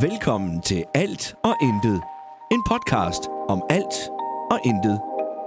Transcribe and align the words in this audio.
Velkommen 0.00 0.62
til 0.62 0.84
Alt 0.94 1.34
og 1.44 1.54
Intet. 1.62 2.00
En 2.52 2.62
podcast 2.68 3.22
om 3.48 3.62
alt 3.70 3.94
og 4.50 4.60
intet. 4.64 5.00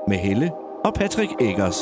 Med 0.08 0.18
Helle 0.18 0.52
og 0.86 0.94
Patrick 0.94 1.32
Eggers. 1.42 1.76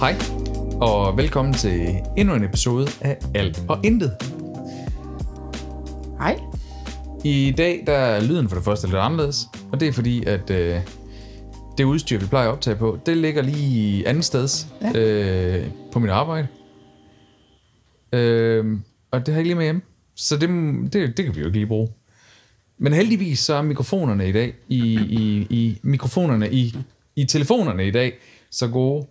Hej, 0.00 0.14
og 0.80 1.16
velkommen 1.16 1.54
til 1.54 1.88
endnu 2.16 2.34
en 2.34 2.44
episode 2.44 2.86
af 3.00 3.18
Alt 3.34 3.62
og 3.68 3.78
Intet. 3.84 4.12
Hej. 6.18 6.40
I 7.24 7.54
dag 7.58 7.82
der 7.86 7.92
er 7.92 8.20
lyden 8.20 8.48
for 8.48 8.56
det 8.56 8.64
første 8.64 8.86
lidt 8.86 8.98
anderledes, 8.98 9.48
og 9.72 9.80
det 9.80 9.88
er 9.88 9.92
fordi, 9.92 10.24
at 10.24 10.50
øh, 10.50 10.80
det 11.80 11.84
udstyr, 11.84 12.18
vi 12.18 12.26
plejer 12.26 12.48
at 12.48 12.52
optage 12.52 12.76
på, 12.76 12.98
det 13.06 13.16
ligger 13.16 13.42
lige 13.42 14.08
andet 14.08 14.24
sted 14.24 14.48
ja. 14.82 15.00
øh, 15.00 15.66
på 15.92 15.98
mit 15.98 16.10
arbejde. 16.10 16.48
Øh, 18.12 18.78
og 19.10 19.26
det 19.26 19.28
har 19.28 19.32
jeg 19.32 19.38
ikke 19.38 19.48
lige 19.48 19.54
med 19.54 19.64
hjemme, 19.64 19.80
så 20.14 20.36
det, 20.36 20.48
det, 20.92 21.16
det 21.16 21.24
kan 21.24 21.34
vi 21.34 21.40
jo 21.40 21.46
ikke 21.46 21.58
lige 21.58 21.66
bruge. 21.66 21.88
Men 22.78 22.92
heldigvis 22.92 23.38
så 23.38 23.54
er 23.54 23.62
mikrofonerne 23.62 24.28
i 24.28 24.32
dag, 24.32 24.54
i, 24.68 24.98
i, 25.10 25.46
i 25.50 25.78
mikrofonerne 25.82 26.52
i, 26.52 26.76
i 27.16 27.24
telefonerne 27.24 27.86
i 27.86 27.90
dag, 27.90 28.18
så 28.50 28.68
gode, 28.68 29.06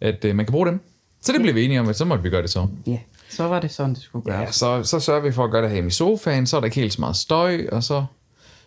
at 0.00 0.24
øh, 0.24 0.36
man 0.36 0.46
kan 0.46 0.52
bruge 0.52 0.66
dem. 0.66 0.80
Så 1.20 1.32
det 1.32 1.40
blev 1.40 1.54
vi 1.54 1.64
enige 1.64 1.80
om, 1.80 1.88
at 1.88 1.96
så 1.96 2.04
måtte 2.04 2.22
vi 2.22 2.30
gøre 2.30 2.42
det 2.42 2.50
så. 2.50 2.68
Ja, 2.86 2.98
så 3.30 3.44
var 3.44 3.60
det 3.60 3.70
sådan, 3.70 3.94
det 3.94 4.02
skulle 4.02 4.24
gøres. 4.24 4.46
Ja, 4.46 4.52
så, 4.52 4.82
så 4.82 5.00
sørger 5.00 5.20
vi 5.20 5.32
for 5.32 5.44
at 5.44 5.50
gøre 5.50 5.62
det 5.62 5.70
her 5.70 5.86
i 5.86 5.90
sofaen, 5.90 6.46
så 6.46 6.56
er 6.56 6.60
der 6.60 6.64
ikke 6.64 6.80
helt 6.80 6.92
så 6.92 7.00
meget 7.00 7.16
støj, 7.16 7.66
og 7.72 7.82
så 7.84 8.04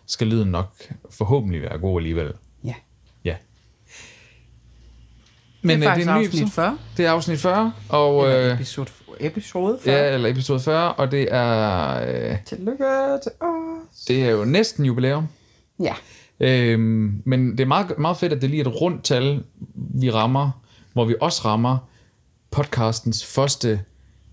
skal 0.06 0.26
lyden 0.26 0.48
nok 0.48 0.82
forhåbentlig 1.10 1.62
være 1.62 1.78
god 1.78 2.00
alligevel. 2.00 2.32
Ja. 2.64 2.74
Ja. 3.24 3.36
Men 5.64 5.80
det 5.80 5.86
er 5.86 5.90
øh, 5.90 5.96
faktisk 5.96 6.08
en 6.08 6.14
ny 6.14 6.18
afsnit 6.24 6.42
episode. 6.42 6.50
40. 6.50 6.78
Det 6.96 7.06
er 7.06 7.10
afsnit 7.10 7.38
40, 7.38 7.72
og 7.88 8.24
Eller 8.24 8.46
øh, 8.48 8.54
episode, 8.54 8.90
episode 9.20 9.78
40. 9.84 9.96
ja, 9.96 10.14
eller 10.14 10.28
episode 10.28 10.60
40, 10.60 10.92
og 10.92 11.10
det 11.10 11.28
er, 11.30 12.30
øh, 12.32 12.36
Tillykke 12.46 12.84
til 13.22 13.32
os. 13.40 14.04
det 14.08 14.24
er 14.24 14.30
jo 14.30 14.44
næsten 14.44 14.84
jubilæum. 14.84 15.28
Ja. 15.80 15.94
Øhm, 16.40 17.22
men 17.24 17.50
det 17.52 17.60
er 17.60 17.66
meget, 17.66 17.98
meget 17.98 18.16
fedt, 18.16 18.32
at 18.32 18.42
det 18.42 18.50
lige 18.50 18.64
er 18.64 18.68
et 18.68 18.80
rundt 18.80 19.04
tal, 19.04 19.42
vi 19.74 20.10
rammer, 20.10 20.50
hvor 20.92 21.04
vi 21.04 21.14
også 21.20 21.42
rammer 21.44 21.78
podcastens 22.50 23.26
første 23.26 23.80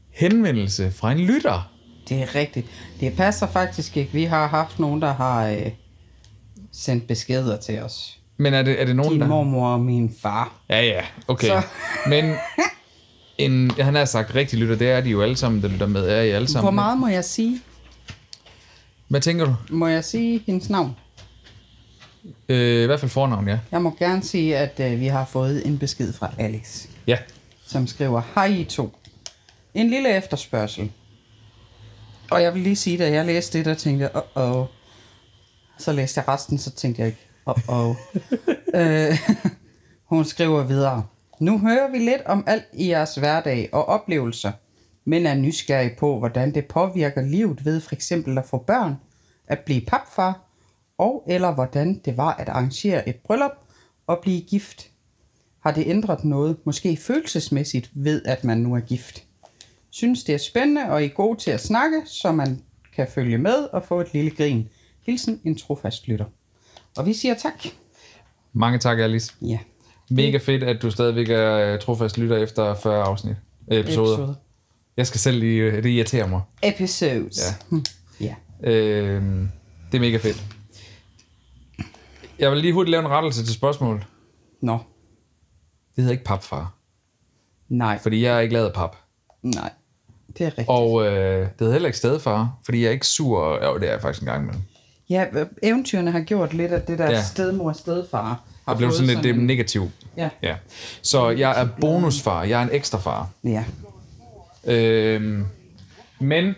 henvendelse 0.10 0.92
fra 0.92 1.12
en 1.12 1.20
lytter. 1.20 1.72
Det 2.10 2.22
er 2.22 2.36
rigtigt. 2.36 2.68
Det 3.00 3.14
passer 3.18 3.48
faktisk 3.48 3.98
ikke. 3.98 4.14
Vi 4.14 4.24
har 4.24 4.48
haft 4.48 4.80
nogen, 4.80 5.02
der 5.02 5.14
har 5.14 5.48
øh, 5.48 5.72
sendt 6.72 7.08
beskeder 7.08 7.58
til 7.58 7.80
os. 7.80 8.20
Men 8.42 8.54
er 8.54 8.62
det, 8.64 8.82
er 8.82 8.86
det 8.86 8.96
nogen, 8.96 9.12
Din 9.12 9.22
der... 9.22 9.28
mormor 9.28 9.68
og 9.68 9.80
min 9.80 10.16
far. 10.22 10.56
Ja, 10.70 10.82
ja, 10.82 11.02
okay. 11.28 11.48
Så- 11.48 11.62
Men 12.08 12.36
en, 13.38 13.72
han 13.72 13.96
har 13.96 14.06
sagt 14.06 14.36
rigtig 14.36 14.60
lytter, 14.60 14.76
det 14.76 14.90
er 14.92 15.02
de 15.02 15.10
jo 15.10 15.22
alle 15.22 15.36
sammen, 15.38 15.62
der 15.62 15.68
lytter 15.68 15.88
med, 15.88 16.08
er 16.10 16.22
I 16.22 16.30
alle 16.30 16.48
sammen. 16.48 16.64
Hvor 16.66 16.72
meget 16.72 16.98
må 17.00 17.08
jeg 17.08 17.26
sige? 17.26 17.62
Hvad 19.08 19.22
tænker 19.22 19.46
du? 19.46 19.56
Må 19.70 19.88
jeg 19.88 20.04
sige 20.04 20.44
hendes 20.46 20.70
navn? 20.70 20.96
Øh, 22.50 22.84
I 22.84 22.86
hvert 22.86 23.00
fald 23.00 23.12
fornavn, 23.12 23.48
ja. 23.48 23.60
Jeg 23.72 23.82
må 23.82 23.96
gerne 24.00 24.24
sige, 24.24 24.58
at 24.58 24.80
øh, 24.94 25.00
vi 25.00 25.08
har 25.08 25.26
fået 25.26 25.68
en 25.68 25.78
besked 25.78 26.14
fra 26.14 26.32
Alex, 26.38 26.86
Ja. 27.08 27.18
som 27.68 27.88
skriver, 27.88 28.22
Hej 28.36 28.46
I 28.46 28.64
to. 28.64 28.96
En 29.74 29.90
lille 29.90 30.18
efterspørgsel. 30.18 30.92
Og 32.32 32.42
jeg 32.44 32.54
vil 32.54 32.62
lige 32.62 32.76
sige, 32.76 32.98
da 32.98 33.12
jeg 33.12 33.26
læste 33.26 33.58
det, 33.58 33.66
der 33.66 33.74
tænkte 33.74 34.04
jeg, 34.14 34.22
åh, 34.36 34.52
oh, 34.58 34.66
Så 35.80 35.92
læste 35.92 36.20
jeg 36.20 36.28
resten, 36.28 36.58
så 36.58 36.72
tænkte 36.72 37.00
jeg 37.02 37.08
ikke, 37.08 37.28
Uh-oh. 37.50 37.96
øh, 38.74 39.18
Hun 40.12 40.26
skriver 40.26 40.64
videre. 40.64 41.08
Nu 41.40 41.60
hører 41.60 41.92
vi 41.92 41.98
lidt 41.98 42.22
om 42.26 42.44
alt 42.48 42.66
i 42.74 42.90
jeres 42.90 43.16
hverdag 43.16 43.70
og 43.72 43.86
oplevelser, 43.86 44.52
men 45.06 45.26
er 45.26 45.36
nysgerrig 45.36 45.92
på, 46.00 46.20
hvordan 46.20 46.54
det 46.54 46.68
påvirker 46.68 47.22
livet 47.22 47.66
ved 47.66 47.82
for 47.82 47.96
eksempel 47.96 48.38
at 48.38 48.46
få 48.46 48.58
børn, 48.58 48.96
at 49.48 49.60
blive 49.60 49.82
papfar, 49.82 50.42
og 50.98 51.24
eller 51.28 51.54
hvordan 51.54 52.02
det 52.06 52.18
var 52.18 52.34
at 52.34 52.50
arrangere 52.50 53.10
et 53.10 53.16
bryllup 53.16 53.52
og 54.08 54.20
blive 54.22 54.42
gift. 54.42 54.90
Har 55.60 55.72
det 55.72 55.84
ændret 55.88 56.24
noget, 56.24 56.58
måske 56.64 56.98
følelsesmæssigt, 56.98 57.90
ved 57.94 58.22
at 58.26 58.44
man 58.44 58.58
nu 58.58 58.76
er 58.76 58.80
gift? 58.80 59.24
Synes 59.90 60.24
det 60.24 60.36
er 60.36 60.40
spændende, 60.40 60.90
og 60.90 61.04
I 61.04 61.06
er 61.06 61.10
gode 61.10 61.40
til 61.40 61.52
at 61.52 61.62
snakke, 61.62 62.02
så 62.06 62.32
man 62.32 62.62
kan 62.96 63.08
følge 63.08 63.38
med 63.38 63.56
og 63.74 63.84
få 63.84 64.02
et 64.02 64.14
lille 64.14 64.32
grin. 64.32 64.70
Hilsen 65.06 65.42
en 65.44 65.58
trofast 65.58 66.08
lytter. 66.08 66.26
Og 66.98 67.06
vi 67.06 67.14
siger 67.14 67.34
tak. 67.36 67.66
Mange 68.54 68.80
tak, 68.80 69.00
Alice. 69.00 69.34
Ja. 69.42 69.60
Mega 70.10 70.38
fedt, 70.38 70.64
at 70.64 70.82
du 70.82 70.92
stadigvæk 70.92 71.30
er 71.30 71.58
øh, 71.74 71.80
trofast 71.80 72.18
lytter 72.18 72.38
efter 72.38 72.74
40 72.76 73.04
afsnit. 73.04 73.36
Øh, 73.72 73.80
episoder. 73.80 74.14
Episode. 74.14 74.36
Jeg 74.98 75.08
skal 75.08 75.20
selv 75.20 75.40
lige... 75.40 75.62
øh, 75.62 75.84
Det 75.84 75.90
irriterer 75.90 76.28
mig. 76.28 76.42
Episodes. 76.64 77.40
Ja. 77.40 77.56
Hm. 77.70 77.86
ja. 78.22 78.36
Øh, 78.64 79.24
det 79.92 79.98
er 79.98 80.00
mega 80.00 80.18
fedt. 80.18 80.44
Jeg 82.40 82.52
vil 82.52 82.60
lige 82.60 82.74
hurtigt 82.74 82.92
lave 82.92 83.02
en 83.06 83.10
rettelse 83.10 83.46
til 83.46 83.54
spørgsmålet. 83.54 84.04
Nå. 84.62 84.78
Det 85.96 86.04
hedder 86.04 86.12
ikke 86.12 86.24
papfar, 86.24 86.74
Nej. 87.70 88.00
fordi 88.02 88.24
jeg 88.24 88.36
er 88.36 88.40
ikke 88.40 88.54
lavet 88.54 88.74
pap. 88.74 88.96
Nej. 89.42 89.72
Det 90.38 90.42
er 90.42 90.46
rigtigt. 90.48 90.70
Og 90.70 91.06
øh, 91.08 91.42
det 91.42 91.50
hedder 91.60 91.74
heller 91.74 91.88
ikke 91.88 91.98
stedfar, 91.98 92.58
fordi 92.66 92.82
jeg 92.82 92.88
er 92.88 92.92
ikke 92.92 93.08
sur. 93.08 93.66
Jo, 93.66 93.78
det 93.78 93.88
er 93.88 93.92
jeg 93.92 94.02
faktisk 94.02 94.22
en 94.22 94.28
gang 94.28 94.44
imellem. 94.44 94.64
Ja, 95.12 95.26
øh, 95.34 95.46
eventyrene 95.64 96.12
har 96.12 96.20
gjort 96.20 96.54
lidt 96.54 96.72
af 96.72 96.82
det 96.82 96.98
der 97.00 97.06
Ja. 97.06 97.12
ja. 97.12 97.24
stedmor 97.24 97.70
og 97.70 97.76
stedfar. 97.76 98.24
Har 98.66 98.74
Det 98.74 98.78
blev 98.78 98.90
fået 98.90 98.96
sådan 98.96 99.08
lidt 99.10 99.24
det 99.24 99.30
er 99.30 99.34
en- 99.34 99.48
negativt. 99.48 99.92
Ja. 100.18 100.30
Ja. 100.44 100.56
Så 101.02 101.30
jeg 101.30 101.62
er 101.62 101.68
bonusfar, 101.82 102.44
jeg 102.44 102.60
er 102.60 102.64
en 102.64 102.70
ekstra 102.72 102.98
far. 103.00 103.30
Ja. 103.44 103.64
Øhm, 104.66 105.46
men 106.20 106.54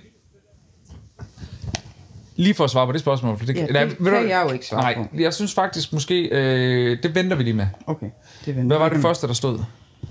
lige 2.36 2.53
for 2.53 2.64
at 2.64 2.69
svare 2.69 2.86
på 2.86 2.91
det 2.91 3.02
spørgsmål. 3.02 3.38
For 3.38 3.46
det, 3.46 3.56
Ja, 3.56 3.62
det 3.62 3.72
nej, 3.74 3.84
ved 3.84 3.96
kan 3.96 4.06
du- 4.24 4.28
jeg 4.30 4.44
jo 4.47 4.53
ikke 4.53 4.66
svare 4.66 4.81
nej, 4.81 4.96
på. 4.96 5.18
jeg 5.20 5.34
synes 5.34 5.53
faktisk 5.53 5.94
måske, 5.94 6.22
øh, 6.31 7.03
det 7.03 7.16
venter 7.16 7.38
vi 7.38 7.44
lige 7.44 7.53
med. 7.53 7.68
Okay. 7.88 8.08
Det 8.46 8.56
venter 8.56 8.68
Hvad 8.68 8.78
var 8.78 8.90
det 8.90 9.02
første, 9.02 9.28
der 9.28 9.34
stod? 9.34 9.59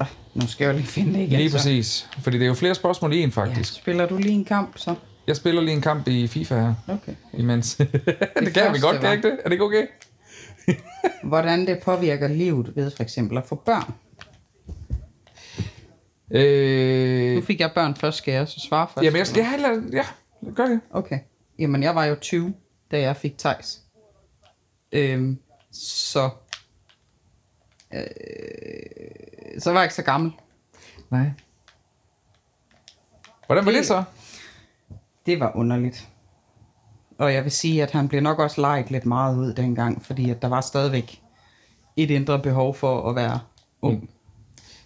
Ah, 0.00 0.06
Nu 0.34 0.46
skal 0.46 0.64
jeg 0.64 0.72
jo 0.72 0.76
lige 0.76 0.86
finde 0.88 1.12
det 1.12 1.18
igen. 1.18 1.38
Lige 1.38 1.50
så. 1.50 1.56
præcis. 1.56 2.08
Fordi 2.22 2.36
det 2.38 2.44
er 2.44 2.48
jo 2.48 2.54
flere 2.54 2.74
spørgsmål 2.74 3.12
i 3.12 3.22
en, 3.22 3.28
Ja. 3.36 3.42
faktisk. 3.42 3.74
Spiller 3.74 4.06
du 4.06 4.16
lige 4.16 4.34
en 4.34 4.44
kamp, 4.44 4.72
så? 4.78 4.94
Jeg 5.26 5.36
spiller 5.36 5.62
lige 5.62 5.74
en 5.74 5.80
kamp 5.80 6.08
i 6.08 6.26
FIFA 6.28 6.54
her, 6.60 6.74
Okay. 6.88 7.14
imens. 7.32 7.74
det, 7.76 8.54
kan 8.54 8.74
vi 8.74 8.78
godt, 8.80 9.00
kan 9.00 9.12
ikke 9.12 9.28
det? 9.28 9.38
Er 9.38 9.42
det 9.44 9.52
ikke 9.52 9.64
okay? 9.64 9.86
Hvordan 11.28 11.66
det 11.66 11.80
påvirker 11.82 12.28
livet 12.28 12.76
ved 12.76 12.90
for 12.90 13.02
eksempel 13.02 13.38
at 13.38 13.46
få 13.46 13.54
børn. 13.54 13.94
Øh, 16.30 17.34
Nu 17.34 17.40
fik 17.42 17.60
jeg 17.60 17.70
børn 17.74 17.94
først, 17.96 18.18
skal 18.18 18.34
jeg 18.34 18.48
så 18.48 18.60
svare 18.60 18.88
først? 18.94 19.04
jamen, 19.04 19.16
jeg, 19.18 19.26
skal, 19.26 19.40
ja, 19.44 19.56
lad, 19.56 19.82
ja, 19.92 20.04
gør 20.54 20.66
det. 20.66 20.80
Okay. 20.90 21.18
Jamen, 21.58 21.82
jeg 21.82 21.94
var 21.94 22.04
jo 22.04 22.14
20, 22.14 22.54
da 22.90 23.00
jeg 23.00 23.16
fik 23.16 23.38
Tejs. 23.38 23.80
Øhm, 24.92 25.38
så... 25.72 26.30
Øh, 27.94 28.00
så 29.58 29.70
var 29.72 29.80
jeg 29.80 29.84
ikke 29.84 29.94
så 29.94 30.02
gammel. 30.02 30.32
Nej. 31.10 31.30
Hvordan 33.46 33.64
var 33.64 33.70
det, 33.72 33.78
Det- 33.78 33.86
så? 33.86 34.04
Det 35.26 35.40
var 35.40 35.52
underligt. 35.54 36.08
Og 37.18 37.34
jeg 37.34 37.44
vil 37.44 37.52
sige, 37.52 37.82
at 37.82 37.90
han 37.90 38.08
blev 38.08 38.20
nok 38.20 38.38
også 38.38 38.60
leget 38.60 38.90
lidt 38.90 39.06
meget 39.06 39.36
ud 39.36 39.52
dengang, 39.54 40.04
fordi 40.04 40.30
at 40.30 40.42
der 40.42 40.48
var 40.48 40.60
stadigvæk 40.60 41.22
et 41.96 42.10
indre 42.10 42.38
behov 42.38 42.74
for 42.74 43.10
at 43.10 43.16
være 43.16 43.40
ung, 43.82 44.10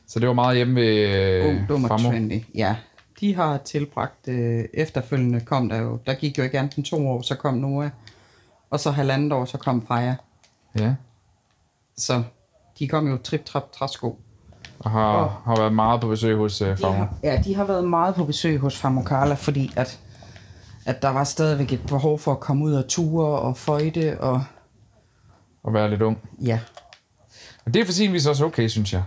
Så 0.07 0.21
det 0.21 0.29
var 0.29 0.35
meget 0.35 0.57
hjemme 0.57 0.81
ved 0.81 1.09
øh, 1.09 1.49
ung 1.49 1.69
dum 1.69 1.85
og 1.85 2.01
trendy. 2.01 2.43
Ja, 2.55 2.77
de 3.21 3.35
har 3.35 3.57
tilbragt, 3.57 4.29
øh, 4.29 4.65
efterfølgende 4.75 5.41
kom 5.41 5.69
der 5.69 5.77
jo, 5.77 5.99
der 6.07 6.15
gik 6.15 6.39
jo 6.39 6.43
ikke 6.43 6.59
andet 6.59 6.75
end 6.77 6.85
to 6.85 7.09
år, 7.09 7.23
så 7.23 7.35
kom 7.35 7.55
Noah, 7.55 7.91
og 8.71 8.81
så 8.81 8.91
halvandet 8.91 9.33
år, 9.33 9.45
så 9.45 9.59
kom 9.59 9.87
Freja. 9.87 10.17
Ja. 10.79 10.95
Så 11.97 12.23
de 12.79 12.89
kom 12.89 13.09
jo 13.09 13.17
trip, 13.17 13.45
trap, 13.45 13.73
træsko. 13.73 14.19
Og 14.79 14.91
har, 14.91 15.43
har 15.45 15.57
været 15.57 15.73
meget 15.73 16.01
på 16.01 16.09
besøg 16.09 16.37
hos 16.37 16.63
øh, 16.63 16.79
farmor. 16.79 16.97
har, 16.97 17.15
ja, 17.23 17.43
de 17.45 17.55
har 17.55 17.65
været 17.65 17.85
meget 17.89 18.15
på 18.15 18.25
besøg 18.25 18.59
hos 18.59 18.77
Farmor 18.77 19.03
Carla, 19.03 19.35
fordi 19.35 19.73
at, 19.77 20.01
at 20.87 21.03
der 21.03 21.09
var 21.09 21.25
stadigvæk 21.25 21.73
et 21.73 21.87
behov 21.89 22.19
for 22.19 22.33
at 22.33 22.41
komme 22.41 22.65
ud 22.65 22.75
og 22.75 22.89
ture 22.89 23.39
og 23.41 23.57
føjte, 23.57 24.21
og 24.21 24.45
Og 25.65 25.75
være 25.75 25.91
lidt 25.91 26.03
ung. 26.03 26.19
ja, 26.45 26.61
Og 27.67 27.75
det 27.75 27.81
er 27.83 27.85
for 27.87 27.93
sin 27.93 28.13
vis 28.13 28.27
også 28.27 28.45
okay, 28.45 28.69
synes 28.69 28.93
jeg. 28.93 29.03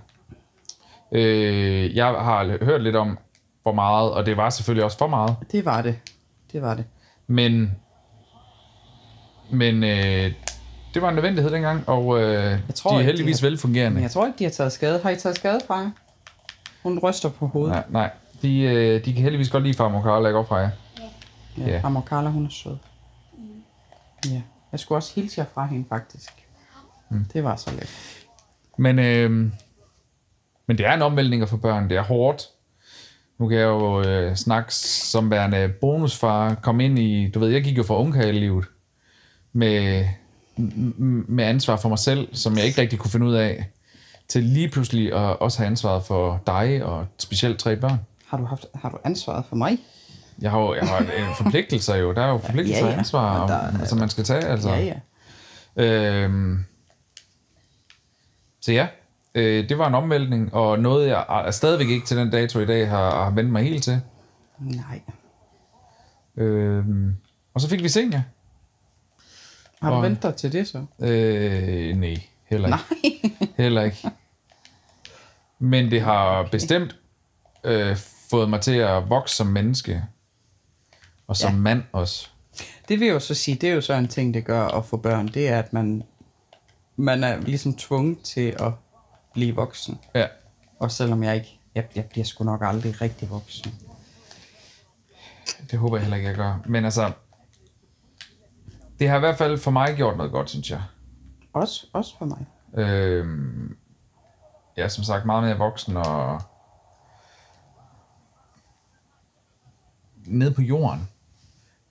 Øh, 1.12 1.96
jeg 1.96 2.06
har 2.06 2.66
hørt 2.66 2.84
lidt 2.84 2.96
om, 2.96 3.18
hvor 3.64 3.74
meget, 3.74 4.12
og 4.12 4.26
det 4.26 4.38
var 4.38 4.50
selvfølgelig 4.50 4.84
også 4.86 4.98
for 4.98 5.08
meget. 5.08 5.36
det 5.52 5.66
var 5.66 5.82
det. 5.82 6.00
Det 6.52 6.62
var 6.62 6.74
det. 6.74 6.86
Men, 7.28 7.72
men 9.52 9.84
øh, 9.84 10.32
det 10.94 11.02
var 11.02 11.10
en 11.10 11.16
nødvendighed 11.16 11.52
dengang, 11.52 11.90
og 11.90 12.20
øh, 12.20 12.34
Jeg 12.68 12.76
tror 12.76 12.90
de 12.92 12.96
er 12.96 13.00
ikke, 13.00 13.08
de 13.08 13.12
heldigvis 13.18 13.40
har- 13.40 13.48
velfungerende. 13.48 13.94
Men 13.96 14.04
jeg 14.04 14.12
tror 14.12 14.26
ikke, 14.26 14.40
de 14.40 14.44
har 14.44 14.52
taget 14.52 14.72
skade. 14.72 15.00
Har 15.04 15.10
I 15.10 15.16
taget 15.16 15.36
skade 15.36 15.60
fra 15.68 15.76
jer? 15.78 15.90
Hun 16.84 17.00
ryster 17.00 17.30
på 17.30 17.48
hovedet. 17.48 17.72
Nej, 17.76 17.84
nej. 17.90 18.10
De, 18.42 18.62
øh, 18.62 19.06
de 19.06 19.14
kan 19.14 19.24
heldigvis 19.24 19.50
godt 19.50 19.64
lide 19.64 19.74
farmor 19.74 20.02
Karla, 20.02 20.28
ikke 20.30 20.40
op 20.40 20.48
fra 20.48 20.56
jer. 20.58 20.70
Ja, 21.60 21.68
Ja. 21.68 21.82
Amor 21.84 22.02
Carla, 22.02 22.30
hun 22.30 22.46
er 22.46 22.50
sød. 22.50 22.78
Ja. 24.26 24.42
Jeg 24.72 24.80
skulle 24.80 24.98
også 24.98 25.16
hilse 25.16 25.42
jer 25.42 25.46
fra 25.54 25.66
hende, 25.66 25.86
faktisk. 25.90 26.32
Mm. 27.10 27.26
Det 27.34 27.44
var 27.44 27.56
så 27.56 27.72
let. 27.72 27.90
Men, 28.78 29.00
øh, 29.00 29.32
men 30.68 30.78
det 30.78 30.86
er 30.86 30.94
en 30.94 31.02
omvæltning 31.02 31.50
få 31.50 31.58
børn. 31.58 31.90
Det 31.90 31.98
er 31.98 32.04
hårdt. 32.04 32.44
Nu 33.38 33.48
kan 33.48 33.58
jeg 33.58 33.66
jo 33.66 34.02
øh, 34.02 34.36
snakke 34.36 34.76
som 34.76 35.32
værende 35.32 35.70
bonusfar, 35.82 36.56
komme 36.56 36.86
ind 36.86 37.00
i, 37.00 37.30
du 37.32 37.40
ved, 37.40 37.50
jeg 37.50 37.64
gik 37.64 37.78
jo 37.78 37.84
fra 37.84 37.98
ungkarlivet 37.98 38.66
med, 39.54 40.06
med 41.28 41.44
ansvar 41.46 41.78
for 41.78 41.90
mig 41.90 42.00
selv, 42.00 42.36
som 42.36 42.58
jeg 42.58 42.66
ikke 42.66 42.82
rigtig 42.82 43.00
kunne 43.00 43.12
finde 43.12 43.26
ud 43.26 43.34
af, 43.34 43.66
til 44.28 44.44
lige 44.44 44.70
pludselig 44.70 45.14
at 45.14 45.40
også 45.40 45.58
have 45.58 45.68
ansvaret 45.68 46.04
for 46.04 46.42
dig 46.48 46.84
og 46.84 47.06
specielt 47.18 47.60
tre 47.60 47.76
børn. 47.76 48.00
Har 48.26 48.38
du, 48.38 48.46
haft, 48.46 48.66
har 48.76 48.90
du 48.90 48.98
ansvaret 49.04 49.46
for 49.46 49.56
mig? 49.56 49.78
Jeg 50.42 50.52
har 50.52 50.60
jo 50.60 50.74
jeg 50.76 50.88
har 50.88 51.00
en 51.00 51.36
forpligtelser 51.44 51.96
jo, 51.96 52.14
der 52.14 52.22
er 52.22 52.30
jo 52.30 52.38
forpligtelser 52.38 52.80
Ja, 52.80 52.86
og 52.86 52.92
ja. 52.94 52.98
ansvar, 52.98 53.40
Og 53.40 53.48
der 53.48 53.56
er- 53.56 53.86
som 53.86 53.98
man 54.00 54.10
skal 54.10 54.24
tage, 54.24 54.44
altså. 54.46 54.70
Ja, 54.70 54.80
ja. 55.78 56.24
Øhm, 56.24 56.66
så 58.62 58.72
ja, 58.72 58.88
øh, 59.36 59.70
det 59.70 59.78
var 59.78 59.88
en 59.88 59.96
omvæltning, 59.96 60.54
og 60.54 60.80
noget 60.80 61.08
jeg 61.08 61.26
er 61.48 61.52
stadigvæk 61.52 61.88
ikke 61.90 62.06
til 62.08 62.18
den 62.18 62.30
dato 62.32 62.60
i 62.60 62.66
dag 62.66 62.90
har, 62.90 63.24
har 63.24 63.30
vendt 63.32 63.52
mig 63.52 63.64
helt 63.64 63.84
til. 63.84 64.02
Nej. 64.60 65.02
Øhm, 66.38 67.16
og 67.54 67.62
så 67.62 67.70
fik 67.70 67.84
vi 67.84 67.90
Senja. 67.90 68.24
Har 69.82 69.90
du 69.90 69.96
Og- 69.96 70.04
ventet 70.04 70.24
dig 70.24 70.36
til 70.36 70.52
det 70.52 70.68
så? 70.68 70.86
Øh, 71.00 71.96
nej, 71.98 72.16
heller 72.50 72.78
ikke. 73.04 73.36
heller 73.64 73.82
ikke. 73.84 74.10
Men 75.60 75.92
det 75.92 76.02
har 76.02 76.48
bestemt 76.52 76.96
øh, 77.64 77.98
fået 78.32 78.50
mig 78.50 78.62
til 78.62 78.76
at 78.76 79.10
vokse 79.10 79.36
som 79.36 79.48
menneske. 79.48 80.04
Og 81.30 81.38
som 81.38 81.54
Ja. 81.54 81.60
mand 81.60 81.84
også. 81.92 82.30
Det 82.88 83.00
vil 83.00 83.06
jeg 83.06 83.14
jo 83.14 83.20
så 83.20 83.34
sige, 83.36 83.56
det 83.56 83.70
er 83.70 83.74
jo 83.74 83.82
så 83.82 83.94
en 83.94 84.08
ting, 84.08 84.34
det 84.34 84.46
gør 84.46 84.68
at 84.68 84.86
få 84.86 84.98
børn, 84.98 85.28
det 85.28 85.48
er, 85.50 85.60
at 85.60 85.74
man, 85.74 86.04
man 86.96 87.24
er 87.24 87.38
ligesom 87.42 87.74
tvunget 87.74 88.22
til 88.22 88.56
at 88.60 88.72
blive 89.34 89.56
voksen. 89.56 90.00
Ja. 90.16 90.28
Og 90.80 90.92
selvom 90.92 91.24
jeg 91.24 91.36
ikke, 91.36 91.60
jeg, 91.76 91.88
jeg 91.96 92.06
bliver 92.06 92.26
sgu 92.26 92.44
nok 92.44 92.62
aldrig 92.64 93.02
rigtig 93.02 93.30
voksen. 93.30 93.74
Det 95.72 95.80
håber 95.80 95.98
jeg 95.98 96.02
heller 96.04 96.18
ikke, 96.18 96.30
jeg 96.30 96.36
gør. 96.38 96.60
Men 96.66 96.86
altså, 96.86 97.12
det 99.00 99.10
har 99.10 99.16
i 99.16 99.20
hvert 99.20 99.38
fald 99.38 99.58
for 99.58 99.72
mig 99.72 99.96
gjort 99.96 100.18
noget 100.18 100.32
godt, 100.32 100.50
synes 100.50 100.72
jeg. 100.72 100.84
Også, 101.54 101.88
også 101.94 102.18
for 102.18 102.26
mig. 102.26 102.46
Øhm, 102.78 103.78
jeg 104.78 104.84
er 104.84 104.88
som 104.88 105.04
sagt 105.04 105.26
meget 105.26 105.44
mere 105.44 105.58
voksen 105.58 105.98
og 105.98 106.42
ned 110.26 110.54
på 110.54 110.62
jorden. 110.62 111.10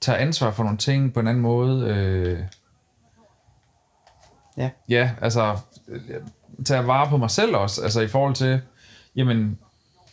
Tager 0.01 0.19
ansvar 0.19 0.51
for 0.51 0.63
nogle 0.63 0.79
ting 0.79 1.15
på 1.15 1.21
en 1.21 1.27
anden 1.27 1.43
måde. 1.43 1.87
Øh, 1.89 2.39
Ja. 4.59 4.71
ja, 4.89 5.11
altså 5.21 5.59
øh, 5.89 6.01
tager 6.65 6.83
vare 6.83 7.09
på 7.09 7.17
mig 7.17 7.31
selv 7.31 7.57
også. 7.57 7.83
Altså 7.83 8.01
i 8.01 8.09
forhold 8.09 8.35
til, 8.35 8.61
jamen 9.17 9.59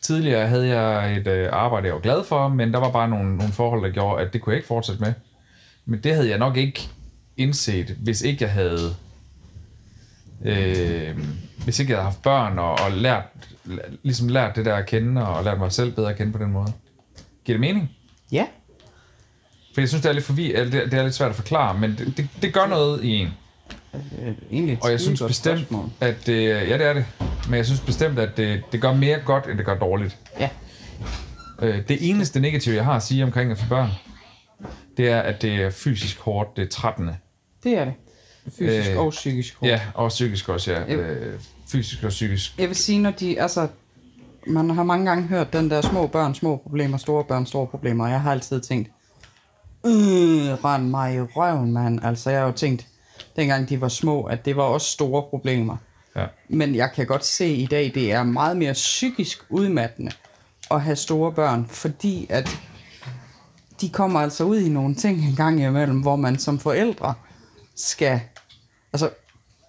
tidligere 0.02 0.48
havde 0.48 0.68
jeg 0.68 1.18
et 1.18 1.28
øh, 1.28 1.50
arbejde, 1.52 1.88
jeg 1.88 1.94
var 1.94 2.02
glad 2.02 2.24
for, 2.24 2.48
men 2.48 2.74
der 2.74 2.80
var 2.80 2.92
bare 2.92 3.10
nogle, 3.10 3.38
nogle 3.38 3.54
forhold, 3.54 3.84
der 3.84 3.90
gjorde, 3.90 4.26
at 4.26 4.34
det 4.34 4.42
kunne 4.42 4.52
jeg 4.52 4.58
ikke 4.58 4.68
fortsætte 4.68 5.02
med. 5.02 5.14
Men 5.86 6.04
det 6.04 6.16
havde 6.16 6.30
jeg 6.30 6.38
nok 6.38 6.58
ikke 6.58 6.90
indset, 7.38 7.90
hvis 7.90 8.22
ikke 8.22 8.44
jeg 8.44 8.52
havde 8.52 8.96
øh, 10.46 11.18
hvis 11.64 11.80
ikke 11.80 11.92
jeg 11.92 11.98
havde 11.98 12.12
haft 12.12 12.22
børn 12.22 12.60
og, 12.60 12.72
og 12.72 12.92
lært, 12.92 13.24
ligesom 14.04 14.28
lært 14.28 14.56
det 14.56 14.66
der 14.66 14.76
at 14.76 14.86
kende, 14.86 15.28
og 15.28 15.44
lært 15.44 15.60
mig 15.60 15.72
selv 15.72 15.92
bedre 15.92 16.10
at 16.10 16.18
kende 16.18 16.32
på 16.32 16.38
den 16.40 16.52
måde. 16.52 16.74
Giver 17.46 17.54
det 17.56 17.60
mening? 17.60 17.90
Ja. 18.32 18.48
For 19.76 19.82
jeg 19.82 19.90
synes, 19.90 20.02
det 20.02 20.10
er 20.10 20.14
lidt, 20.14 20.26
forvi, 20.26 20.54
det, 20.56 20.72
det 20.72 20.94
er 20.94 21.04
lidt 21.04 21.16
svært 21.16 21.30
at 21.30 21.36
forklare, 21.36 21.80
men 21.80 21.92
det, 21.98 22.14
det, 22.18 22.28
det 22.42 22.54
gør 22.54 22.68
noget 22.68 23.04
i 23.04 23.10
en. 23.10 23.28
Øh, 23.94 24.34
egentlig 24.52 24.78
Og 24.82 24.92
jeg 24.92 25.00
synes 25.02 25.22
bestemt, 25.22 25.60
spørgsmål. 25.60 25.90
at 26.02 26.16
det, 26.26 26.44
ja, 26.50 26.78
det 26.78 26.86
er 26.86 26.94
det. 26.94 27.06
Men 27.50 27.58
jeg 27.58 27.66
synes 27.66 27.80
bestemt, 27.82 28.20
at 28.20 28.38
det, 28.38 28.62
det 28.72 28.82
gør 28.82 28.94
mere 28.94 29.20
godt, 29.26 29.48
end 29.50 29.58
det 29.58 29.66
gør 29.66 29.78
dårligt. 29.78 30.18
Ja. 30.40 30.50
Øh, 31.62 31.88
det 31.88 32.10
eneste 32.10 32.40
negative, 32.40 32.76
jeg 32.76 32.86
har 32.86 32.94
at 32.96 33.04
sige 33.04 33.24
omkring 33.24 33.52
at 33.52 33.58
få 33.58 33.66
børn, 33.70 33.90
det 34.98 35.10
er, 35.10 35.20
at 35.20 35.42
det 35.42 35.56
er 35.56 35.70
fysisk 35.70 36.20
hårdt, 36.20 36.58
det 36.58 36.64
er 36.66 36.70
trættende. 36.70 37.16
Det 37.64 37.78
er 37.78 37.86
det. 37.86 37.94
Fysisk 38.58 38.90
Øh, 38.92 38.98
og 39.00 39.10
psykisk 39.10 39.56
hårdt. 39.60 39.72
Ja, 39.72 39.82
og 39.94 40.10
psykisk 40.10 40.50
også, 40.50 40.72
ja. 40.72 40.94
Jo. 40.94 41.00
Øh, 41.00 41.40
fysisk 41.68 42.04
og 42.04 42.10
psykisk. 42.10 42.60
Jeg 42.60 42.68
vil 42.68 42.76
sige, 42.76 43.00
når 43.00 43.12
de, 43.12 43.42
altså, 43.42 43.68
man 44.48 44.70
har 44.70 44.84
mange 44.84 45.06
gange 45.06 45.24
hørt 45.28 45.54
den 45.54 45.70
der 45.70 45.82
små 45.82 46.08
børn, 46.08 46.36
små 46.36 46.58
problemer, 46.58 46.98
store 46.98 47.24
børn, 47.24 47.46
store 47.46 47.68
problemer, 47.68 48.04
og 48.06 48.12
jeg 48.12 48.22
har 48.22 48.32
altid 48.32 48.62
tænkt, 48.62 48.90
øh, 49.86 50.64
rend 50.66 50.90
mig 50.90 51.16
i 51.16 51.20
røven, 51.22 51.72
mand. 51.74 52.00
Altså, 52.06 52.30
jeg 52.30 52.40
har 52.40 52.46
jo 52.48 52.52
tænkt, 52.54 52.88
dengang 53.36 53.70
de 53.70 53.82
var 53.82 53.88
små, 53.88 54.24
at 54.24 54.46
det 54.46 54.56
var 54.58 54.64
også 54.64 54.88
store 54.92 55.24
problemer. 55.30 55.78
Ja. 56.16 56.26
Men 56.50 56.76
jeg 56.76 56.92
kan 56.96 57.06
godt 57.08 57.26
se 57.26 57.48
i 57.48 57.66
dag, 57.66 57.92
det 57.96 58.12
er 58.12 58.24
meget 58.24 58.58
mere 58.58 58.74
psykisk 58.74 59.40
udmattende 59.50 60.12
at 60.72 60.82
have 60.82 60.96
store 60.96 61.32
børn, 61.32 61.66
fordi 61.70 62.28
at 62.30 62.50
de 63.82 63.90
kommer 63.90 64.20
altså 64.20 64.44
ud 64.44 64.60
i 64.60 64.70
nogle 64.70 64.96
ting 64.96 65.18
en 65.30 65.36
gang 65.36 65.62
imellem, 65.64 66.00
hvor 66.02 66.16
man 66.16 66.40
som 66.40 66.60
forældre 66.60 67.14
skal... 67.76 68.20
Altså, 68.94 69.10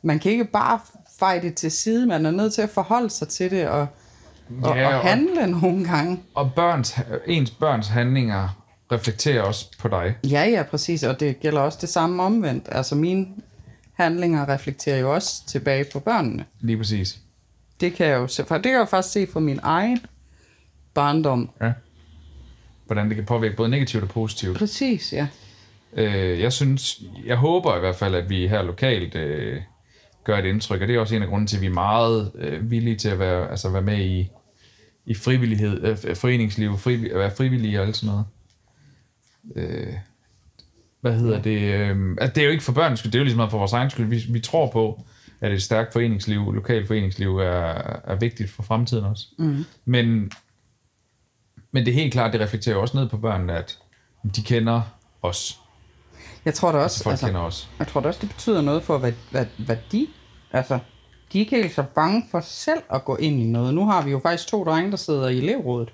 man 0.02 0.18
kan 0.18 0.32
ikke 0.32 0.44
bare 0.44 0.78
feje 1.18 1.42
det 1.42 1.54
til 1.54 1.70
side, 1.70 2.06
man 2.06 2.26
er 2.26 2.30
nødt 2.30 2.54
til 2.54 2.62
at 2.62 2.70
forholde 2.70 3.10
sig 3.10 3.28
til 3.28 3.50
det 3.50 3.68
og, 3.68 3.86
og, 4.62 4.76
Ja, 4.76 4.88
og 4.88 4.94
og- 4.94 5.00
handle 5.00 5.46
nogle 5.46 5.84
gange. 5.88 6.20
Og 6.34 6.50
børns, 6.56 6.94
ens 7.26 7.50
børns 7.50 7.88
handlinger 7.88 8.48
reflekterer 8.92 9.42
også 9.42 9.66
på 9.78 9.88
dig. 9.88 10.16
Ja, 10.30 10.44
ja, 10.44 10.62
præcis, 10.62 11.02
og 11.02 11.20
det 11.20 11.40
gælder 11.40 11.60
også 11.60 11.78
det 11.80 11.88
samme 11.88 12.22
omvendt. 12.22 12.68
Altså, 12.72 12.94
mine 12.94 13.26
handlinger 13.92 14.48
reflekterer 14.48 14.98
jo 14.98 15.14
også 15.14 15.46
tilbage 15.46 15.84
på 15.92 16.00
børnene. 16.00 16.44
Lige 16.60 16.76
præcis. 16.76 17.18
Det 17.80 17.92
kan 17.92 18.06
jeg 18.06 18.16
jo 18.16 18.26
se, 18.26 18.44
for 18.44 18.54
det 18.54 18.62
kan 18.62 18.72
jeg 18.72 18.78
jo 18.78 18.84
faktisk 18.84 19.12
se 19.12 19.26
fra 19.32 19.40
min 19.40 19.60
egen 19.62 20.00
barndom. 20.94 21.50
Ja. 21.60 21.72
Hvordan 22.86 23.08
det 23.08 23.16
kan 23.16 23.24
påvirke 23.24 23.56
både 23.56 23.68
negativt 23.68 24.02
og 24.02 24.08
positivt. 24.08 24.58
Præcis, 24.58 25.12
ja. 25.12 25.26
Øh, 25.92 26.40
jeg 26.40 26.52
synes, 26.52 27.00
jeg 27.26 27.36
håber 27.36 27.76
i 27.76 27.80
hvert 27.80 27.96
fald, 27.96 28.14
at 28.14 28.30
vi 28.30 28.48
her 28.48 28.62
lokalt 28.62 29.14
øh, 29.14 29.60
gør 30.24 30.38
et 30.38 30.44
indtryk, 30.44 30.80
og 30.80 30.88
det 30.88 30.96
er 30.96 31.00
også 31.00 31.16
en 31.16 31.22
af 31.22 31.28
grunden 31.28 31.46
til, 31.46 31.56
at 31.56 31.62
vi 31.62 31.66
er 31.66 31.70
meget 31.70 32.32
øh, 32.34 32.70
villige 32.70 32.96
til 32.96 33.08
at 33.08 33.18
være, 33.18 33.50
altså 33.50 33.70
være 33.70 33.82
med 33.82 33.98
i, 33.98 34.28
i 35.06 35.14
frivillighed, 35.14 35.84
øh, 36.08 36.16
foreningsliv, 36.16 36.78
fri, 36.78 37.10
at 37.10 37.18
være 37.18 37.30
frivillige 37.36 37.80
og 37.80 37.86
alt 37.86 37.96
sådan 37.96 38.10
noget. 38.10 38.24
Øh, 39.56 39.92
hvad 41.00 41.18
hedder 41.18 41.42
det? 41.42 41.60
Øh, 41.60 42.16
altså, 42.20 42.34
det 42.34 42.40
er 42.40 42.44
jo 42.44 42.50
ikke 42.50 42.64
for 42.64 42.72
børns 42.72 42.98
skyld, 42.98 43.12
det 43.12 43.18
er 43.18 43.20
jo 43.20 43.24
ligesom 43.24 43.36
meget 43.36 43.50
for 43.50 43.58
vores 43.58 43.72
egen 43.72 43.90
skyld. 43.90 44.06
Vi, 44.06 44.24
vi 44.28 44.40
tror 44.40 44.70
på, 44.70 45.04
at 45.40 45.52
et 45.52 45.62
stærkt 45.62 45.92
foreningsliv, 45.92 46.52
lokalt 46.52 46.86
foreningsliv, 46.86 47.38
er, 47.38 48.00
er 48.04 48.14
vigtigt 48.14 48.50
for 48.50 48.62
fremtiden 48.62 49.04
også. 49.04 49.26
Mm. 49.38 49.64
Men, 49.84 50.30
men 51.72 51.86
det 51.86 51.88
er 51.88 51.94
helt 51.94 52.12
klart, 52.12 52.32
det 52.32 52.40
reflekterer 52.40 52.76
jo 52.76 52.82
også 52.82 52.96
ned 52.96 53.08
på 53.08 53.16
børnene, 53.16 53.52
at 53.52 53.78
de 54.36 54.42
kender 54.42 54.82
os. 55.22 55.60
Jeg 56.44 56.54
tror 56.54 56.72
da 56.72 56.78
også, 56.78 57.02
Folk 57.02 57.12
altså, 57.12 57.26
kender 57.26 57.40
os. 57.40 57.70
jeg 57.78 57.86
tror 57.86 58.00
da 58.00 58.08
også, 58.08 58.20
det 58.20 58.28
betyder 58.28 58.60
noget 58.60 58.82
for, 58.82 58.98
hvad, 58.98 59.12
hvad, 59.30 59.46
hvad 59.58 59.76
de, 59.92 60.06
altså, 60.52 60.78
de 61.32 61.38
er 61.38 61.40
ikke 61.40 61.56
helt 61.56 61.74
så 61.74 61.84
bange 61.94 62.24
for 62.30 62.40
selv 62.40 62.82
at 62.92 63.04
gå 63.04 63.16
ind 63.16 63.40
i 63.40 63.44
noget. 63.44 63.74
Nu 63.74 63.86
har 63.86 64.04
vi 64.04 64.10
jo 64.10 64.18
faktisk 64.18 64.48
to 64.48 64.64
drenge, 64.64 64.90
der 64.90 64.96
sidder 64.96 65.28
i 65.28 65.38
elevrådet. 65.38 65.92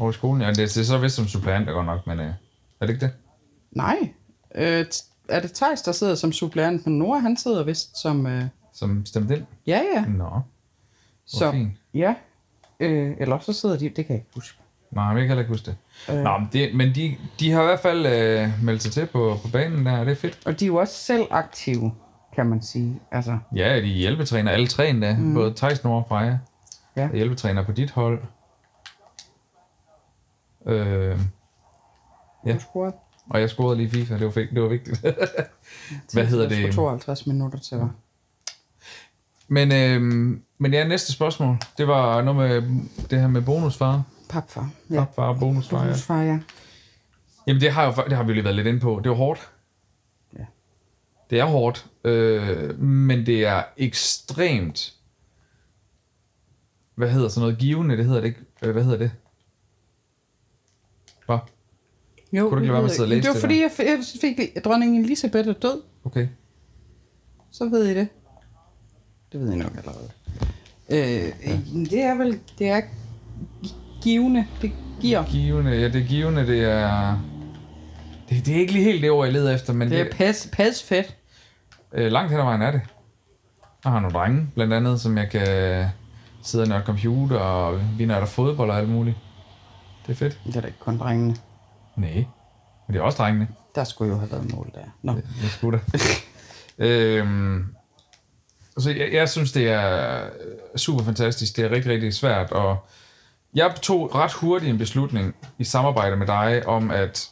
Over 0.00 0.10
i 0.10 0.12
skolen. 0.12 0.42
Ja, 0.42 0.48
det, 0.48 0.56
det 0.56 0.76
er 0.76 0.84
så 0.84 0.98
vist 0.98 1.16
som 1.16 1.26
suppleanter 1.28 1.72
godt 1.72 1.86
nok, 1.86 2.06
men 2.06 2.20
øh, 2.20 2.26
er 2.80 2.86
det 2.86 2.88
ikke 2.94 3.06
det? 3.06 3.12
Nej. 3.72 3.96
Øh, 4.54 4.84
er 5.28 5.40
det 5.40 5.52
Thijs, 5.52 5.82
der 5.82 5.92
sidder 5.92 6.14
som 6.14 6.32
suppleant, 6.32 6.86
men 6.86 6.98
Nora, 6.98 7.18
han 7.18 7.36
sidder 7.36 7.64
vist 7.64 7.98
som... 8.02 8.26
Øh, 8.26 8.42
Som 8.72 9.06
stemte 9.06 9.36
ind? 9.36 9.44
ja, 9.66 9.80
ja. 9.94 10.04
Nå. 10.08 10.40
Så, 11.26 11.52
fint. 11.52 11.72
ja. 11.94 12.14
Øh, 12.80 13.16
eller 13.18 13.38
så 13.38 13.52
sidder 13.52 13.76
de... 13.78 13.84
Det 13.88 13.94
kan 13.94 14.06
jeg 14.08 14.14
ikke 14.16 14.30
huske. 14.34 14.58
Nej, 14.90 15.04
jeg 15.04 15.14
kan 15.16 15.26
heller 15.28 15.40
ikke 15.42 15.52
huske 15.52 15.66
det. 15.66 15.76
Øh. 16.14 16.22
Nå, 16.24 16.38
men, 16.38 16.48
det, 16.52 16.74
men 16.74 16.94
de, 16.94 17.16
de 17.40 17.50
har 17.50 17.62
i 17.62 17.64
hvert 17.64 17.80
fald 17.80 18.06
øh, 18.06 18.64
meldt 18.64 18.82
sig 18.82 18.92
til 18.92 19.06
på, 19.06 19.38
på 19.42 19.48
banen 19.52 19.86
der, 19.86 20.04
det 20.04 20.10
er 20.10 20.16
fedt. 20.16 20.38
Og 20.46 20.60
de 20.60 20.64
er 20.64 20.66
jo 20.66 20.76
også 20.76 20.94
selv 20.94 21.26
aktive, 21.30 21.92
kan 22.34 22.46
man 22.46 22.62
sige. 22.62 23.00
Altså, 23.12 23.38
Ja, 23.56 23.74
de 23.76 23.78
er 23.78 23.96
hjælpetræner, 23.96 24.50
alle 24.50 24.66
tre 24.66 24.88
endda. 24.90 25.16
Mm. 25.16 25.34
Både 25.34 25.54
Thijs, 25.56 25.84
Nora 25.84 25.96
og 26.02 26.06
Freja. 26.08 26.38
Ja. 26.96 27.02
Er 27.02 27.14
hjælpetræner 27.16 27.64
på 27.64 27.72
dit 27.72 27.90
hold. 27.90 28.22
Øh, 30.66 31.18
Ja. 32.46 32.52
du 32.54 32.60
scorede. 32.60 32.94
og 33.30 33.40
jeg 33.40 33.50
scorede 33.50 33.76
lige 33.76 33.90
FIFA, 33.90 34.14
det 34.18 34.24
var, 34.26 34.30
det 34.54 34.62
var 34.62 34.68
vigtigt. 34.68 35.00
Hvad 36.12 36.26
hedder 36.26 36.48
det? 36.48 36.74
52 36.74 37.26
minutter 37.26 37.58
til, 37.58 37.76
var. 37.78 37.94
Men, 39.48 39.72
øh, 39.72 40.02
men 40.58 40.72
ja, 40.72 40.88
næste 40.88 41.12
spørgsmål. 41.12 41.56
Det 41.78 41.88
var 41.88 42.22
noget 42.22 42.36
med 42.64 42.80
det 43.10 43.20
her 43.20 43.28
med 43.28 43.42
bonusfar. 43.42 44.02
Papfar. 44.28 44.70
Ja. 44.90 44.94
Papfar 45.04 45.28
og 45.28 45.38
bonusfar, 45.38 45.78
ja. 45.78 45.84
Bonusfar, 45.84 46.22
ja. 46.22 46.38
Jamen 47.46 47.60
det 47.60 47.72
har, 47.72 47.84
jo, 47.84 47.92
det 48.08 48.16
har 48.16 48.22
vi 48.22 48.28
jo 48.28 48.34
lige 48.34 48.44
været 48.44 48.56
lidt 48.56 48.66
inde 48.66 48.80
på. 48.80 49.00
Det 49.04 49.10
var 49.10 49.16
hårdt. 49.16 49.50
Ja. 50.38 50.44
Det 51.30 51.40
er 51.40 51.44
hårdt, 51.44 51.86
øh, 52.04 52.78
men 52.80 53.26
det 53.26 53.44
er 53.46 53.62
ekstremt, 53.76 54.94
hvad 56.94 57.10
hedder 57.10 57.28
sådan 57.28 57.40
noget, 57.40 57.58
givende, 57.58 57.96
det 57.96 58.04
hedder 58.04 58.20
det 58.20 58.28
ikke, 58.28 58.40
øh, 58.62 58.72
hvad 58.72 58.84
hedder 58.84 58.98
det? 58.98 59.10
Hvad? 61.30 61.38
Jo, 62.32 62.48
Kunne 62.48 62.50
du 62.50 62.56
ikke 62.56 62.66
lade 62.66 62.72
være 62.72 62.82
med 62.82 62.90
at 62.90 62.96
sidde 62.96 63.04
og 63.06 63.08
læse 63.08 63.20
det 63.22 63.28
var 63.28 63.32
det 63.32 63.40
fordi, 63.40 63.60
jeg 63.60 63.70
jeg 63.78 63.98
fik 64.20 64.36
lige- 64.38 64.60
dronning 64.60 64.98
Elisabeth 65.04 65.48
er 65.48 65.52
død. 65.52 65.82
Okay. 66.04 66.28
Så 67.50 67.68
ved 67.68 67.86
I 67.86 67.94
det. 67.94 68.08
Det 69.32 69.40
ved 69.40 69.52
I 69.52 69.56
nok 69.56 69.72
allerede. 69.76 70.10
Øh, 70.90 71.32
øh, 71.46 71.90
det 71.90 72.00
er 72.02 72.14
vel, 72.14 72.38
det 72.58 72.68
er 72.68 72.80
givende. 74.02 74.46
Det 74.62 74.72
giver. 75.00 75.24
Givende, 75.24 75.70
ja, 75.70 75.88
det 75.88 76.02
er 76.02 76.06
givende, 76.06 76.46
det 76.46 76.64
er... 76.64 77.18
Det, 78.28 78.46
det 78.46 78.56
er 78.56 78.60
ikke 78.60 78.72
lige 78.72 78.84
helt 78.84 79.02
det 79.02 79.10
ord, 79.10 79.24
jeg 79.26 79.32
leder 79.32 79.54
efter, 79.54 79.72
men 79.72 79.90
Det 79.90 79.98
det, 80.06 80.12
er 80.12 80.16
pas, 80.16 80.48
pas 80.52 80.82
fedt. 80.82 81.16
øh, 81.92 82.12
langt 82.12 82.30
hen 82.30 82.40
ad 82.40 82.44
vejen 82.44 82.62
er 82.62 82.70
det. 82.70 82.80
Jeg 83.84 83.92
har 83.92 84.00
nogle 84.00 84.14
drenge, 84.14 84.46
blandt 84.54 84.72
andet, 84.72 85.00
som 85.00 85.18
jeg 85.18 85.30
kan 85.30 85.86
sidde 86.42 86.74
og 86.74 86.82
computer, 86.82 87.36
og 87.38 87.80
vi 87.98 88.04
nørder 88.04 88.26
fodbold 88.26 88.70
og 88.70 88.78
alt 88.78 88.88
muligt. 88.88 89.16
Det 90.06 90.12
er 90.12 90.16
fedt. 90.16 90.40
Det 90.46 90.56
er 90.56 90.60
da 90.60 90.66
ikke 90.66 90.78
kun 90.78 90.98
drengene. 90.98 91.36
Nej, 91.96 92.24
men 92.86 92.94
det 92.94 92.96
er 92.96 93.02
også 93.02 93.18
drengene. 93.18 93.48
Der 93.74 93.84
skulle 93.84 94.12
jo 94.12 94.18
have 94.18 94.30
været 94.30 94.54
mål 94.54 94.70
der. 94.74 94.84
Nå. 95.02 95.12
Jeg 95.12 95.50
skulle 95.50 95.80
da. 95.92 95.98
øhm, 96.86 97.74
så 98.78 98.90
jeg, 98.90 99.12
jeg 99.12 99.28
synes, 99.28 99.52
det 99.52 99.68
er 99.68 100.22
super 100.76 101.04
fantastisk. 101.04 101.56
Det 101.56 101.64
er 101.64 101.70
rigtig, 101.70 101.92
rigtig 101.92 102.14
svært. 102.14 102.52
Og 102.52 102.86
jeg 103.54 103.74
tog 103.82 104.14
ret 104.14 104.32
hurtigt 104.32 104.70
en 104.70 104.78
beslutning 104.78 105.34
i 105.58 105.64
samarbejde 105.64 106.16
med 106.16 106.26
dig 106.26 106.66
om, 106.66 106.90
at 106.90 107.30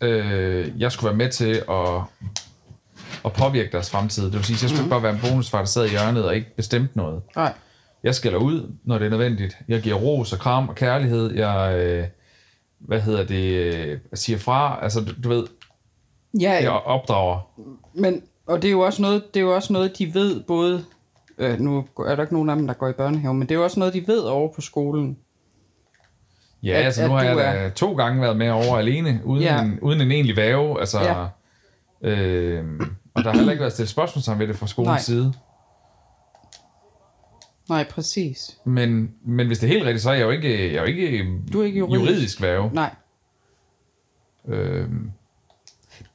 øh, 0.00 0.80
jeg 0.80 0.92
skulle 0.92 1.08
være 1.08 1.16
med 1.16 1.30
til 1.30 1.62
at, 1.70 2.00
at 3.24 3.32
påvirke 3.32 3.72
deres 3.72 3.90
fremtid. 3.90 4.24
Det 4.24 4.34
vil 4.34 4.44
sige, 4.44 4.54
at 4.54 4.62
jeg 4.62 4.70
skulle 4.70 4.82
ikke 4.82 4.90
bare 4.90 5.02
være 5.02 5.12
en 5.14 5.20
bonusfar, 5.20 5.58
der 5.58 5.64
sad 5.64 5.86
i 5.86 5.90
hjørnet 5.90 6.24
og 6.24 6.36
ikke 6.36 6.56
bestemte 6.56 6.96
noget. 6.98 7.22
Nej. 7.36 7.52
Jeg 8.06 8.14
skælder 8.14 8.38
ud, 8.38 8.72
når 8.84 8.98
det 8.98 9.06
er 9.06 9.10
nødvendigt. 9.10 9.56
Jeg 9.68 9.80
giver 9.80 9.96
ros 9.96 10.32
og 10.32 10.38
kram 10.38 10.68
og 10.68 10.74
kærlighed. 10.74 11.34
Jeg, 11.34 11.78
øh, 11.78 12.04
hvad 12.78 13.00
hedder 13.00 13.24
det, 13.24 13.44
øh, 13.74 13.88
jeg 14.10 14.18
siger 14.18 14.38
fra. 14.38 14.78
Altså, 14.82 15.00
du, 15.00 15.12
du 15.24 15.28
ved, 15.28 15.46
Ja, 16.40 16.52
jeg 16.62 16.70
opdrager. 16.70 17.38
men, 17.94 18.22
og 18.46 18.62
det 18.62 18.68
er 18.68 18.72
jo 18.72 18.80
også 18.80 19.02
noget, 19.02 19.34
det 19.34 19.40
er 19.40 19.44
jo 19.44 19.54
også 19.54 19.72
noget 19.72 19.98
de 19.98 20.14
ved 20.14 20.40
både, 20.42 20.84
øh, 21.38 21.60
nu 21.60 21.84
er 22.06 22.14
der 22.14 22.22
ikke 22.22 22.34
nogen 22.34 22.50
af 22.50 22.56
dem, 22.56 22.66
der 22.66 22.74
går 22.74 22.88
i 22.88 22.92
børnehave, 22.92 23.34
men 23.34 23.42
det 23.48 23.54
er 23.54 23.58
jo 23.58 23.64
også 23.64 23.78
noget, 23.80 23.94
de 23.94 24.06
ved 24.06 24.18
over 24.20 24.52
på 24.54 24.60
skolen. 24.60 25.18
Ja, 26.62 26.72
At- 26.78 26.84
altså 26.84 27.02
at 27.02 27.08
nu 27.10 27.14
har 27.16 27.22
jeg 27.24 27.36
da 27.36 27.70
to 27.74 27.94
gange 27.94 28.22
været 28.22 28.36
med 28.36 28.50
over 28.50 28.78
alene, 28.78 29.20
uden, 29.24 29.42
Ja. 29.42 29.62
en, 29.62 29.78
uden 29.82 30.00
en 30.00 30.10
egentlig 30.10 30.36
væve. 30.36 30.80
Altså, 30.80 31.00
Ja. 31.00 31.26
ja. 32.02 32.10
øh, 32.10 32.64
og 33.14 33.24
der 33.24 33.30
har 33.30 33.36
heller 33.36 33.52
ikke 33.52 33.60
været 33.60 33.72
stillet 33.72 33.90
spørgsmålstegn 33.90 34.38
ved 34.38 34.48
det 34.48 34.56
fra 34.56 34.66
skolens 34.66 34.88
Nej. 34.88 34.98
side. 35.00 35.32
Nej, 37.68 37.84
præcis. 37.90 38.58
Men, 38.64 39.10
men 39.24 39.46
hvis 39.46 39.58
det 39.58 39.66
er 39.66 39.72
helt 39.72 39.84
rigtigt, 39.84 40.02
så 40.02 40.10
er 40.10 40.14
jeg 40.14 40.22
jo 40.24 40.30
ikke, 40.30 40.66
jeg 40.72 40.76
er 40.76 40.80
jo 40.80 40.86
ikke, 40.86 41.26
Du 41.52 41.60
er 41.60 41.64
ikke 41.66 41.78
juridisk. 41.78 42.00
juridisk 42.10 42.42
væve. 42.42 42.70
Nej. 42.74 42.94
Øh, 44.48 44.88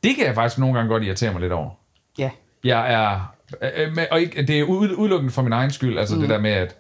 det 0.03 0.15
kan 0.15 0.25
jeg 0.25 0.36
faktisk 0.36 0.60
nogle 0.60 0.75
gange 0.75 0.89
godt 0.89 1.03
irritere 1.03 1.31
mig 1.31 1.41
lidt 1.41 1.53
over. 1.53 1.70
Ja. 2.17 2.29
Jeg 2.63 2.93
er, 2.93 3.36
øh, 3.77 3.96
med- 3.96 4.05
og 4.12 4.22
ikke, 4.22 4.41
det 4.46 4.60
er 4.60 4.63
ud- 4.63 4.96
udelukkende 4.98 5.34
for 5.34 5.41
min 5.41 5.53
egen 5.53 5.72
skyld, 5.72 5.98
altså 5.98 6.15
mm. 6.15 6.22
det 6.22 6.29
der 6.29 6.39
med, 6.39 6.51
at 6.51 6.75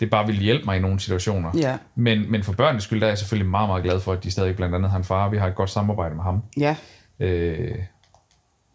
det 0.00 0.10
bare 0.10 0.26
vil 0.26 0.36
hjælpe 0.36 0.64
mig 0.64 0.76
i 0.76 0.80
nogle 0.80 1.00
situationer. 1.00 1.50
Ja. 1.56 1.78
Men, 1.94 2.30
men 2.30 2.42
for 2.42 2.52
børnenes 2.52 2.84
skyld, 2.84 3.00
der 3.00 3.06
er 3.06 3.10
jeg 3.10 3.18
selvfølgelig 3.18 3.50
meget, 3.50 3.68
meget 3.68 3.82
glad 3.84 4.00
for, 4.00 4.12
at 4.12 4.24
de 4.24 4.30
stadig 4.30 4.56
blandt 4.56 4.74
andet 4.74 4.90
har 4.90 4.98
en 4.98 5.04
far, 5.04 5.24
og 5.24 5.32
vi 5.32 5.36
har 5.36 5.46
et 5.46 5.54
godt 5.54 5.70
samarbejde 5.70 6.14
med 6.14 6.22
ham. 6.24 6.42
Ja, 6.56 6.76
Øh, 7.20 7.78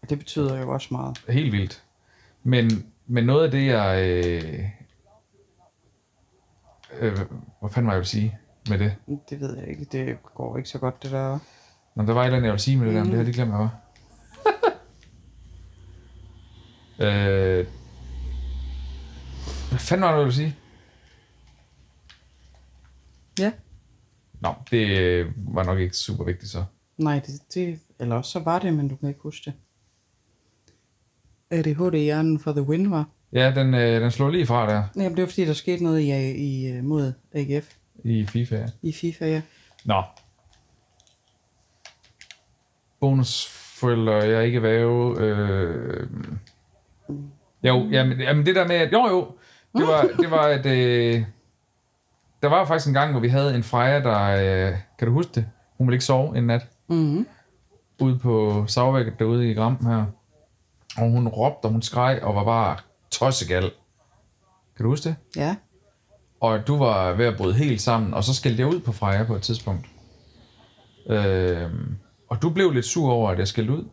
det 0.09 0.17
betyder 0.19 0.59
jo 0.61 0.69
også 0.69 0.87
meget. 0.91 1.21
helt 1.29 1.51
vildt. 1.51 1.83
Men, 2.43 2.85
men 3.07 3.23
noget 3.23 3.45
af 3.45 3.51
det, 3.51 3.65
jeg... 3.67 4.03
Øh, 4.07 4.63
øh, 6.99 7.17
hvad 7.59 7.69
fanden 7.69 7.87
var 7.87 7.93
jeg 7.93 7.99
vil 7.99 8.07
sige 8.07 8.37
med 8.69 8.79
det? 8.79 8.95
Det 9.29 9.39
ved 9.39 9.57
jeg 9.57 9.67
ikke. 9.67 9.85
Det 9.85 10.23
går 10.23 10.57
ikke 10.57 10.69
så 10.69 10.79
godt, 10.79 11.03
det 11.03 11.11
der. 11.11 11.39
Nå, 11.95 12.05
der 12.05 12.13
var 12.13 12.21
et 12.21 12.25
eller 12.25 12.37
andet, 12.37 12.47
jeg 12.47 12.53
ville 12.53 12.61
sige 12.61 12.77
med 12.77 12.87
det 12.87 12.95
der, 12.95 13.03
men 13.03 13.11
det 13.11 13.17
har 13.17 13.23
jeg 13.23 13.25
lige 13.25 13.35
glemt, 13.35 13.51
hvad 13.51 13.59
var. 13.59 13.79
øh, 17.59 17.67
hvad 19.69 19.79
fanden 19.79 20.05
var 20.05 20.11
det, 20.11 20.17
jeg 20.17 20.25
ville 20.25 20.35
sige? 20.35 20.55
Ja. 23.39 23.51
Nå, 24.41 24.53
det 24.71 25.25
var 25.37 25.63
nok 25.63 25.79
ikke 25.79 25.95
super 25.95 26.23
vigtigt 26.23 26.51
så. 26.51 26.63
Nej, 26.97 27.19
det, 27.19 27.53
det, 27.53 27.79
eller 27.99 28.15
også 28.15 28.31
så 28.31 28.39
var 28.39 28.59
det, 28.59 28.73
men 28.73 28.87
du 28.87 28.95
kan 28.95 29.09
ikke 29.09 29.21
huske 29.21 29.45
det. 29.45 29.53
ADHD-hjernen 31.51 32.39
for 32.39 32.51
the 32.51 32.61
win, 32.61 32.91
var? 32.91 33.09
Ja, 33.33 33.51
den, 33.55 33.73
øh, 33.73 34.01
den 34.01 34.11
slår 34.11 34.29
lige 34.29 34.45
fra 34.45 34.69
der 34.69 34.83
Jamen, 34.95 35.11
det 35.15 35.21
var 35.21 35.27
fordi, 35.27 35.45
der 35.45 35.53
skete 35.53 35.83
noget 35.83 35.99
i, 35.99 36.31
i, 36.31 36.71
øh, 36.71 36.83
mod 36.83 37.13
AGF 37.33 37.73
i 38.03 38.25
FIFA. 38.25 38.55
ja. 38.55 38.65
i 38.81 38.93
FIFA, 38.93 39.25
ja. 39.27 39.41
Nå. 39.85 40.03
Bonusforældre, 42.99 44.13
jeg 44.13 44.31
er 44.31 44.41
ikke 44.41 44.63
væve. 44.63 45.19
Øh... 45.21 46.07
Jo, 47.63 47.87
jamen, 47.91 48.19
jamen 48.19 48.45
det 48.45 48.55
der 48.55 48.67
med, 48.67 48.75
at 48.75 48.91
jo 48.93 49.07
jo, 49.07 49.27
det 49.77 49.87
var, 49.87 50.01
det 50.21 50.31
var 50.31 50.41
at, 50.47 50.65
øh... 50.65 51.23
der 52.41 52.47
var 52.49 52.65
faktisk 52.65 52.87
en 52.87 52.93
gang, 52.93 53.11
hvor 53.11 53.19
vi 53.19 53.27
havde 53.27 53.55
en 53.55 53.63
Freja, 53.63 53.99
der, 53.99 54.21
øh... 54.69 54.77
kan 54.99 55.07
du 55.07 55.13
huske 55.13 55.31
det? 55.35 55.45
Hun 55.77 55.87
ville 55.87 55.95
ikke 55.95 56.05
sove 56.05 56.37
en 56.37 56.43
nat, 56.47 56.67
Mm-hmm. 56.87 57.27
ude 58.01 58.19
på 58.19 58.63
Savvækket 58.67 59.19
derude 59.19 59.51
i 59.51 59.53
Gram 59.53 59.85
her. 59.85 60.05
Og 60.97 61.09
hun 61.09 61.27
råbte, 61.27 61.65
og 61.65 61.71
hun 61.71 61.81
skreg, 61.81 62.19
og 62.23 62.35
var 62.35 62.43
bare 62.43 62.77
tossegal. 63.11 63.71
Kan 64.77 64.83
du 64.83 64.89
huske 64.89 65.09
det? 65.09 65.15
Ja. 65.35 65.55
og 66.41 66.67
du 66.67 66.77
var 66.77 67.13
ved 67.13 67.25
at 67.25 67.37
bryde 67.37 67.53
helt 67.53 67.81
sammen, 67.81 68.13
og 68.13 68.23
så 68.23 68.33
skældte 68.33 68.61
jeg 68.61 68.67
ud 68.67 68.79
på 68.79 68.91
Freja 68.91 69.23
på 69.23 69.35
et 69.35 69.41
tidspunkt. 69.41 69.85
Øhm, 71.09 71.95
og 72.29 72.41
du 72.41 72.49
blev 72.49 72.71
lidt 72.71 72.85
sur 72.85 73.11
over, 73.11 73.29
at 73.31 73.39
jeg 73.39 73.47
skældte 73.47 73.73
ud. 73.73 73.83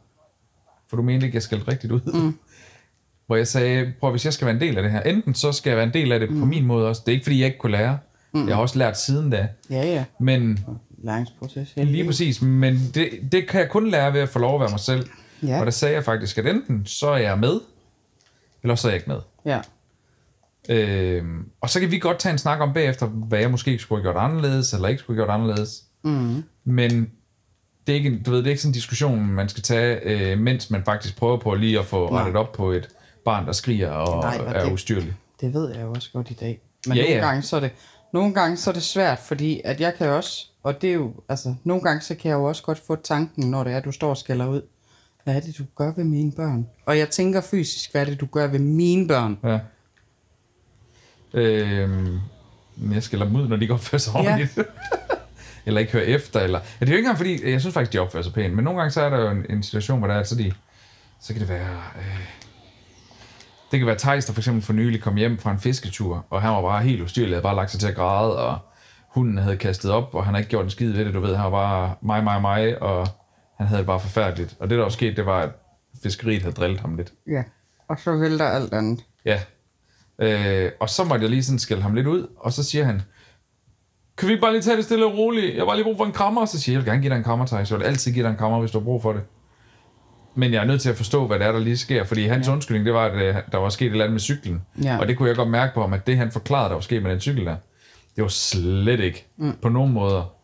For 0.89 0.97
du 0.97 1.03
mente 1.03 1.27
ikke, 1.27 1.37
jeg 1.37 1.43
skældte 1.43 1.69
rigtigt 1.73 1.93
ud. 1.93 2.01
Mm. 2.15 2.39
Hvor 3.27 3.37
jeg 3.37 3.47
sagde, 3.49 3.93
prøv 4.01 4.11
hvis 4.11 4.25
jeg 4.25 4.33
skal 4.33 4.47
være 4.47 4.55
en 4.55 4.61
del 4.61 4.77
af 4.77 4.83
det 4.83 4.93
her, 4.93 5.01
enten 5.03 5.35
så 5.35 5.53
skal 5.53 5.71
jeg 5.71 5.77
være 5.77 5.87
en 5.87 5.95
del 5.95 6.13
af 6.13 6.21
det 6.21 6.31
mm. 6.31 6.41
på 6.41 6.47
min 6.47 6.65
måde 6.67 6.89
også. 6.89 7.03
Det 7.07 7.13
er 7.13 7.15
ikke, 7.15 7.25
fordi 7.25 7.39
jeg 7.39 7.47
ikke 7.47 7.59
kunne 7.59 7.73
lære. 7.73 7.99
Mm. 8.33 8.49
Jeg 8.49 8.57
har 8.57 8.63
også 8.63 8.79
lært 8.79 8.99
siden 8.99 9.31
da. 9.31 9.49
Ja, 9.71 9.83
ja. 9.85 10.05
Men 10.21 10.59
Læringsproces. 10.99 11.73
lige 11.77 12.05
præcis, 12.07 12.43
men 12.43 12.81
det, 12.95 13.09
det 13.33 13.49
kan 13.49 13.61
jeg 13.61 13.71
kun 13.71 13.91
lære 13.91 14.13
ved 14.13 14.21
at 14.21 14.29
få 14.29 14.39
lov 14.39 14.55
at 14.55 14.61
være 14.61 14.71
mig 14.71 14.81
selv. 14.81 15.07
Ja. 15.43 15.61
Og 15.61 15.67
der 15.67 15.73
sagde 15.73 15.95
jeg 15.95 16.05
faktisk, 16.05 16.39
at 16.39 16.47
enten 16.47 16.87
så 16.87 17.09
er 17.09 17.17
jeg 17.17 17.39
med, 17.39 17.61
eller 18.67 18.75
så 18.75 18.89
er 18.89 18.93
jeg 18.93 18.97
ikke 19.01 19.11
med. 19.11 19.21
Ja. 19.45 19.61
Øhm, 20.69 21.45
og 21.61 21.71
så 21.71 21.81
kan 21.81 21.91
vi 21.91 21.99
godt 21.99 22.19
tage 22.19 22.33
en 22.33 22.39
snak 22.39 22.61
om 22.61 22.73
bagefter, 22.73 23.07
hvad 23.07 23.39
jeg 23.39 23.51
måske 23.51 23.79
skulle 23.79 24.03
have 24.03 24.13
gjort 24.13 24.25
anderledes, 24.25 24.73
eller 24.73 24.89
ikke 24.89 24.99
skulle 25.03 25.17
have 25.21 25.27
gjort 25.27 25.35
anderledes. 25.41 25.83
Mm. 26.05 26.43
Men 26.65 27.11
det 27.87 27.93
er 27.93 27.97
ikke, 27.97 28.23
du 28.27 28.31
ved, 28.31 28.39
det 28.39 28.47
er 28.47 28.51
ikke 28.51 28.63
sådan 28.63 28.71
en 28.71 28.75
diskussion, 28.75 29.27
man 29.27 29.49
skal 29.49 29.63
tage, 29.63 30.01
øh, 30.03 30.39
mens 30.39 30.71
man 30.71 30.85
faktisk 30.85 31.17
prøver 31.19 31.37
på 31.39 31.55
lige 31.55 31.79
at 31.79 31.85
få 31.85 32.11
Nej. 32.11 32.19
rettet 32.21 32.37
op 32.37 32.53
på 32.53 32.71
et 32.71 32.89
barn, 33.25 33.47
der 33.47 33.53
skriger 33.53 33.91
og 33.91 34.23
Nej, 34.23 34.37
Nej, 34.39 34.47
og 34.47 34.53
er 34.55 34.65
det- 34.65 34.73
ustyrlig. 34.73 35.15
Det 35.41 35.55
ved 35.55 35.75
jeg 35.75 35.83
jo 35.83 35.91
også 35.93 36.11
godt 36.13 36.31
i 36.31 36.35
dag. 36.35 36.61
Men 36.87 36.97
Ja, 36.97 37.03
nogle, 37.03 37.17
ja. 37.17 37.27
Gange, 37.27 37.43
så 37.43 37.57
er 37.57 37.61
det, 37.61 37.71
nogle 38.13 38.35
gange 38.35 38.57
så 38.57 38.71
er 38.71 38.75
det 38.75 38.83
svært, 38.83 39.19
fordi 39.19 39.61
at 39.65 39.81
jeg 39.81 39.95
kan 39.95 40.09
også, 40.09 40.47
og 40.63 40.83
det 40.83 40.91
er 40.91 40.95
jo, 40.95 41.13
altså, 41.29 41.55
nogle 41.65 41.83
gange 41.83 42.01
så 42.01 42.15
kan 42.15 42.29
jeg 42.31 42.37
jo 42.37 42.45
også 42.45 42.63
godt 42.63 42.79
få 42.87 42.97
tanken, 42.97 43.51
når 43.51 43.65
det 43.65 43.73
er, 43.73 43.77
at 43.77 43.85
du 43.85 43.93
står 43.93 44.11
og 44.11 44.17
skælder 44.17 44.47
ud. 44.49 44.63
Hvad 45.27 45.37
er 45.37 45.41
det, 45.41 45.59
du 45.59 45.65
gør 45.77 45.93
ved 45.97 46.05
mine 46.05 46.33
børn? 46.33 46.67
Og 46.87 46.99
jeg 46.99 47.11
tænker 47.11 47.41
fysisk, 47.41 47.93
hvad 47.93 48.01
er 48.01 48.05
det, 48.05 48.21
du 48.21 48.27
gør 48.27 48.47
ved 48.47 48.59
mine 48.59 49.09
børn? 49.09 49.39
Ja. 49.45 49.59
Øhm, 51.35 52.19
men 52.77 52.93
jeg 52.95 53.03
skælder 53.03 53.27
dem 53.27 53.37
ud, 53.37 53.49
når 53.49 53.57
de 53.57 53.63
ikke 53.63 53.75
opfører 53.75 53.99
sig 53.99 54.13
Ja. 54.15 54.19
ordentligt. 54.19 54.59
eller 55.67 55.81
ikke 55.81 55.93
hører 55.93 56.05
efter. 56.05 56.41
Eller... 56.41 56.59
Ja, 56.59 56.85
det 56.87 56.89
er 56.89 56.93
jo 56.93 56.97
ikke 56.97 56.99
engang 56.99 57.17
fordi, 57.17 57.51
jeg 57.51 57.61
synes 57.61 57.75
faktisk, 57.75 57.93
de 57.93 57.99
opfører 57.99 58.23
sig 58.23 58.33
pænt. 58.33 58.55
Men 58.55 58.65
nogle 58.65 58.81
gange 58.81 58.91
så 58.91 59.03
er 59.03 59.11
der 59.11 59.19
jo 59.19 59.31
en, 59.31 59.47
en 59.51 59.63
situation, 59.63 59.99
hvor 59.99 60.09
der 60.09 60.15
er, 60.15 60.23
så, 60.23 60.35
de, 60.35 60.53
så 61.21 61.33
kan 61.33 61.41
det 61.41 61.49
være... 61.49 61.79
Øh, 61.99 62.21
det 63.71 63.79
kan 63.79 63.87
være 63.87 63.99
Thijs, 63.99 64.25
der 64.25 64.33
for 64.33 64.41
eksempel 64.41 64.63
for 64.63 64.73
nylig 64.73 65.03
kom 65.03 65.15
hjem 65.17 65.39
fra 65.39 65.51
en 65.53 65.59
fisketur, 65.61 66.27
og 66.31 66.43
han 66.43 66.51
var 66.51 66.63
bare 66.63 66.83
helt 66.83 67.03
ustyrlig, 67.03 67.31
havde 67.31 67.43
bare 67.43 67.57
lagt 67.57 67.71
sig 67.71 67.81
til 67.81 67.89
at 67.89 67.95
græde, 67.95 68.39
og 68.39 68.59
hunden 69.09 69.39
havde 69.39 69.57
kastet 69.57 69.91
op, 69.91 70.15
og 70.15 70.25
han 70.25 70.35
havde 70.35 70.41
ikke 70.43 70.51
gjort 70.51 70.65
en 70.65 70.71
skid 70.71 70.93
ved 70.93 71.05
det, 71.05 71.15
du 71.15 71.21
ved, 71.21 71.37
han 71.37 71.45
var 71.45 71.51
bare 71.51 71.95
mig, 72.03 72.25
mig, 72.25 72.41
mig, 72.41 72.83
og 72.83 73.09
han 73.57 73.67
havde 73.67 73.79
det 73.79 73.87
bare 73.87 74.01
forfærdeligt. 74.01 74.57
Og 74.61 74.71
det, 74.71 74.79
der 74.79 74.85
også 74.85 74.97
skete, 74.97 75.17
det 75.17 75.27
var, 75.27 75.41
at 75.41 75.51
fiskeriet 76.03 76.43
havde 76.43 76.55
drillet 76.55 76.81
ham 76.81 76.97
lidt. 76.97 77.13
Ja. 77.27 77.43
Og 77.89 77.99
så 77.99 78.17
vælter 78.17 78.45
alt 78.45 78.75
andet. 78.75 79.05
Ja. 79.25 79.41
Øh, 80.19 80.73
og 80.81 80.89
så 80.91 81.05
måtte 81.05 81.23
jeg 81.23 81.31
lige 81.31 81.45
sådan 81.45 81.59
skælde 81.59 81.83
ham 81.83 81.95
lidt 81.95 82.07
ud, 82.07 82.27
og 82.37 82.53
så 82.53 82.65
siger 82.65 82.85
han, 82.85 83.03
kan 84.19 84.29
vi 84.29 84.33
ikke 84.33 84.41
bare 84.41 84.53
lige 84.53 84.63
tage 84.63 84.77
det 84.77 84.85
stille 84.85 85.07
og 85.07 85.19
roligt? 85.19 85.55
Jeg 85.55 85.61
har 85.61 85.67
bare 85.67 85.77
lige 85.77 85.85
brug 85.85 85.97
for 85.97 86.05
en 86.05 86.13
krammer. 86.13 86.41
Og 86.41 86.49
så 86.49 86.61
siger 86.61 86.75
jeg, 86.75 86.79
jeg 86.79 86.85
vil 86.85 86.91
gerne 86.91 87.03
give 87.03 87.11
dig 87.11 87.17
en 87.17 87.25
krammer, 87.25 87.47
Thijs. 87.47 87.71
Jeg 87.71 87.79
vil 87.79 87.85
altid 87.85 88.13
give 88.13 88.25
dig 88.25 88.31
en 88.31 88.37
krammer, 88.37 88.61
hvis 88.61 88.71
du 88.71 88.79
har 88.79 88.85
brug 88.85 89.03
for 89.03 89.13
det. 89.13 89.23
Men 90.35 90.53
jeg 90.53 90.63
er 90.63 90.67
nødt 90.67 90.81
til 90.81 90.91
at 90.91 90.97
forstå, 90.97 91.27
hvad 91.27 91.39
det 91.39 91.47
er, 91.47 91.53
der 91.53 91.59
lige 91.59 91.77
sker. 91.77 92.05
Fordi 92.05 92.27
hans 92.27 92.47
ja. 92.47 92.53
undskyldning, 92.53 92.87
det 92.87 92.95
var, 92.95 93.05
at 93.07 93.15
øh, 93.15 93.35
der 93.53 93.59
var 93.59 93.69
sket 93.69 93.87
et 93.87 93.91
eller 93.91 94.05
andet 94.05 94.13
med 94.13 94.21
cyklen. 94.21 94.63
Ja. 94.83 94.99
Og 94.99 95.09
det 95.09 95.17
kunne 95.17 95.29
jeg 95.29 95.37
godt 95.37 95.51
mærke 95.51 95.75
på 95.75 95.81
ham, 95.81 95.93
at 95.93 96.07
det 96.07 96.17
han 96.17 96.31
forklarede, 96.31 96.69
der 96.69 96.75
var 96.75 96.81
sket 96.81 97.03
med 97.03 97.11
den 97.11 97.21
cykel 97.21 97.47
der, 97.47 97.57
det 98.17 98.23
var 98.23 98.29
slet 98.29 99.01
ikke 99.01 99.27
mm. 99.37 99.53
på 99.63 99.69
nogen 99.69 99.93
måder. 99.93 100.36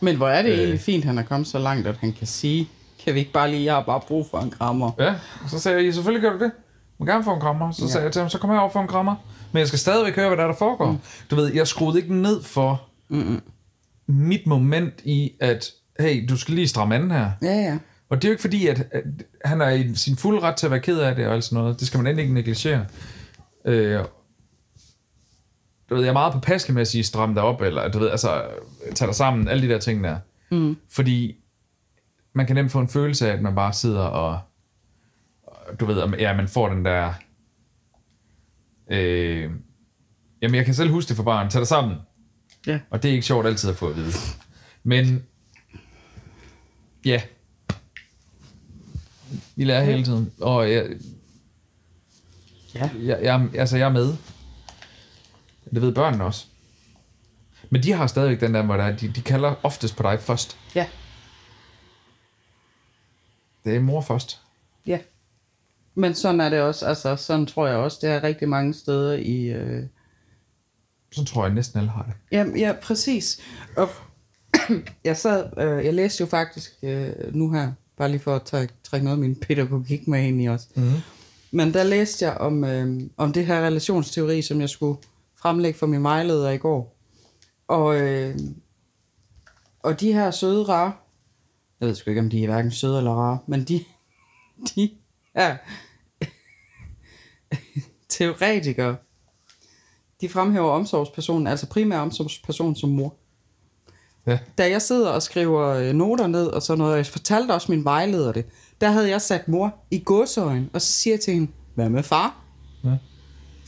Men 0.00 0.16
hvor 0.16 0.28
er 0.28 0.42
det 0.42 0.52
Øh. 0.52 0.58
egentlig 0.58 0.80
fint, 0.80 1.04
han 1.04 1.18
er 1.18 1.22
kommet 1.22 1.48
så 1.48 1.58
langt, 1.58 1.86
at 1.86 1.96
han 1.96 2.12
kan 2.12 2.26
sige, 2.26 2.68
kan 3.04 3.14
vi 3.14 3.18
ikke 3.18 3.32
bare 3.32 3.50
lige, 3.50 3.64
jeg 3.64 3.74
har 3.74 3.82
bare 3.82 4.00
brug 4.00 4.26
for 4.30 4.38
en 4.38 4.50
krammer. 4.50 4.90
Ja, 4.98 5.14
og 5.44 5.50
så 5.50 5.58
sagde 5.58 5.78
jeg, 5.78 5.84
"Ja, 5.86 5.90
selvfølgelig 5.92 6.22
gør 6.30 6.38
du 6.38 6.44
det. 6.44 6.50
Må 6.98 7.06
gerne 7.06 7.24
få 7.24 7.34
en 7.34 7.40
krammer. 7.40 7.70
Så 7.72 7.82
ja. 7.84 7.88
sagde 7.90 8.04
jeg 8.04 8.12
til 8.12 8.20
ham, 8.20 8.28
så 8.30 8.38
kommer 8.38 8.54
jeg 8.54 8.60
over 8.60 8.72
for 8.72 8.80
en 8.80 8.88
krammer. 8.88 9.14
Men 9.52 9.58
jeg 9.58 9.66
skal 9.68 9.78
stadigvæk 9.78 10.16
høre, 10.16 10.28
hvad 10.28 10.36
der, 10.36 10.42
er, 10.42 10.46
der 10.48 10.54
foregår. 10.58 10.90
Mm. 10.92 10.98
Du 11.30 11.36
ved, 11.36 11.54
jeg 11.54 11.66
skruede 11.66 11.98
ikke 12.00 12.14
ned 12.14 12.42
for 12.42 12.82
Mm-mm. 13.08 13.40
mit 14.06 14.46
moment 14.46 14.94
i, 15.04 15.32
at 15.40 15.70
hey, 16.00 16.26
du 16.28 16.36
skal 16.36 16.54
lige 16.54 16.68
stramme 16.68 16.94
anden 16.94 17.10
her. 17.10 17.30
Ja, 17.42 17.54
ja. 17.54 17.78
Og 18.10 18.16
det 18.16 18.24
er 18.24 18.28
jo 18.28 18.32
ikke 18.32 18.40
fordi, 18.40 18.66
at, 18.66 18.86
at 18.92 19.02
han 19.44 19.60
er 19.60 19.68
i 19.70 19.94
sin 19.94 20.16
fulde 20.16 20.40
ret 20.40 20.56
til 20.56 20.66
at 20.66 20.70
være 20.70 20.80
ked 20.80 20.98
af 20.98 21.14
det 21.14 21.26
og 21.26 21.34
alt 21.34 21.44
sådan 21.44 21.58
noget. 21.62 21.80
Det 21.80 21.86
skal 21.86 21.98
man 21.98 22.06
endelig 22.06 22.22
ikke 22.22 22.34
negligere. 22.34 22.86
Øh, 23.64 24.00
du 25.90 25.94
ved, 25.94 26.02
jeg 26.02 26.08
er 26.08 26.12
meget 26.12 26.32
påpasselig 26.32 26.74
med 26.74 26.80
at 26.82 26.88
sige, 26.88 27.04
stram 27.04 27.34
dig 27.34 27.42
op, 27.42 27.60
eller 27.60 27.88
du 27.88 27.98
ved, 27.98 28.10
altså, 28.10 28.44
tag 28.94 29.08
dig 29.08 29.14
sammen, 29.14 29.48
alle 29.48 29.68
de 29.68 29.72
der 29.72 29.78
ting 29.78 30.04
der. 30.04 30.18
Mm. 30.50 30.76
Fordi 30.90 31.36
man 32.32 32.46
kan 32.46 32.56
nemt 32.56 32.72
få 32.72 32.80
en 32.80 32.88
følelse 32.88 33.28
af, 33.30 33.32
at 33.36 33.42
man 33.42 33.54
bare 33.54 33.72
sidder 33.72 34.00
og, 34.02 34.40
du 35.80 35.86
ved, 35.86 36.08
ja, 36.18 36.36
man 36.36 36.48
får 36.48 36.68
den 36.68 36.84
der, 36.84 37.12
øh, 38.90 39.50
jamen 40.42 40.54
jeg 40.54 40.64
kan 40.64 40.74
selv 40.74 40.90
huske 40.90 41.08
det 41.08 41.16
for 41.16 41.22
barn, 41.22 41.50
tag 41.50 41.58
dig 41.60 41.68
sammen. 41.68 41.96
Ja. 42.66 42.80
Og 42.90 43.02
det 43.02 43.08
er 43.08 43.12
ikke 43.12 43.26
sjovt 43.26 43.46
altid 43.46 43.70
at 43.70 43.76
få 43.76 43.88
at 43.88 43.96
vide. 43.96 44.12
Men, 44.82 45.22
ja, 47.04 47.22
vi 49.56 49.64
lærer 49.64 49.84
hele 49.84 50.04
tiden, 50.04 50.32
og 50.40 50.72
jeg, 50.72 50.86
Ja. 52.74 52.90
jeg, 53.00 53.18
jeg, 53.22 53.48
altså 53.54 53.76
jeg 53.76 53.86
er 53.88 53.92
med. 53.92 54.16
Det 55.74 55.82
ved 55.82 55.92
børnene 55.94 56.24
også. 56.24 56.46
Men 57.70 57.82
de 57.82 57.92
har 57.92 58.06
stadigvæk 58.06 58.40
den 58.40 58.54
der, 58.54 58.62
hvor 58.62 58.76
der, 58.76 58.84
er- 58.84 58.96
de, 58.96 59.08
de 59.08 59.22
kalder 59.22 59.54
oftest 59.62 59.96
på 59.96 60.02
dig 60.02 60.20
først. 60.20 60.56
Ja. 60.74 60.86
Det 63.64 63.76
er 63.76 63.80
mor 63.80 64.00
først. 64.00 64.40
Ja. 64.86 64.98
Men 65.94 66.14
sådan 66.14 66.40
er 66.40 66.48
det 66.48 66.60
også, 66.60 66.86
altså 66.86 67.16
sådan 67.16 67.46
tror 67.46 67.66
jeg 67.66 67.76
også, 67.76 67.98
det 68.02 68.10
er 68.10 68.22
rigtig 68.22 68.48
mange 68.48 68.74
steder 68.74 69.12
i... 69.12 69.42
Øh... 69.46 69.82
Så 71.12 71.24
tror 71.24 71.44
jeg 71.44 71.54
næsten 71.54 71.78
alle 71.78 71.90
har 71.90 72.02
det. 72.02 72.12
Ja, 72.32 72.44
ja, 72.56 72.72
præcis. 72.82 73.40
Og 73.76 73.88
jeg 75.04 75.16
sad, 75.16 75.46
øh, 75.58 75.84
jeg 75.84 75.94
læste 75.94 76.20
jo 76.20 76.26
faktisk 76.26 76.70
øh, 76.82 77.10
nu 77.34 77.52
her, 77.52 77.72
bare 77.96 78.08
lige 78.08 78.20
for 78.20 78.36
at 78.36 78.42
trække, 78.42 78.74
trække 78.84 79.04
noget 79.04 79.16
af 79.16 79.20
min 79.20 79.36
pædagogik 79.36 80.08
med 80.08 80.22
ind 80.24 80.42
i 80.42 80.48
os. 80.48 80.68
Mhm. 80.74 80.92
Men 81.50 81.74
der 81.74 81.82
læste 81.84 82.24
jeg 82.24 82.36
om, 82.36 82.64
øh, 82.64 83.00
om 83.16 83.32
det 83.32 83.46
her 83.46 83.66
relationsteori, 83.66 84.42
som 84.42 84.60
jeg 84.60 84.68
skulle 84.68 84.98
fremlægge 85.40 85.78
for 85.78 85.86
min 85.86 86.02
vejleder 86.02 86.50
i 86.50 86.58
går. 86.58 86.96
Og, 87.68 88.00
øh, 88.00 88.38
og 89.82 90.00
de 90.00 90.12
her 90.12 90.30
søde 90.30 90.64
rare, 90.64 90.92
jeg 91.80 91.88
ved 91.88 91.94
sgu 91.94 92.10
ikke, 92.10 92.20
om 92.20 92.30
de 92.30 92.42
er 92.42 92.48
hverken 92.48 92.70
søde 92.70 92.98
eller 92.98 93.10
rare, 93.10 93.38
men 93.46 93.64
de, 93.64 93.84
de 94.74 94.90
er 95.34 95.56
teoretikere. 98.08 98.96
De 100.20 100.28
fremhæver 100.28 100.70
omsorgspersonen, 100.70 101.46
altså 101.46 101.68
primær 101.68 101.98
omsorgsperson 101.98 102.76
som 102.76 102.90
mor. 102.90 103.14
Ja. 104.26 104.38
Da 104.58 104.70
jeg 104.70 104.82
sidder 104.82 105.10
og 105.10 105.22
skriver 105.22 105.66
øh, 105.66 105.92
noter 105.92 106.26
ned 106.26 106.46
og 106.46 106.62
sådan 106.62 106.78
noget, 106.78 106.92
og 106.92 106.98
jeg 106.98 107.06
fortalte 107.06 107.52
også 107.52 107.72
min 107.72 107.84
vejleder 107.84 108.32
det, 108.32 108.46
der 108.80 108.90
havde 108.90 109.10
jeg 109.10 109.22
sat 109.22 109.48
mor 109.48 109.74
i 109.90 110.02
godsøjen, 110.04 110.70
og 110.72 110.82
så 110.82 110.92
siger 110.92 111.14
jeg 111.14 111.20
til 111.20 111.34
hende, 111.34 111.52
hvad 111.74 111.88
med 111.88 112.02
far? 112.02 112.44
Ja. 112.84 112.96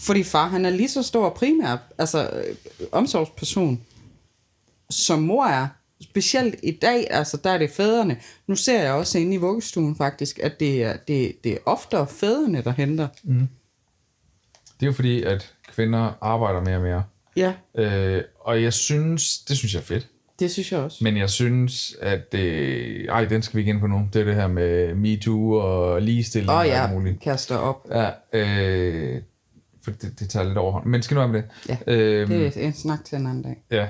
Fordi 0.00 0.22
far, 0.22 0.48
han 0.48 0.64
er 0.64 0.70
lige 0.70 0.88
så 0.88 1.02
stor 1.02 1.30
primær, 1.30 1.76
altså 1.98 2.30
øh, 2.30 2.56
omsorgsperson, 2.92 3.80
som 4.90 5.18
mor 5.22 5.44
er. 5.44 5.68
Specielt 6.02 6.54
i 6.62 6.70
dag, 6.70 7.06
altså 7.10 7.36
der 7.44 7.50
er 7.50 7.58
det 7.58 7.70
fædrene. 7.70 8.16
Nu 8.46 8.54
ser 8.56 8.82
jeg 8.82 8.92
også 8.92 9.18
inde 9.18 9.34
i 9.34 9.36
vuggestuen 9.36 9.96
faktisk, 9.96 10.38
at 10.42 10.60
det 10.60 10.82
er, 10.84 10.96
det, 11.08 11.44
det 11.44 11.52
er 11.52 11.56
oftere 11.66 12.06
fædrene, 12.06 12.62
der 12.62 12.70
henter. 12.72 13.08
Det 13.24 14.82
er 14.82 14.86
jo 14.86 14.92
fordi, 14.92 15.22
at 15.22 15.54
kvinder 15.68 16.12
arbejder 16.20 16.60
mere 16.60 16.76
og 16.76 16.82
mere. 16.82 17.02
Ja, 17.36 17.52
Øh, 17.74 18.22
og 18.40 18.62
jeg 18.62 18.72
synes, 18.72 19.38
det 19.38 19.56
synes 19.58 19.74
jeg 19.74 19.80
er 19.80 19.84
fedt. 19.84 20.06
det 20.38 20.50
synes 20.50 20.72
jeg 20.72 20.80
også. 20.80 21.04
Men 21.04 21.16
jeg 21.16 21.30
synes, 21.30 21.96
at 22.02 22.32
det... 22.32 23.06
Ej, 23.08 23.24
den 23.24 23.42
skal 23.42 23.56
vi 23.56 23.60
ikke 23.60 23.70
ind 23.70 23.80
på 23.80 23.86
nu. 23.86 24.08
Det 24.12 24.20
er 24.20 24.24
det 24.24 24.34
her 24.34 24.48
med 24.48 24.94
MeToo 24.94 25.52
og 25.52 26.02
ligestilling 26.02 26.50
Åh 26.50 26.54
og 26.56 26.60
oh, 26.60 26.64
alt 26.66 26.72
ja, 26.74 26.92
muligt. 26.92 27.20
kaster 27.20 27.56
op. 27.56 27.86
Ja, 27.90 28.10
øh, 28.32 29.22
det, 30.02 30.20
det 30.20 30.30
tager 30.30 30.46
lidt 30.46 30.58
overhånd. 30.58 30.86
Men 30.86 31.02
skal 31.02 31.14
nu 31.14 31.20
om 31.20 31.32
det. 31.32 31.44
Ja, 31.68 31.78
Øhm, 31.86 32.28
Det 32.30 32.56
er 32.56 32.66
en 32.66 32.72
snak 32.74 33.04
til 33.04 33.18
en 33.18 33.26
anden 33.26 33.42
dag, 33.42 33.64
Ja, 33.70 33.88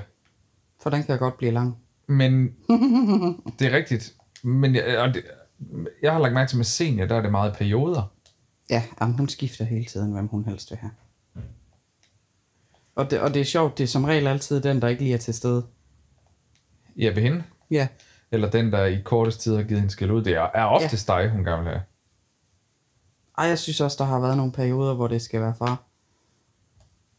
for 0.83 0.89
den 0.89 1.03
kan 1.03 1.17
godt 1.19 1.37
blive 1.37 1.51
lang. 1.51 1.77
men 2.07 2.43
det 3.59 3.67
er 3.67 3.71
rigtigt. 3.77 4.13
Men 4.43 4.75
jeg, 4.75 4.97
og 4.99 5.13
det, 5.13 5.23
jeg 6.01 6.11
har 6.13 6.19
lagt 6.19 6.33
mærke 6.33 6.49
til 6.49 6.57
med 6.57 6.65
senior, 6.65 7.05
der 7.05 7.15
er 7.15 7.21
det 7.21 7.31
meget 7.31 7.53
perioder. 7.55 8.11
Ja, 8.69 8.83
jamen, 9.01 9.17
hun 9.17 9.29
skifter 9.29 9.65
hele 9.65 9.85
tiden, 9.85 10.11
hvem 10.11 10.27
hun 10.27 10.45
helst 10.45 10.71
vil 10.71 10.77
have. 10.79 10.91
Og 12.95 13.11
det, 13.11 13.19
og 13.19 13.33
det 13.33 13.39
er 13.39 13.45
sjovt, 13.45 13.77
det 13.77 13.83
er 13.83 13.87
som 13.87 14.03
regel 14.03 14.27
altid 14.27 14.61
den, 14.61 14.81
der 14.81 14.87
ikke 14.87 15.01
lige 15.03 15.13
er 15.13 15.17
til 15.17 15.33
stede. 15.33 15.65
Ja, 16.97 17.07
ved 17.09 17.21
hende. 17.23 17.43
Ja. 17.71 17.87
Eller 18.31 18.49
den, 18.49 18.71
der 18.71 18.85
i 18.85 19.01
kortest 19.05 19.41
tid 19.41 19.55
har 19.55 19.63
givet 19.63 19.79
hende 19.81 19.91
skæld 19.91 20.11
ud. 20.11 20.23
Det 20.23 20.33
er, 20.33 20.47
er 20.53 20.65
oftest 20.65 21.07
dig, 21.07 21.29
hun 21.29 21.43
gerne 21.43 21.63
vil 21.63 21.71
have. 21.71 21.83
Ej, 23.37 23.45
jeg 23.45 23.59
synes 23.59 23.81
også, 23.81 23.95
der 23.99 24.03
har 24.05 24.19
været 24.19 24.37
nogle 24.37 24.51
perioder, 24.51 24.93
hvor 24.93 25.07
det 25.07 25.21
skal 25.21 25.41
være 25.41 25.55
far. 25.57 25.83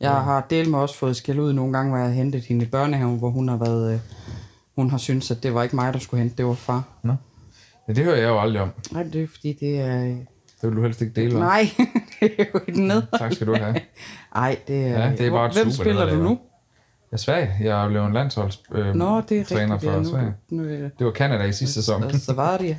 Jeg 0.03 0.11
har 0.25 0.47
delt 0.51 0.71
med 0.71 0.79
også 0.79 0.99
fået 0.99 1.17
skæld 1.17 1.39
ud 1.39 1.53
nogle 1.53 1.73
gange, 1.73 1.91
hvor 1.91 1.99
jeg 1.99 2.07
har 2.07 2.15
hentet 2.15 2.45
hende 2.45 2.65
i 2.65 2.69
børnehaven, 2.69 3.19
hvor 3.19 3.31
hun 3.31 3.49
har 3.49 3.57
været... 3.57 3.95
Øh, 3.95 4.01
hun 4.77 4.91
har 4.91 4.99
syntes, 4.99 5.31
at 5.31 5.43
det 5.43 5.55
var 5.55 5.63
ikke 5.63 5.77
mig, 5.77 5.93
der 5.93 5.99
skulle 5.99 6.21
hente, 6.23 6.37
det 6.37 6.47
var 6.47 6.55
far. 6.55 6.83
Nå. 7.03 7.15
Ja, 7.89 7.93
det 7.93 8.05
hører 8.05 8.17
jeg 8.17 8.29
jo 8.29 8.41
aldrig 8.41 8.63
om. 8.63 8.71
Nej, 8.93 9.03
det 9.03 9.23
er 9.23 9.27
fordi, 9.35 9.53
det 9.61 9.81
er... 9.81 10.01
Det 10.61 10.71
vil 10.71 10.77
du 10.77 10.83
helst 10.83 11.01
ikke 11.01 11.21
dele, 11.21 11.37
hva'? 11.37 11.39
Nej, 11.39 11.69
det 12.21 12.33
er 12.39 12.45
jo 12.55 12.61
et 12.69 12.77
ned. 12.77 13.03
Tak 13.19 13.33
skal 13.33 13.47
du 13.47 13.55
have. 13.57 13.81
Ej, 14.35 14.59
det 14.69 14.87
er... 14.87 15.03
Ja, 15.05 15.11
det 15.11 15.27
er 15.27 15.31
bare 15.31 15.47
et 15.47 15.53
Hvem 15.53 15.71
super, 15.71 15.85
spiller 15.85 16.11
du 16.11 16.17
nu? 16.23 16.29
Jeg 16.31 17.17
er 17.17 17.17
Sverige. 17.17 17.57
Jeg 17.61 17.85
er 17.85 17.89
blevet 17.89 18.07
en 18.07 18.13
landsholds 18.13 18.63
øh, 18.75 18.95
Nå, 18.95 19.21
det 19.21 19.41
er 19.41 19.45
træner 19.45 19.75
rigtigt. 19.75 19.91
for 19.93 19.99
Ja, 19.99 20.05
Sverige. 20.05 20.35
nu, 20.51 20.63
nu, 20.63 20.69
nu, 20.69 20.91
Det 20.99 21.07
var 21.07 21.13
Canada 21.13 21.45
i 21.45 21.53
sidste 21.53 21.75
sæson. 21.75 22.19
Så 22.19 22.33
var 22.33 22.59
det. 22.59 22.77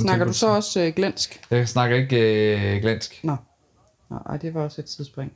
Snakker 0.00 0.24
du 0.26 0.32
så 0.32 0.48
også 0.48 0.80
øh, 0.80 0.92
glensk? 0.96 1.40
Jeg 1.50 1.68
snakker 1.68 1.96
ikke 1.96 2.76
øh, 2.76 2.80
glansk. 2.82 3.20
Nå. 3.22 3.36
Nå, 4.10 4.16
ej, 4.16 4.36
det 4.36 4.54
var 4.54 4.60
også 4.62 4.80
et 4.80 4.84
tidsspring. 4.84 5.32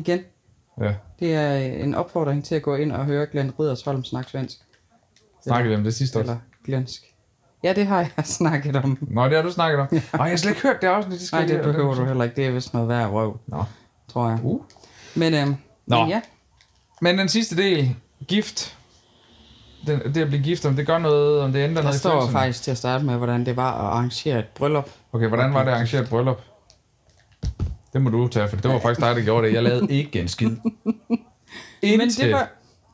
Igen, 0.00 0.20
Ja. 0.80 0.94
det 1.20 1.34
er 1.34 1.56
øh, 1.58 1.84
en 1.84 1.94
opfordring 1.94 2.44
til 2.44 2.54
at 2.54 2.62
gå 2.62 2.74
ind 2.76 2.92
og 2.92 3.04
høre 3.04 3.26
Glenn 3.26 3.52
Riddersholm 3.60 4.04
snakke 4.04 4.30
svensk. 4.30 4.56
Snakkede 5.44 5.68
vi 5.70 5.74
om 5.76 5.84
det 5.84 5.94
sidste 5.94 6.18
år? 6.18 6.22
Eller 6.22 6.36
glensk. 6.66 7.02
Ja, 7.64 7.72
det 7.72 7.86
har 7.86 7.98
jeg 8.00 8.24
snakket 8.38 8.76
om. 8.76 8.98
Nå, 9.00 9.24
det 9.24 9.36
har 9.36 9.42
du 9.42 9.50
snakket 9.52 9.80
om. 9.80 9.86
Nej, 9.92 10.00
jeg 10.12 10.20
har 10.20 10.36
slet 10.36 10.50
ikke 10.50 10.62
hørt 10.62 10.76
det 10.80 10.86
afsnit. 10.86 11.18
Det 11.18 11.26
skal 11.26 11.38
Nej, 11.38 11.46
det 11.46 11.62
behøver 11.62 11.94
du 11.94 12.04
heller 12.04 12.24
ikke. 12.24 12.36
Det 12.36 12.46
er 12.46 12.50
vist 12.50 12.74
noget 12.74 12.88
værd 12.88 13.10
røv, 13.10 13.38
Nå. 13.46 13.64
tror 14.08 14.28
jeg. 14.28 14.38
Uh. 14.42 14.60
Men, 15.14 15.34
øhm, 15.34 15.54
Nå. 15.86 16.00
men 16.00 16.08
ja, 16.08 16.20
Men 17.00 17.18
den 17.18 17.28
sidste 17.28 17.56
del, 17.56 17.96
gift. 18.28 18.76
Den, 19.86 20.00
det 20.14 20.16
at 20.22 20.28
blive 20.28 20.42
gift, 20.42 20.66
om 20.66 20.76
det 20.76 20.86
gør 20.86 20.98
noget, 20.98 21.40
om 21.40 21.52
det 21.52 21.58
ændrer 21.58 21.74
der 21.74 21.82
noget 21.82 21.94
i 21.96 21.98
står 21.98 22.26
faktisk 22.26 22.62
til 22.62 22.70
at 22.70 22.76
starte 22.78 23.04
med, 23.04 23.16
hvordan 23.16 23.46
det 23.46 23.56
var 23.56 23.72
at 23.72 23.80
arrangere 23.80 24.38
et 24.38 24.46
bryllup. 24.54 24.90
Okay, 25.12 25.28
hvordan 25.28 25.54
var 25.54 25.60
det 25.60 25.68
at 25.68 25.74
arrangere 25.74 26.02
et 26.02 26.08
bryllup? 26.08 26.40
Det 27.92 28.02
må 28.02 28.10
du 28.10 28.28
tage, 28.28 28.48
for 28.48 28.56
det 28.56 28.70
var 28.70 28.78
faktisk 28.78 29.00
dig, 29.06 29.16
der 29.16 29.22
gjorde 29.22 29.46
det. 29.46 29.54
Jeg 29.54 29.62
lavede 29.62 29.92
ikke 29.98 30.20
en 30.20 30.28
skid. 30.28 30.50
Men 31.82 32.00
det 32.00 32.32
var, 32.32 32.48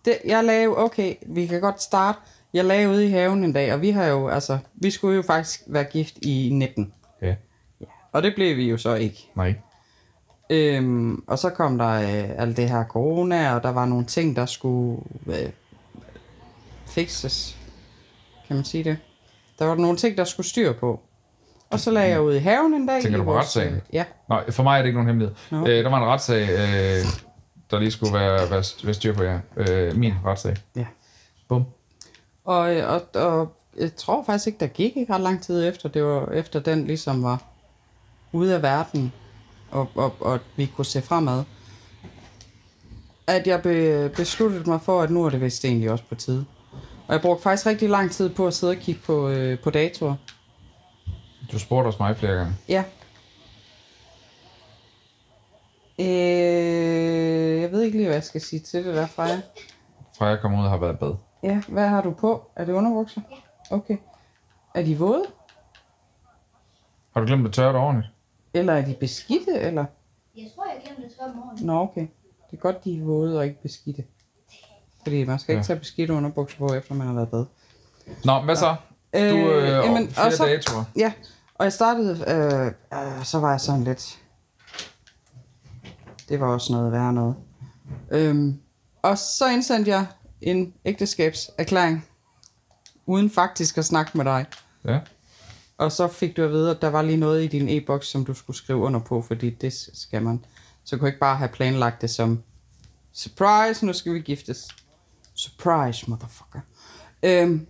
det, 0.04 0.18
jeg 0.26 0.44
lavede, 0.44 0.78
okay, 0.78 1.14
vi 1.26 1.46
kan 1.46 1.60
godt 1.60 1.82
starte. 1.82 2.18
Jeg 2.52 2.64
lagde 2.64 2.88
ude 2.88 3.06
i 3.06 3.10
haven 3.10 3.44
en 3.44 3.52
dag, 3.52 3.72
og 3.72 3.82
vi 3.82 3.90
har 3.90 4.04
jo, 4.04 4.28
altså, 4.28 4.58
vi 4.74 4.90
skulle 4.90 5.16
jo 5.16 5.22
faktisk 5.22 5.62
være 5.66 5.84
gift 5.84 6.14
i 6.22 6.50
19. 6.52 6.92
Ja, 7.22 7.34
Og 8.12 8.22
det 8.22 8.32
blev 8.34 8.56
vi 8.56 8.70
jo 8.70 8.76
så 8.76 8.94
ikke. 8.94 9.30
nej. 9.34 9.54
Øhm, 10.50 11.24
og 11.26 11.38
så 11.38 11.50
kom 11.50 11.78
der 11.78 11.88
øh, 11.90 12.30
alt 12.42 12.56
det 12.56 12.70
her 12.70 12.84
corona, 12.84 13.54
og 13.54 13.62
der 13.62 13.72
var 13.72 13.86
nogle 13.86 14.06
ting, 14.06 14.36
der 14.36 14.46
skulle 14.46 15.00
øh, 15.26 15.50
fixes. 16.86 17.58
Kan 18.46 18.56
man 18.56 18.64
sige 18.64 18.84
det? 18.84 18.98
Der 19.58 19.64
var 19.64 19.74
nogle 19.74 19.96
ting, 19.96 20.16
der 20.16 20.24
skulle 20.24 20.46
styr 20.46 20.72
på. 20.72 21.00
Og 21.70 21.80
så 21.80 21.90
lagde 21.90 22.08
jeg 22.10 22.20
ud 22.20 22.34
i 22.34 22.38
haven 22.38 22.74
en 22.74 22.86
dag. 22.86 23.02
Tænker 23.02 23.18
i 23.18 23.20
du 23.20 23.24
på 23.24 23.30
vores, 23.32 23.44
retssagen? 23.44 23.80
Ja. 23.92 24.04
Nej, 24.28 24.50
for 24.50 24.62
mig 24.62 24.78
er 24.78 24.82
det 24.82 24.86
ikke 24.86 24.96
nogen 24.96 25.08
hemmelighed. 25.08 25.36
Nå. 25.50 25.66
Øh, 25.66 25.84
der 25.84 25.90
var 25.90 25.96
en 25.98 26.04
retssag, 26.04 26.42
øh, 26.42 27.04
der 27.70 27.78
lige 27.78 27.90
skulle 27.90 28.14
være, 28.14 28.50
være, 28.50 28.62
være 28.84 28.94
styr 28.94 29.14
på 29.14 29.22
jer. 29.22 29.40
Øh, 29.56 29.96
min 29.96 30.14
retssag. 30.24 30.56
ja. 30.76 30.86
Bum. 31.48 31.64
Og, 32.44 32.76
øh, 32.76 32.92
og, 32.92 33.02
og 33.14 33.52
jeg 33.78 33.96
tror 33.96 34.24
faktisk 34.26 34.46
ikke, 34.46 34.58
der 34.60 34.66
gik 34.66 34.96
ikke 34.96 35.14
ret 35.14 35.20
lang 35.20 35.42
tid 35.42 35.68
efter. 35.68 35.88
Det 35.88 36.04
var 36.04 36.28
efter 36.28 36.60
den 36.60 36.86
ligesom 36.86 37.22
var 37.22 37.42
ude 38.32 38.54
af 38.54 38.62
verden, 38.62 39.12
og, 39.70 39.88
og, 39.94 40.14
og 40.20 40.40
vi 40.56 40.66
kunne 40.76 40.84
se 40.84 41.02
fremad. 41.02 41.42
At 43.26 43.46
jeg 43.46 43.62
be, 43.62 44.08
besluttede 44.16 44.70
mig 44.70 44.80
for, 44.80 45.02
at 45.02 45.10
nu 45.10 45.24
er 45.24 45.30
det 45.30 45.40
vist 45.40 45.64
egentlig 45.64 45.90
også 45.90 46.04
på 46.08 46.14
tide. 46.14 46.44
Og 47.06 47.12
jeg 47.12 47.20
brugte 47.20 47.42
faktisk 47.42 47.66
rigtig 47.66 47.88
lang 47.88 48.10
tid 48.10 48.28
på 48.28 48.46
at 48.46 48.54
sidde 48.54 48.70
og 48.70 48.76
kigge 48.76 49.00
på, 49.06 49.28
øh, 49.28 49.58
på 49.58 49.70
datoer. 49.70 50.14
Du 51.52 51.58
spurgte 51.58 51.86
også 51.88 52.02
mig 52.02 52.16
flere 52.16 52.32
gange. 52.34 52.52
Ja. 52.68 52.84
Øh, 56.00 57.60
jeg 57.62 57.72
ved 57.72 57.82
ikke 57.82 57.96
lige, 57.96 58.06
hvad 58.06 58.16
jeg 58.16 58.24
skal 58.24 58.40
sige 58.40 58.60
til 58.60 58.84
det 58.84 58.94
der, 58.94 59.06
Freja. 59.06 59.40
Fra 60.18 60.26
jeg 60.26 60.40
kom 60.40 60.54
ud 60.54 60.64
og 60.64 60.70
har 60.70 60.76
været 60.78 60.94
i 60.94 60.96
bad. 60.96 61.14
Ja, 61.42 61.62
hvad 61.68 61.88
har 61.88 62.02
du 62.02 62.10
på? 62.10 62.50
Er 62.56 62.64
det 62.64 62.72
underbukser? 62.72 63.20
Okay. 63.70 63.96
Er 64.74 64.82
de 64.82 64.98
våde? 64.98 65.24
Har 67.14 67.20
du 67.20 67.26
glemt 67.26 67.46
at 67.46 67.52
tørre 67.52 67.72
det 67.72 67.80
ordentligt? 67.80 68.12
Eller 68.54 68.72
er 68.72 68.84
de 68.84 68.94
beskidte, 69.00 69.52
eller? 69.60 69.84
Jeg 70.36 70.44
tror, 70.56 70.64
jeg 70.64 70.82
glemte 70.86 71.04
at 71.04 71.10
tørre 71.18 71.32
morgen. 71.34 71.66
Nå, 71.66 71.80
okay. 71.80 72.06
Det 72.50 72.56
er 72.56 72.60
godt, 72.60 72.84
de 72.84 72.98
er 72.98 73.04
våde 73.04 73.38
og 73.38 73.44
ikke 73.46 73.62
beskidte. 73.62 74.04
Fordi 75.02 75.24
man 75.24 75.38
skal 75.38 75.52
ikke 75.52 75.58
Ja. 75.60 75.64
tage 75.66 75.78
beskidte 75.78 76.14
underbukser 76.14 76.58
på, 76.58 76.74
efter 76.74 76.94
man 76.94 77.06
har 77.06 77.14
været 77.14 77.26
i 77.26 77.30
bad. 77.30 77.44
Nå, 78.24 78.40
hvad 78.44 78.56
så? 78.56 78.76
Du, 79.14 79.18
øh, 79.18 79.62
Øh, 79.62 79.68
jamen, 79.68 79.84
jamen, 79.84 80.08
flere 80.10 80.26
og 80.26 80.32
så- 80.32 80.44
datoer. 80.46 80.84
Ja, 80.96 81.12
og 81.58 81.64
jeg 81.64 81.72
startede, 81.72 82.24
øh, 82.28 82.66
øh, 83.00 83.24
så 83.24 83.38
var 83.38 83.50
jeg 83.50 83.60
sådan 83.60 83.84
lidt... 83.84 84.18
Det 86.28 86.40
var 86.40 86.46
også 86.46 86.72
noget 86.72 86.92
værre 86.92 87.12
noget. 87.12 87.34
Øhm, 88.10 88.60
og 89.02 89.18
så 89.18 89.48
indsendte 89.48 89.90
jeg 89.90 90.06
en 90.40 90.74
ægteskabserklæring, 90.84 92.06
uden 93.06 93.30
faktisk 93.30 93.78
at 93.78 93.84
snakke 93.84 94.10
med 94.14 94.24
dig. 94.24 94.46
Ja. 94.84 95.00
Og 95.78 95.92
så 95.92 96.08
fik 96.08 96.36
du 96.36 96.42
at 96.42 96.50
vide, 96.50 96.70
at 96.70 96.82
der 96.82 96.88
var 96.88 97.02
lige 97.02 97.16
noget 97.16 97.44
i 97.44 97.46
din 97.46 97.68
e-boks, 97.68 98.06
som 98.06 98.24
du 98.24 98.34
skulle 98.34 98.56
skrive 98.56 98.78
under 98.78 99.00
på, 99.00 99.22
fordi 99.22 99.50
det 99.50 99.72
skal 99.94 100.22
man. 100.22 100.44
Så 100.84 100.96
kunne 100.96 101.06
jeg 101.06 101.12
ikke 101.12 101.20
bare 101.20 101.36
have 101.36 101.48
planlagt 101.48 102.02
det 102.02 102.10
som, 102.10 102.42
surprise, 103.12 103.86
nu 103.86 103.92
skal 103.92 104.14
vi 104.14 104.20
giftes. 104.20 104.68
Surprise, 105.34 106.10
motherfucker. 106.10 106.60
Øhm, 107.22 107.66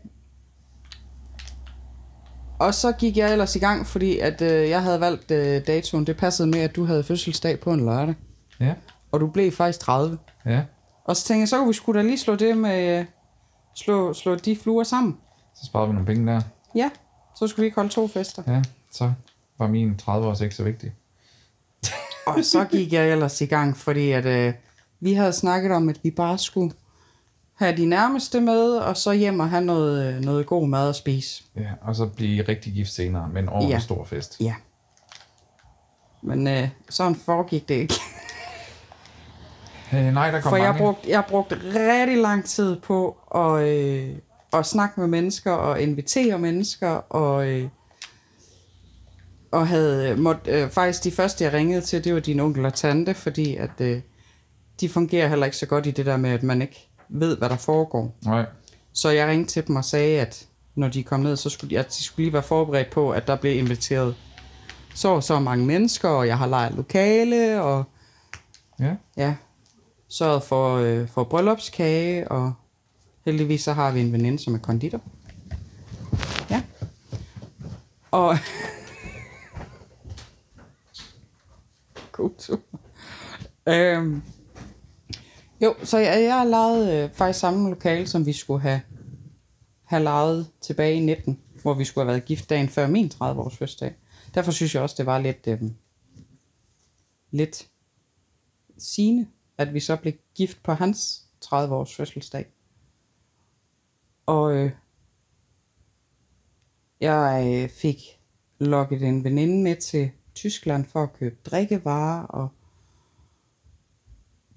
og 2.58 2.74
så 2.74 2.92
gik 2.92 3.16
jeg 3.16 3.32
ellers 3.32 3.56
i 3.56 3.58
gang, 3.58 3.86
fordi 3.86 4.18
at 4.18 4.42
øh, 4.42 4.68
jeg 4.68 4.82
havde 4.82 5.00
valgt 5.00 5.30
øh, 5.30 5.66
datoen. 5.66 6.06
Det 6.06 6.16
passede 6.16 6.48
med, 6.48 6.60
at 6.60 6.76
du 6.76 6.84
havde 6.84 7.04
fødselsdag 7.04 7.60
på 7.60 7.72
en 7.72 7.84
lørdag. 7.84 8.14
Ja. 8.60 8.74
Og 9.12 9.20
du 9.20 9.26
blev 9.26 9.52
faktisk 9.52 9.80
30. 9.80 10.18
Ja. 10.46 10.62
Og 11.04 11.16
så 11.16 11.24
tænkte 11.24 11.40
jeg, 11.40 11.48
så 11.48 11.58
kunne 11.58 11.68
vi 11.68 11.72
sgu 11.72 11.92
da 11.92 12.02
lige 12.02 12.18
slå 12.18 12.34
det 12.34 12.58
med... 12.58 12.98
Øh, 12.98 13.04
slå, 13.74 14.12
slå 14.12 14.34
de 14.34 14.56
fluer 14.56 14.84
sammen. 14.84 15.16
Så 15.54 15.66
sparede 15.66 15.88
vi 15.88 15.92
nogle 15.92 16.06
penge 16.06 16.32
der. 16.32 16.40
Ja, 16.74 16.90
så 17.36 17.46
skulle 17.46 17.62
vi 17.62 17.66
ikke 17.66 17.74
holde 17.74 17.90
to 17.90 18.08
fester. 18.08 18.42
Ja. 18.46 18.62
Så 18.92 19.12
var 19.58 19.66
min 19.66 19.96
30 19.96 20.26
års 20.26 20.40
ikke 20.40 20.54
så 20.54 20.64
vigtig. 20.64 20.92
Og 22.26 22.44
så 22.44 22.64
gik 22.64 22.92
jeg 22.92 23.12
ellers 23.12 23.40
i 23.40 23.46
gang, 23.46 23.76
fordi 23.76 24.10
at, 24.10 24.26
øh, 24.26 24.54
vi 25.00 25.12
havde 25.12 25.32
snakket 25.32 25.72
om, 25.72 25.88
at 25.88 26.00
vi 26.02 26.10
bare 26.10 26.38
skulle 26.38 26.72
have 27.56 27.76
de 27.76 27.86
nærmeste 27.86 28.40
med, 28.40 28.76
og 28.76 28.96
så 28.96 29.12
hjem 29.12 29.40
og 29.40 29.50
have 29.50 29.64
noget, 29.64 30.14
øh, 30.14 30.20
noget 30.20 30.46
god 30.46 30.68
mad 30.68 30.88
at 30.88 30.96
spise. 30.96 31.42
Ja, 31.56 31.70
og 31.82 31.96
så 31.96 32.06
blive 32.06 32.42
rigtig 32.48 32.72
gift 32.72 32.90
senere 32.92 33.28
med 33.32 33.42
en 33.42 33.48
ordentlig 33.48 33.70
Ja. 33.70 33.74
ja. 33.76 33.80
stor 33.80 34.04
fest. 34.04 34.36
Ja. 34.40 34.54
Men 36.22 36.46
øh, 36.48 36.68
sådan 36.90 37.14
foregik 37.14 37.68
det 37.68 37.74
ikke. 37.74 37.94
Øh, 39.94 40.04
nej, 40.04 40.30
der 40.30 40.40
kom 40.40 40.50
For 40.50 40.56
jeg 40.56 40.66
mange. 40.66 40.78
brugte, 40.84 41.10
jeg 41.10 41.24
brugte 41.28 41.54
rigtig 41.74 42.18
lang 42.18 42.44
tid 42.44 42.76
på 42.80 43.16
at, 43.34 43.62
øh, 43.68 44.08
at 44.52 44.66
snakke 44.66 45.00
med 45.00 45.08
mennesker 45.08 45.52
og 45.52 45.80
invitere 45.80 46.38
mennesker 46.38 46.88
og, 46.88 47.46
øh, 47.48 47.68
og 49.52 49.68
havde 49.68 50.16
måtte, 50.16 50.50
øh, 50.50 50.70
faktisk 50.70 51.04
de 51.04 51.10
første 51.10 51.44
jeg 51.44 51.52
ringede 51.52 51.80
til, 51.80 52.04
det 52.04 52.14
var 52.14 52.20
din 52.20 52.40
onkel 52.40 52.66
og 52.66 52.74
tante, 52.74 53.14
fordi 53.14 53.56
at 53.56 53.80
øh, 53.80 54.00
de 54.80 54.88
fungerer 54.88 55.28
heller 55.28 55.46
ikke 55.46 55.56
så 55.58 55.66
godt 55.66 55.86
i 55.86 55.90
det 55.90 56.06
der 56.06 56.16
med, 56.16 56.30
at 56.30 56.42
man 56.42 56.62
ikke 56.62 56.85
ved, 57.08 57.36
hvad 57.36 57.48
der 57.48 57.56
foregår. 57.56 58.14
Nej. 58.24 58.46
Så 58.92 59.08
jeg 59.10 59.28
ringte 59.28 59.52
til 59.52 59.66
dem 59.66 59.76
og 59.76 59.84
sagde, 59.84 60.20
at 60.20 60.46
når 60.74 60.88
de 60.88 61.02
kom 61.02 61.20
ned, 61.20 61.36
så 61.36 61.50
skulle 61.50 61.70
de, 61.70 61.78
at 61.78 61.88
de 61.88 62.02
skulle 62.04 62.24
lige 62.24 62.32
være 62.32 62.42
forberedt 62.42 62.90
på, 62.90 63.10
at 63.10 63.26
der 63.26 63.36
blev 63.36 63.58
inviteret 63.58 64.16
så 64.94 65.20
så 65.20 65.40
mange 65.40 65.66
mennesker, 65.66 66.08
og 66.08 66.26
jeg 66.26 66.38
har 66.38 66.46
lejet 66.46 66.74
lokale, 66.74 67.62
og 67.62 67.84
Ja. 68.80 68.94
ja, 69.16 69.34
sørget 70.08 70.42
for, 70.42 70.76
øh, 70.76 71.08
for 71.08 71.24
bryllupskage, 71.24 72.28
og 72.28 72.52
heldigvis 73.24 73.62
så 73.64 73.72
har 73.72 73.90
vi 73.90 74.00
en 74.00 74.12
veninde, 74.12 74.38
som 74.38 74.54
er 74.54 74.58
konditor. 74.58 75.00
Ja. 76.50 76.62
Og... 78.10 78.36
God 82.12 82.30
tur. 82.38 82.60
Øhm. 83.68 84.22
Jo, 85.62 85.74
så 85.84 85.98
jeg, 85.98 86.22
jeg 86.22 86.38
har 86.38 86.44
lejet 86.44 87.04
øh, 87.04 87.10
faktisk 87.10 87.40
samme 87.40 87.68
lokale, 87.68 88.06
som 88.06 88.26
vi 88.26 88.32
skulle 88.32 88.60
have, 88.60 88.80
have 89.84 90.02
lejet 90.02 90.50
tilbage 90.60 90.94
i 90.94 91.00
19, 91.00 91.40
hvor 91.62 91.74
vi 91.74 91.84
skulle 91.84 92.04
have 92.04 92.12
været 92.12 92.24
gift 92.24 92.50
dagen 92.50 92.68
før 92.68 92.86
min 92.86 93.10
30-års 93.14 93.56
fødselsdag. 93.56 93.94
Derfor 94.34 94.52
synes 94.52 94.74
jeg 94.74 94.82
også, 94.82 94.94
det 94.98 95.06
var 95.06 95.18
lidt, 95.18 95.46
øh, 95.46 95.62
lidt 97.30 97.68
sigende, 98.78 99.26
at 99.58 99.74
vi 99.74 99.80
så 99.80 99.96
blev 99.96 100.12
gift 100.34 100.62
på 100.62 100.72
hans 100.72 101.24
30-års 101.44 101.96
fødselsdag. 101.96 102.46
Og 104.26 104.56
øh, 104.56 104.70
jeg 107.00 107.62
øh, 107.62 107.68
fik 107.68 108.20
lukket 108.58 109.02
en 109.02 109.24
veninde 109.24 109.62
med 109.62 109.76
til 109.76 110.10
Tyskland 110.34 110.84
for 110.84 111.02
at 111.02 111.12
købe 111.12 111.36
drikkevarer, 111.44 112.22
og 112.22 112.48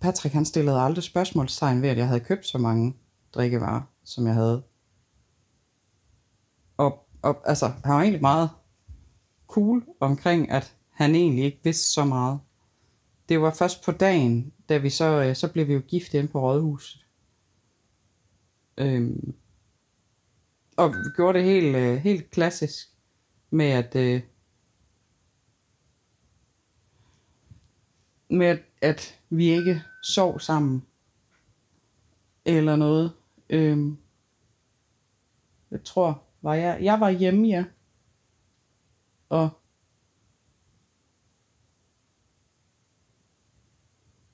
Patrick 0.01 0.33
han 0.33 0.45
stillede 0.45 0.79
aldrig 0.79 1.03
spørgsmålstegn 1.03 1.81
ved, 1.81 1.89
at 1.89 1.97
jeg 1.97 2.07
havde 2.07 2.19
købt 2.19 2.45
så 2.45 2.57
mange 2.57 2.95
drikkevarer, 3.33 3.81
som 4.03 4.27
jeg 4.27 4.33
havde. 4.33 4.63
Og, 6.77 7.07
og 7.21 7.41
altså, 7.45 7.67
han 7.67 7.93
var 7.93 8.01
egentlig 8.01 8.21
meget 8.21 8.49
cool 9.47 9.83
omkring, 9.99 10.51
at 10.51 10.75
han 10.89 11.15
egentlig 11.15 11.45
ikke 11.45 11.59
vidste 11.63 11.91
så 11.91 12.05
meget. 12.05 12.39
Det 13.29 13.41
var 13.41 13.51
først 13.51 13.85
på 13.85 13.91
dagen, 13.91 14.53
da 14.69 14.77
vi 14.77 14.89
så, 14.89 15.23
øh, 15.23 15.35
så 15.35 15.51
blev 15.51 15.67
vi 15.67 15.73
jo 15.73 15.81
gift 15.87 16.13
inde 16.13 16.27
på 16.27 16.41
rådhuset. 16.41 17.05
Øhm, 18.77 19.35
og 20.77 20.89
vi 20.89 20.95
gjorde 21.15 21.39
det 21.39 21.47
helt, 21.47 21.75
øh, 21.75 21.97
helt 21.97 22.31
klassisk 22.31 22.87
med 23.49 23.65
at, 23.65 23.95
øh, 23.95 24.21
med 28.29 28.47
at, 28.47 28.59
at 28.81 29.19
vi 29.29 29.49
ikke 29.49 29.83
sov 30.03 30.39
sammen 30.39 30.85
eller 32.45 32.75
noget. 32.75 33.13
Øhm, 33.49 33.97
jeg 35.71 35.83
tror, 35.83 36.23
var 36.41 36.53
jeg, 36.53 36.79
jeg 36.81 36.99
var 36.99 37.09
hjemme, 37.09 37.47
ja. 37.47 37.65
Og 39.29 39.49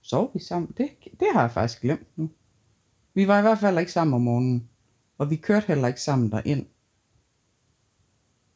sov 0.01 0.31
vi 0.33 0.39
sammen? 0.39 0.71
Det, 0.77 0.89
det 1.19 1.27
har 1.33 1.41
jeg 1.41 1.51
faktisk 1.51 1.81
glemt 1.81 2.17
nu. 2.17 2.29
Vi 3.13 3.27
var 3.27 3.39
i 3.39 3.41
hvert 3.41 3.59
fald 3.59 3.79
ikke 3.79 3.91
sammen 3.91 4.13
om 4.13 4.21
morgenen. 4.21 4.69
Og 5.17 5.29
vi 5.29 5.35
kørte 5.35 5.67
heller 5.67 5.87
ikke 5.87 6.01
sammen 6.01 6.31
derind. 6.31 6.65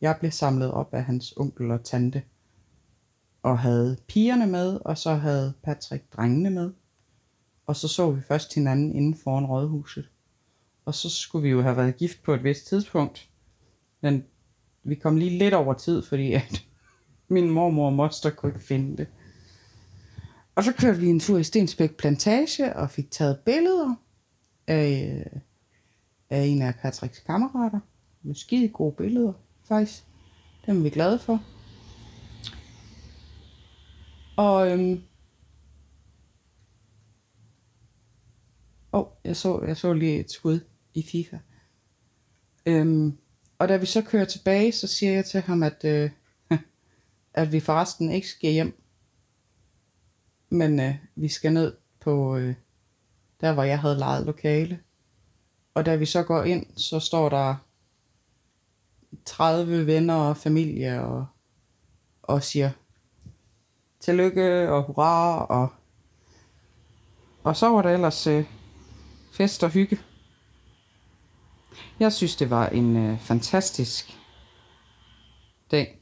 Jeg 0.02 0.18
blev 0.20 0.32
samlet 0.32 0.72
op 0.72 0.94
af 0.94 1.04
hans 1.04 1.34
onkel 1.38 1.72
og 1.72 1.84
tante. 1.84 2.24
Og 3.44 3.60
havde 3.60 3.98
pigerne 4.08 4.48
med, 4.48 4.80
og 4.86 4.98
så 4.98 5.16
havde 5.16 5.54
Patrick 5.64 6.14
drengene 6.18 6.50
med. 6.50 6.72
Og 7.66 7.76
så 7.76 7.88
så 7.88 8.12
vi 8.12 8.22
først 8.22 8.56
hinanden 8.56 8.96
inden 8.96 9.16
foran 9.16 9.46
rådhuset. 9.46 10.10
Og 10.86 10.96
så 10.96 11.10
skulle 11.10 11.44
vi 11.44 11.50
jo 11.50 11.62
have 11.62 11.78
været 11.78 11.98
gift 11.98 12.24
på 12.24 12.34
et 12.34 12.44
vist 12.44 12.68
tidspunkt. 12.68 13.30
Men 14.02 14.24
vi 14.84 14.96
kom 14.96 15.18
lige 15.18 15.38
lidt 15.38 15.54
over 15.54 15.74
tid, 15.74 16.04
fordi 16.04 16.34
at 16.34 16.66
min 17.28 17.50
mormor 17.50 17.86
og 17.86 17.94
moster 17.94 18.30
kunne 18.30 18.50
ikke 18.50 18.66
finde 18.66 18.98
det. 18.98 19.08
Og 20.56 20.64
så 20.64 20.74
kørte 20.74 21.00
vi 21.00 21.08
en 21.08 21.20
tur 21.20 21.38
i 21.38 21.44
Stensbæk 21.44 21.96
Plantage 21.96 22.76
og 22.76 22.90
fik 22.90 23.12
taget 23.12 23.40
billeder 23.46 23.96
af, 24.68 25.26
af 26.30 26.44
en 26.44 26.62
af 26.62 26.74
Patricks 26.82 27.20
kammerater. 27.20 27.80
Måske 28.22 28.42
skide 28.42 28.68
gode 28.68 28.96
billeder, 28.96 29.34
faktisk. 29.64 30.04
Dem 30.66 30.78
er 30.78 30.84
vi 30.84 30.90
glade 30.90 31.20
for. 31.20 31.44
Og 34.40 34.72
øhm, 34.72 35.04
Åh, 38.94 39.00
oh, 39.00 39.08
jeg, 39.24 39.36
så, 39.36 39.62
jeg 39.68 39.78
så 39.78 39.94
lige 39.94 40.20
et 40.20 40.32
skud 40.32 40.60
i 40.94 41.04
FIFA. 41.04 41.38
Øhm, 42.66 43.18
og 43.58 43.70
da 43.70 43.78
vi 43.78 43.86
så 43.86 44.02
kører 44.02 44.26
tilbage, 44.26 44.72
så 44.72 44.88
siger 44.88 45.12
jeg 45.12 45.26
til 45.26 45.42
ham, 45.42 45.64
at, 45.64 45.86
øh, 45.86 46.12
at 47.34 47.52
vi 47.52 47.60
forresten 47.60 48.12
ikke 48.12 48.28
skal 48.28 48.52
hjem. 48.52 48.82
Men 50.50 50.80
øh, 50.80 50.96
vi 51.16 51.28
skal 51.28 51.54
ned 51.54 51.78
på 52.00 52.38
øh, 52.38 52.56
der, 53.42 53.54
hvor 53.54 53.64
jeg 53.64 53.80
havde 53.80 53.98
lejet 53.98 54.26
lokale. 54.26 54.80
Og 55.74 55.86
da 55.86 55.96
vi 55.96 56.06
så 56.06 56.24
går 56.24 56.44
ind, 56.44 56.78
så 56.78 57.00
står 57.00 57.30
der 57.30 57.56
30 59.26 59.86
venner 59.86 60.16
og 60.16 60.38
familie 60.38 61.02
og, 61.04 61.26
og 62.22 62.44
siger 62.44 62.72
tillykke 64.00 64.72
og 64.72 64.84
hurra. 64.84 65.46
Og, 65.46 65.70
og 67.44 67.56
så 67.56 67.70
var 67.70 67.82
der 67.82 67.90
ellers 67.90 68.28
øh, 68.28 68.46
fest 69.34 69.64
og 69.64 69.70
hygge. 69.70 70.00
Jeg 72.00 72.14
synes, 72.14 72.36
det 72.36 72.50
var 72.50 72.68
en 72.68 72.96
øh, 72.96 73.20
fantastisk 73.20 74.18
dag. 75.72 76.02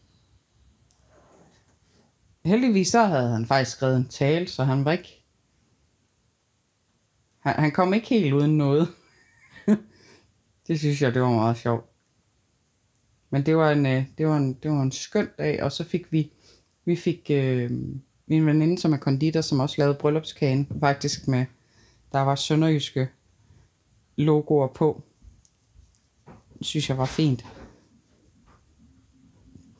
Heldigvis 2.45 2.87
så 2.87 3.03
havde 3.03 3.31
han 3.31 3.45
faktisk 3.45 3.77
skrevet 3.77 3.97
en 3.97 4.07
tale, 4.07 4.47
så 4.47 4.63
han 4.63 4.85
var 4.85 4.91
ikke... 4.91 5.23
Han, 7.39 7.53
han 7.53 7.71
kom 7.71 7.93
ikke 7.93 8.07
helt 8.07 8.33
uden 8.33 8.57
noget. 8.57 8.87
det 10.67 10.79
synes 10.79 11.01
jeg, 11.01 11.13
det 11.13 11.21
var 11.21 11.29
meget 11.29 11.57
sjovt. 11.57 11.85
Men 13.29 13.45
det 13.45 13.57
var 13.57 13.71
en, 13.71 13.85
øh, 13.85 14.05
det 14.17 14.27
var 14.27 14.37
en, 14.37 14.53
det 14.53 14.71
var 14.71 14.81
en 14.81 14.91
skøn 14.91 15.29
dag, 15.37 15.63
og 15.63 15.71
så 15.71 15.83
fik 15.83 16.11
vi, 16.11 16.31
vi 16.87 16.95
fik 16.95 17.27
øh, 17.29 17.71
min 18.27 18.45
veninde, 18.45 18.77
som 18.77 18.93
er 18.93 18.97
konditor, 18.97 19.41
som 19.41 19.59
også 19.59 19.75
lavede 19.77 19.97
bryllupskagen, 19.99 20.67
faktisk 20.79 21.27
med, 21.27 21.45
der 22.11 22.19
var 22.19 22.35
sønderjyske 22.35 23.09
logoer 24.15 24.67
på. 24.67 25.01
Det 26.57 26.67
synes 26.67 26.89
jeg 26.89 26.97
var 26.97 27.05
fint. 27.05 27.45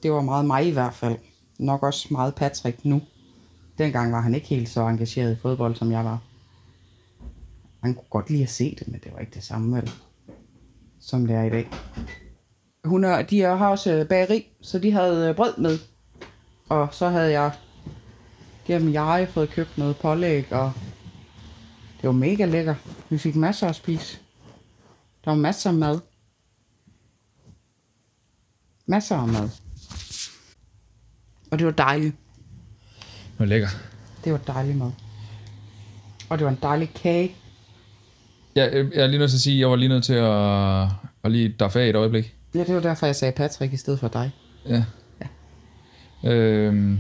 Det 0.04 0.12
var 0.12 0.22
meget 0.22 0.46
mig 0.46 0.68
i 0.68 0.72
hvert 0.72 0.94
fald. 0.94 1.18
Nok 1.60 1.84
også 1.84 2.08
meget 2.12 2.36
Patrick 2.36 2.86
nu. 2.86 3.02
Dengang 3.78 4.12
var 4.12 4.22
han 4.22 4.36
ikke 4.36 4.48
helt 4.48 4.70
så 4.70 4.82
engageret 4.82 5.34
i 5.34 5.40
fodbold, 5.42 5.76
som 5.76 5.92
jeg 5.92 6.06
var. 6.06 6.24
Man 7.82 7.94
kunne 7.94 8.10
godt 8.10 8.30
lide 8.30 8.44
at 8.44 8.50
se 8.50 8.76
det, 8.80 8.88
men 8.88 9.00
det 9.04 9.14
var 9.14 9.20
ikke 9.20 9.34
det 9.34 9.44
samme, 9.44 9.78
vel? 9.78 9.92
Som 11.00 11.28
det 11.28 11.36
er 11.36 11.44
i 11.44 11.50
dag. 11.50 11.70
Hun 12.84 13.04
er, 13.04 13.22
de 13.22 13.40
har 13.42 13.70
også 13.70 14.06
bageri, 14.10 14.48
så 14.62 14.80
de 14.80 14.92
havde 14.92 15.30
øh, 15.30 15.36
brød 15.36 15.58
med. 15.58 15.80
Og 16.70 16.88
så 16.92 17.10
havde 17.10 17.32
jeg 17.32 17.52
gennem 18.66 18.94
jeg 18.94 19.28
fået 19.32 19.50
købt 19.50 19.78
noget 19.78 19.98
pålæg, 19.98 20.54
og 20.54 20.74
det 22.02 22.08
var 22.08 22.12
mega 22.12 22.46
lækker. 22.46 22.76
Vi 23.10 23.18
fik 23.18 23.36
masser 23.36 23.68
at 23.68 23.76
spise. 23.76 24.18
Der 25.26 25.32
var 25.32 25.38
masser 25.38 25.70
af 25.70 25.76
mad. 25.76 26.00
Masser 28.86 29.16
af 29.16 29.28
mad. 29.28 29.50
Og 31.52 31.60
det 31.60 31.66
var 31.66 31.74
dejligt. 31.74 32.16
Det 33.32 33.40
var 33.40 33.46
lækker. 33.46 33.68
Det 34.24 34.32
var 34.32 34.38
dejligt 34.38 34.78
mad. 34.78 34.92
Og 36.30 36.38
det 36.38 36.46
var 36.46 36.52
en 36.52 36.60
dejlig 36.62 36.94
kage. 36.94 37.36
Jeg, 38.56 38.74
jeg 38.74 39.04
er 39.04 39.08
lige 39.08 39.20
nødt 39.20 39.32
til 39.32 39.38
at 39.38 39.42
sige, 39.42 39.56
at 39.56 39.60
jeg 39.60 39.70
var 39.70 39.76
lige 39.76 39.90
nødt 39.90 40.04
til 40.04 40.14
at, 40.14 40.88
at 41.24 41.32
lige 41.32 41.50
daffe 41.50 41.80
af 41.80 41.90
et 41.90 41.96
øjeblik. 41.96 42.36
Ja, 42.54 42.60
det 42.64 42.76
var 42.76 42.82
derfor, 42.82 43.06
jeg 43.06 43.16
sagde 43.16 43.32
Patrick 43.32 43.74
i 43.74 43.78
stedet 43.78 44.00
for 44.00 44.08
dig. 44.08 44.32
Ja. 44.66 44.84
Øhm. 46.26 47.00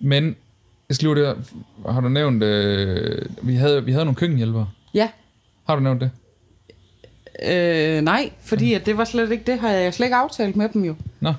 Men, 0.00 0.36
jeg 0.88 0.96
lige 1.00 1.14
det, 1.14 1.36
har 1.88 2.00
du 2.00 2.08
nævnt, 2.08 2.42
øh, 2.42 3.26
vi, 3.42 3.54
havde, 3.54 3.84
vi 3.84 3.92
havde 3.92 4.04
nogle 4.04 4.16
køkkenhjælpere. 4.16 4.68
Ja. 4.94 5.10
Har 5.66 5.74
du 5.74 5.80
nævnt 5.82 6.00
det? 6.00 6.10
Øh, 7.42 8.02
nej, 8.02 8.30
fordi 8.40 8.74
at 8.74 8.86
det 8.86 8.96
var 8.98 9.04
slet 9.04 9.30
ikke 9.30 9.44
det, 9.44 9.58
har 9.58 9.70
jeg 9.70 9.94
slet 9.94 10.06
ikke 10.06 10.16
aftalt 10.16 10.56
med 10.56 10.68
dem 10.68 10.84
jo. 10.84 10.94
Nå, 11.20 11.32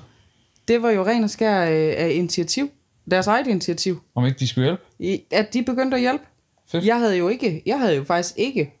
Det 0.68 0.82
var 0.82 0.90
jo 0.90 1.04
ren 1.06 1.24
og 1.24 1.30
skær 1.30 1.62
øh, 1.62 1.94
af 1.96 2.10
initiativ. 2.14 2.70
Deres 3.10 3.26
eget 3.26 3.46
initiativ. 3.46 4.02
om 4.14 4.26
ikke 4.26 4.38
de 4.38 4.48
skulle 4.48 4.64
hjælpe? 4.64 4.82
I, 4.98 5.22
at 5.30 5.54
de 5.54 5.62
begyndte 5.62 5.94
at 5.94 6.00
hjælpe. 6.00 6.24
Fedt. 6.70 6.84
Jeg 6.84 6.98
havde 6.98 7.16
jo 7.16 7.28
ikke, 7.28 7.62
jeg 7.66 7.78
havde 7.78 7.96
jo 7.96 8.04
faktisk 8.04 8.34
ikke 8.36 8.72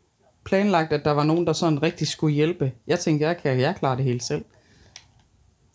planlagt, 0.44 0.92
at 0.92 1.04
der 1.04 1.10
var 1.10 1.24
nogen, 1.24 1.46
der 1.46 1.52
sådan 1.52 1.82
rigtig 1.82 2.08
skulle 2.08 2.34
hjælpe. 2.34 2.72
Jeg 2.86 2.98
tænkte, 2.98 3.26
jeg 3.26 3.36
kan 3.36 3.60
jeg 3.60 3.74
klare 3.78 3.96
det 3.96 4.04
hele 4.04 4.20
selv. 4.20 4.44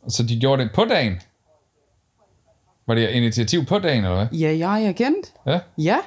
Så 0.09 0.23
de 0.23 0.39
gjorde 0.39 0.63
det 0.63 0.71
på 0.75 0.85
dagen? 0.85 1.21
Var 2.87 2.95
det 2.95 3.09
initiativ 3.09 3.65
på 3.65 3.79
dagen, 3.79 4.03
eller 4.03 4.15
hvad? 4.15 4.39
Ja, 4.39 4.57
jeg 4.57 4.83
er 4.83 4.89
agent. 4.89 5.33
Ja, 5.45 5.59
Ja, 5.77 5.97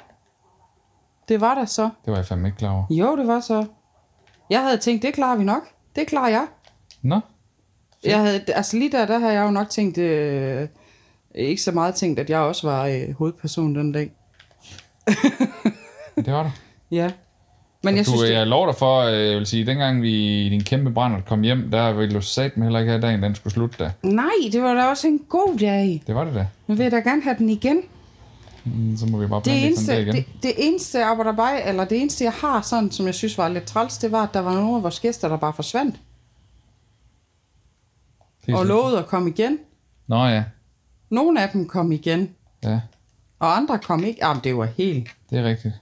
det 1.29 1.41
var 1.41 1.55
der 1.55 1.65
så. 1.65 1.83
det 2.05 2.11
var 2.11 2.15
jeg 2.15 2.25
fandme 2.25 2.47
ikke 2.47 2.57
klar 2.57 2.71
over. 2.71 2.85
Jo, 2.89 3.15
det 3.17 3.27
var 3.27 3.39
så. 3.39 3.65
Jeg 4.49 4.63
havde 4.63 4.77
tænkt, 4.77 5.03
det 5.03 5.13
klarer 5.13 5.35
vi 5.37 5.43
nok. 5.43 5.61
Det 5.95 6.07
klarer 6.07 6.29
jeg. 6.29 6.47
Nå, 7.01 7.19
Jeg 8.03 8.19
havde, 8.19 8.43
altså 8.47 8.77
lige 8.77 8.91
der, 8.91 9.05
der 9.05 9.19
havde 9.19 9.33
jeg 9.33 9.43
jo 9.45 9.51
nok 9.51 9.69
tænkt, 9.69 9.97
øh, 9.97 10.67
ikke 11.35 11.61
så 11.61 11.71
meget 11.71 11.95
tænkt, 11.95 12.19
at 12.19 12.29
jeg 12.29 12.39
også 12.39 12.67
var 12.67 12.85
øh, 12.85 13.13
hovedperson 13.17 13.75
den 13.75 13.91
dag. 13.91 14.11
det 16.15 16.33
var 16.33 16.43
du. 16.43 16.49
Ja. 16.91 17.11
Men 17.87 17.97
jeg 17.97 18.05
du, 18.05 18.09
synes, 18.09 18.21
det, 18.23 18.33
jeg 18.33 18.47
lover 18.47 18.65
dig 18.65 18.75
for, 18.75 19.01
øh, 19.01 19.27
jeg 19.27 19.37
vil 19.37 19.45
sige, 19.45 19.65
dengang 19.65 20.01
vi 20.01 20.45
i 20.45 20.49
din 20.49 20.63
kæmpe 20.63 20.91
brænder 20.91 21.21
kom 21.21 21.41
hjem, 21.41 21.71
der 21.71 21.93
ville 21.93 22.15
du 22.15 22.21
sat 22.21 22.57
med 22.57 22.65
heller 22.65 22.79
ikke 22.79 22.91
have 22.91 23.01
dagen, 23.01 23.23
den 23.23 23.35
skulle 23.35 23.53
slutte 23.53 23.75
da. 23.79 23.91
nej, 24.03 24.29
det 24.51 24.61
var 24.61 24.73
da 24.73 24.83
også 24.85 25.07
en 25.07 25.19
god 25.29 25.57
dag. 25.59 26.03
Det 26.07 26.15
var 26.15 26.23
det 26.23 26.35
da. 26.35 26.47
Nu 26.67 26.75
vil 26.75 26.83
jeg 26.83 26.91
da 26.91 26.97
gerne 26.97 27.21
have 27.21 27.35
den 27.37 27.49
igen. 27.49 27.81
Mm, 28.65 28.97
Så 28.97 29.05
må 29.05 29.17
vi 29.17 29.27
bare 29.27 29.41
Det 29.45 29.65
eneste, 29.65 30.01
igen. 30.01 30.15
det, 30.15 30.25
det 30.43 30.53
eneste 30.57 31.03
arbejde, 31.03 31.63
eller 31.65 31.85
det 31.85 32.01
eneste, 32.01 32.23
jeg 32.23 32.33
har 32.33 32.61
sådan, 32.61 32.91
som 32.91 33.05
jeg 33.05 33.15
synes 33.15 33.37
var 33.37 33.49
lidt 33.49 33.63
træls, 33.63 33.97
det 33.97 34.11
var, 34.11 34.23
at 34.23 34.33
der 34.33 34.39
var 34.39 34.53
nogle 34.53 34.75
af 34.77 34.83
vores 34.83 34.99
gæster, 34.99 35.27
der 35.27 35.37
bare 35.37 35.53
forsvandt. 35.53 35.95
Og 38.53 38.65
lovede 38.65 38.99
at 38.99 39.05
komme 39.07 39.29
igen. 39.29 39.57
Nå 40.07 40.25
ja, 40.25 40.43
Nogle 41.09 41.41
af 41.41 41.49
dem 41.49 41.67
kom 41.67 41.91
igen, 41.91 42.29
ja, 42.63 42.79
og 43.39 43.57
andre 43.57 43.79
kom 43.79 44.03
ikke. 44.03 44.19
Jamen, 44.21 44.43
det 44.43 44.57
var 44.57 44.67
helt... 44.77 45.07
det 45.29 45.39
er 45.39 45.43
rigtigt. 45.43 45.73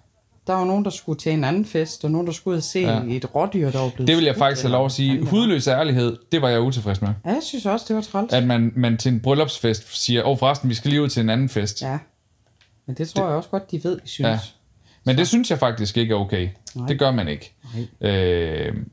Der 0.47 0.53
var 0.53 0.65
nogen, 0.65 0.84
der 0.86 0.91
skulle 0.91 1.19
til 1.19 1.31
en 1.31 1.43
anden 1.43 1.65
fest, 1.65 2.03
og 2.05 2.12
nogen, 2.12 2.27
der 2.27 2.34
skulle 2.34 2.51
ud 2.53 2.58
og 2.58 2.63
se 2.63 2.79
Ja. 2.79 3.01
et 3.08 3.36
rådyr, 3.36 3.71
der 3.71 3.79
var 3.79 3.89
blevet 3.89 4.08
Det 4.08 4.15
vil 4.17 4.25
jeg 4.25 4.36
faktisk 4.36 4.62
have 4.63 4.71
lov 4.71 4.86
at 4.86 4.91
sige. 4.91 5.17
det. 5.19 5.27
Hudløs 5.27 5.67
ærlighed, 5.67 6.17
det 6.31 6.41
var 6.41 6.49
jeg 6.49 6.62
utilfreds 6.62 7.01
med. 7.01 7.10
Ja, 7.25 7.29
jeg 7.29 7.39
synes 7.43 7.65
også, 7.65 7.86
det 7.88 7.95
var 7.95 8.01
træls. 8.01 8.34
At 8.34 8.43
man, 8.47 8.71
man 8.75 8.97
til 8.97 9.12
en 9.13 9.19
bryllupsfest 9.19 10.03
siger, 10.03 10.23
åh 10.23 10.31
oh, 10.31 10.38
forresten, 10.39 10.69
vi 10.69 10.73
skal 10.75 10.89
lige 10.89 11.01
ud 11.01 11.10
til 11.10 11.21
en 11.21 11.29
anden 11.29 11.49
fest. 11.49 11.81
Ja. 11.81 11.97
Men 12.88 12.95
det 12.95 13.10
tror 13.10 13.23
det... 13.23 13.29
jeg 13.29 13.38
også 13.38 13.49
godt, 13.49 13.71
de 13.71 13.84
ved, 13.84 13.95
vi 14.03 14.08
synes. 14.10 14.27
Ja. 14.27 14.39
Men 15.05 15.17
det 15.17 15.27
synes 15.27 15.49
jeg 15.49 15.60
faktisk 15.60 15.97
ikke 15.97 16.13
er 16.13 16.17
okay. 16.17 16.49
Nej. 16.75 16.88
Det 16.88 16.99
gør 16.99 17.12
man 17.12 17.27
ikke. 17.27 17.53
Nej. 18.01 18.10
Øh, 18.12 18.73
men 18.75 18.86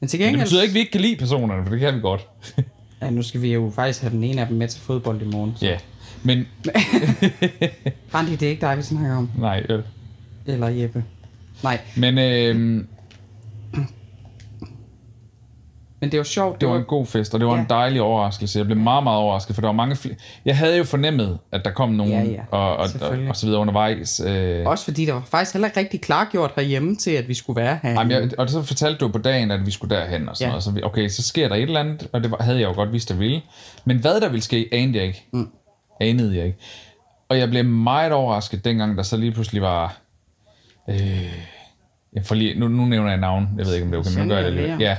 Men 0.00 0.08
til 0.08 0.18
det 0.18 0.26
gengæld... 0.26 0.42
betyder 0.46 0.62
ikke, 0.62 0.70
at 0.70 0.74
vi 0.74 0.78
ikke 0.78 0.92
kan 0.92 1.00
lide 1.00 1.16
personerne, 1.16 1.62
for 1.64 1.70
det 1.70 1.80
kan 1.80 1.94
vi 1.94 2.00
godt. 2.00 2.26
Ja, 3.02 3.10
nu 3.10 3.22
skal 3.22 3.42
vi 3.42 3.52
jo 3.52 3.72
faktisk 3.74 4.00
have 4.02 4.10
den 4.12 4.24
ene 4.24 4.40
af 4.40 4.46
dem 4.46 4.56
med 4.56 4.68
til 4.68 4.80
fodbold 4.80 5.22
i 5.22 5.24
morgen. 5.24 5.52
Så. 5.56 5.66
Ja, 5.66 5.78
men 6.22 6.38
Randi, 8.14 8.30
det 8.36 8.42
er 8.42 8.50
ikke 8.50 8.60
dig, 8.60 8.76
vi 8.76 8.82
snakker 8.82 9.16
om. 9.16 9.30
nej, 9.38 9.66
øh. 9.68 9.82
Eller 10.48 10.68
Jeppe. 10.68 11.04
Nej, 11.62 11.80
men 11.96 12.18
øh, 12.18 12.84
men 16.00 16.10
det 16.12 16.18
var 16.18 16.24
sjovt. 16.24 16.60
det 16.60 16.68
var 16.68 16.76
en 16.76 16.84
god 16.84 17.06
fest, 17.06 17.34
og 17.34 17.40
det 17.40 17.48
var 17.48 17.54
Ja. 17.54 17.60
en 17.60 17.66
dejlig 17.70 18.02
overraskelse. 18.02 18.58
Jeg 18.58 18.66
blev 18.66 18.78
meget, 18.78 19.04
meget 19.04 19.18
overrasket, 19.18 19.54
for 19.54 19.60
der 19.60 19.68
var 19.68 19.72
mange 19.72 19.96
flere. 19.96 20.14
Jeg 20.44 20.56
havde 20.56 20.76
jo 20.78 20.84
fornemmet, 20.84 21.38
at 21.52 21.64
der 21.64 21.70
kom 21.70 21.88
nogen, 21.90 22.12
Ja, 22.12 22.22
ja, 22.22 22.40
og, 22.50 22.76
og, 22.76 22.88
og, 23.00 23.18
og 23.28 23.36
så 23.36 23.46
videre 23.46 23.60
undervejs. 23.60 24.20
Øh, 24.26 24.66
Også 24.66 24.84
fordi 24.84 25.04
der 25.06 25.12
var 25.12 25.22
faktisk 25.30 25.52
heller 25.52 25.68
ikke 25.68 25.80
rigtig 25.80 26.00
klargjort 26.00 26.52
herhjemme 26.56 26.96
til, 26.96 27.10
at 27.10 27.28
vi 27.28 27.34
skulle 27.34 27.60
være 27.60 27.78
her. 27.82 27.90
Jamen, 27.90 28.10
jeg, 28.10 28.38
og 28.38 28.50
så 28.50 28.62
fortalte 28.62 28.98
du 28.98 29.08
på 29.08 29.18
dagen, 29.18 29.50
at 29.50 29.66
vi 29.66 29.70
skulle 29.70 29.96
derhen 29.96 30.28
og 30.28 30.36
sådan 30.36 30.46
ja. 30.46 30.50
noget. 30.50 30.64
Så 30.64 30.70
vi, 30.70 30.82
okay, 30.82 31.08
så 31.08 31.22
sker 31.22 31.48
der 31.48 31.54
et 31.56 31.62
eller 31.62 31.80
andet, 31.80 32.08
og 32.12 32.22
det 32.22 32.30
var, 32.30 32.36
havde 32.40 32.60
jeg 32.60 32.68
jo 32.68 32.74
godt 32.74 32.92
vidst, 32.92 33.08
der 33.08 33.14
ville. 33.14 33.40
Men 33.84 33.98
hvad 33.98 34.20
der 34.20 34.28
ville 34.28 34.42
ske, 34.42 34.68
anede 34.72 34.98
jeg 34.98 35.06
ikke. 35.06 35.26
Mm. 35.32 35.48
Anede 36.00 36.36
jeg 36.36 36.46
ikke. 36.46 36.58
Og 37.28 37.38
jeg 37.38 37.48
blev 37.50 37.64
meget 37.64 38.12
overrasket 38.12 38.64
dengang, 38.64 38.96
der 38.96 39.02
så 39.02 39.16
lige 39.16 39.32
pludselig 39.32 39.62
var... 39.62 39.96
Øh, 40.88 41.48
jeg 42.12 42.26
får 42.26 42.34
lige, 42.34 42.60
nu, 42.60 42.68
nu 42.68 42.84
nævner 42.84 43.08
jeg 43.10 43.20
navn. 43.20 43.48
Jeg 43.58 43.66
ved 43.66 43.74
ikke, 43.74 43.84
om 43.84 43.90
det 43.90 43.96
er 43.96 44.00
okay, 44.00 44.18
men 44.18 44.28
nu 44.28 44.34
gør 44.34 44.40
jeg 44.40 44.52
det. 44.52 44.54
Lea. 44.54 44.76
Ja, 44.80 44.96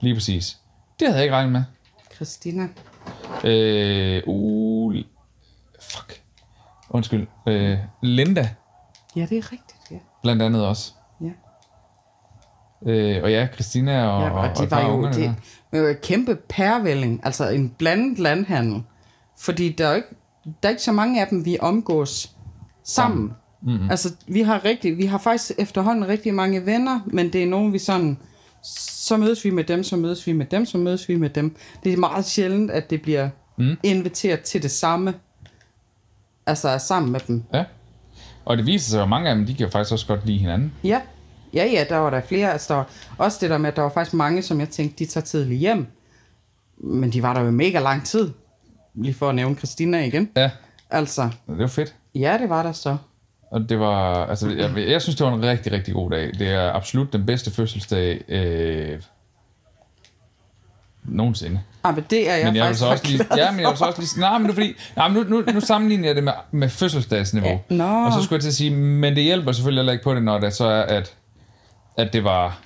lige 0.00 0.14
præcis. 0.14 0.58
Det 1.00 1.08
havde 1.08 1.16
jeg 1.16 1.24
ikke 1.24 1.34
regnet 1.34 1.52
med. 1.52 1.62
Christina. 2.14 2.68
Øh, 3.44 4.22
uh, 4.26 4.94
fuck. 5.82 6.20
Undskyld. 6.90 7.26
Øh, 7.48 7.78
Linda, 8.02 8.48
Ja, 9.16 9.20
det 9.20 9.38
er 9.38 9.52
rigtigt, 9.52 9.90
ja. 9.90 9.96
blandt 10.22 10.42
andet 10.42 10.66
også. 10.66 10.92
Ja, 11.20 11.30
Øh, 12.86 13.22
og 13.22 13.30
ja, 13.30 13.48
Christina 13.52 14.06
og, 14.06 14.22
ja 14.22 14.30
og, 14.30 14.38
og, 14.40 14.56
det 14.56 14.64
et 14.64 14.70
var 14.70 14.88
jo 14.88 15.06
det, 15.06 15.34
det 15.72 15.82
var 15.82 15.92
kæmpe 16.02 16.36
pærvælling, 16.48 17.20
altså 17.24 17.48
en 17.48 17.68
blandet 17.78 18.18
landhandel. 18.18 18.82
Fordi 19.38 19.72
der 19.72 19.86
er 19.86 19.94
ikke, 19.94 20.08
der 20.44 20.68
er 20.68 20.70
ikke 20.70 20.82
så 20.82 20.92
mange 20.92 21.20
af 21.20 21.26
dem, 21.28 21.44
vi 21.44 21.58
omgås 21.60 22.36
sammen. 22.84 23.32
Mm-hmm. 23.62 23.90
Altså, 23.90 24.14
vi 24.28 24.42
har, 24.42 24.64
rigtig, 24.64 24.98
vi 24.98 25.06
har 25.06 25.18
faktisk 25.18 25.52
efterhånden 25.58 26.08
rigtig 26.08 26.34
mange 26.34 26.66
venner, 26.66 27.00
men 27.06 27.32
det 27.32 27.42
er 27.42 27.46
nogen, 27.46 27.72
vi 27.72 27.78
sådan, 27.78 28.18
så 28.62 29.16
mødes 29.16 29.44
vi 29.44 29.50
med 29.50 29.64
dem, 29.64 29.82
så 29.84 29.96
mødes 29.96 30.26
vi 30.26 30.32
med 30.32 30.46
dem, 30.46 30.66
så 30.66 30.78
mødes 30.78 31.08
vi 31.08 31.16
med 31.16 31.30
dem. 31.30 31.56
Det 31.84 31.92
er 31.92 31.96
meget 31.96 32.24
sjældent, 32.26 32.70
at 32.70 32.90
det 32.90 33.02
bliver 33.02 33.28
mm. 33.58 33.76
inviteret 33.82 34.40
til 34.40 34.62
det 34.62 34.70
samme, 34.70 35.14
altså 36.46 36.78
sammen 36.78 37.12
med 37.12 37.20
dem. 37.26 37.42
Ja. 37.54 37.64
Og 38.44 38.56
det 38.56 38.66
viser 38.66 38.90
sig, 38.90 39.02
at 39.02 39.08
mange 39.08 39.30
af 39.30 39.36
dem, 39.36 39.46
de 39.46 39.54
kan 39.54 39.70
faktisk 39.70 39.92
også 39.92 40.06
godt 40.06 40.26
lide 40.26 40.38
hinanden. 40.38 40.72
Ja, 40.84 41.00
ja, 41.54 41.64
ja, 41.64 41.84
der 41.88 41.96
var 41.96 42.10
der 42.10 42.20
flere. 42.20 42.52
Altså, 42.52 42.74
der 42.74 42.74
var 42.74 42.86
også 43.18 43.38
det 43.40 43.50
der 43.50 43.58
med, 43.58 43.68
at 43.70 43.76
der 43.76 43.82
var 43.82 43.88
faktisk 43.90 44.14
mange, 44.14 44.42
som 44.42 44.60
jeg 44.60 44.68
tænkte, 44.68 45.04
de 45.04 45.10
tager 45.10 45.24
tidligt 45.24 45.60
hjem. 45.60 45.86
Men 46.78 47.12
de 47.12 47.22
var 47.22 47.34
der 47.34 47.40
jo 47.40 47.50
mega 47.50 47.78
lang 47.80 48.04
tid. 48.04 48.30
Lige 48.94 49.14
for 49.14 49.28
at 49.28 49.34
nævne 49.34 49.54
Christina 49.54 50.04
igen. 50.04 50.28
Ja. 50.36 50.50
Altså, 50.90 51.22
Det 51.46 51.58
var 51.58 51.66
fedt. 51.66 51.94
ja, 52.14 52.38
det 52.40 52.48
var 52.48 52.62
der 52.62 52.72
så. 52.72 52.96
Og 53.50 53.68
det 53.68 53.80
var, 53.80 54.26
altså, 54.26 54.50
jeg, 54.50 54.88
jeg 54.90 55.02
synes, 55.02 55.16
det 55.16 55.26
var 55.26 55.32
en 55.34 55.42
rigtig, 55.42 55.72
rigtig 55.72 55.94
god 55.94 56.10
dag. 56.10 56.30
Det 56.38 56.48
er 56.48 56.72
absolut 56.72 57.12
den 57.12 57.26
bedste 57.26 57.50
fødselsdag 57.50 58.20
øh, 58.28 59.02
nogensinde. 61.04 61.60
Ah, 61.84 61.94
men 61.94 62.04
det 62.10 62.30
er 62.30 62.36
jeg 62.36 62.46
men 62.46 62.56
jeg 62.56 62.64
faktisk 62.64 62.80
så 62.80 62.86
også 62.86 63.06
lige, 63.06 63.24
ja, 63.36 63.50
men 63.50 63.60
jeg 63.60 63.68
vil 63.68 63.76
så 63.78 63.84
også 63.84 64.00
lige, 64.00 64.20
nej, 64.20 64.38
men 64.38 64.50
er 64.50 64.54
fordi, 64.54 64.74
nej, 64.96 65.08
men 65.08 65.16
nu, 65.26 65.36
nu, 65.40 65.52
nu 65.52 65.60
sammenligner 65.60 66.06
jeg 66.08 66.14
det 66.16 66.24
med, 66.24 66.32
med 66.50 66.68
fødselsdagsniveau. 66.68 67.48
Ja, 67.70 67.74
nå. 67.74 67.84
Og 68.06 68.12
så 68.12 68.22
skulle 68.22 68.36
jeg 68.36 68.42
til 68.42 68.48
at 68.48 68.54
sige, 68.54 68.70
men 68.70 69.16
det 69.16 69.22
hjælper 69.22 69.52
selvfølgelig 69.52 69.80
heller 69.80 69.92
ikke 69.92 70.04
på 70.04 70.14
det, 70.14 70.22
når 70.22 70.38
det 70.38 70.52
så 70.54 70.64
er, 70.64 70.82
at, 70.82 71.14
at 71.98 72.12
det 72.12 72.24
var 72.24 72.58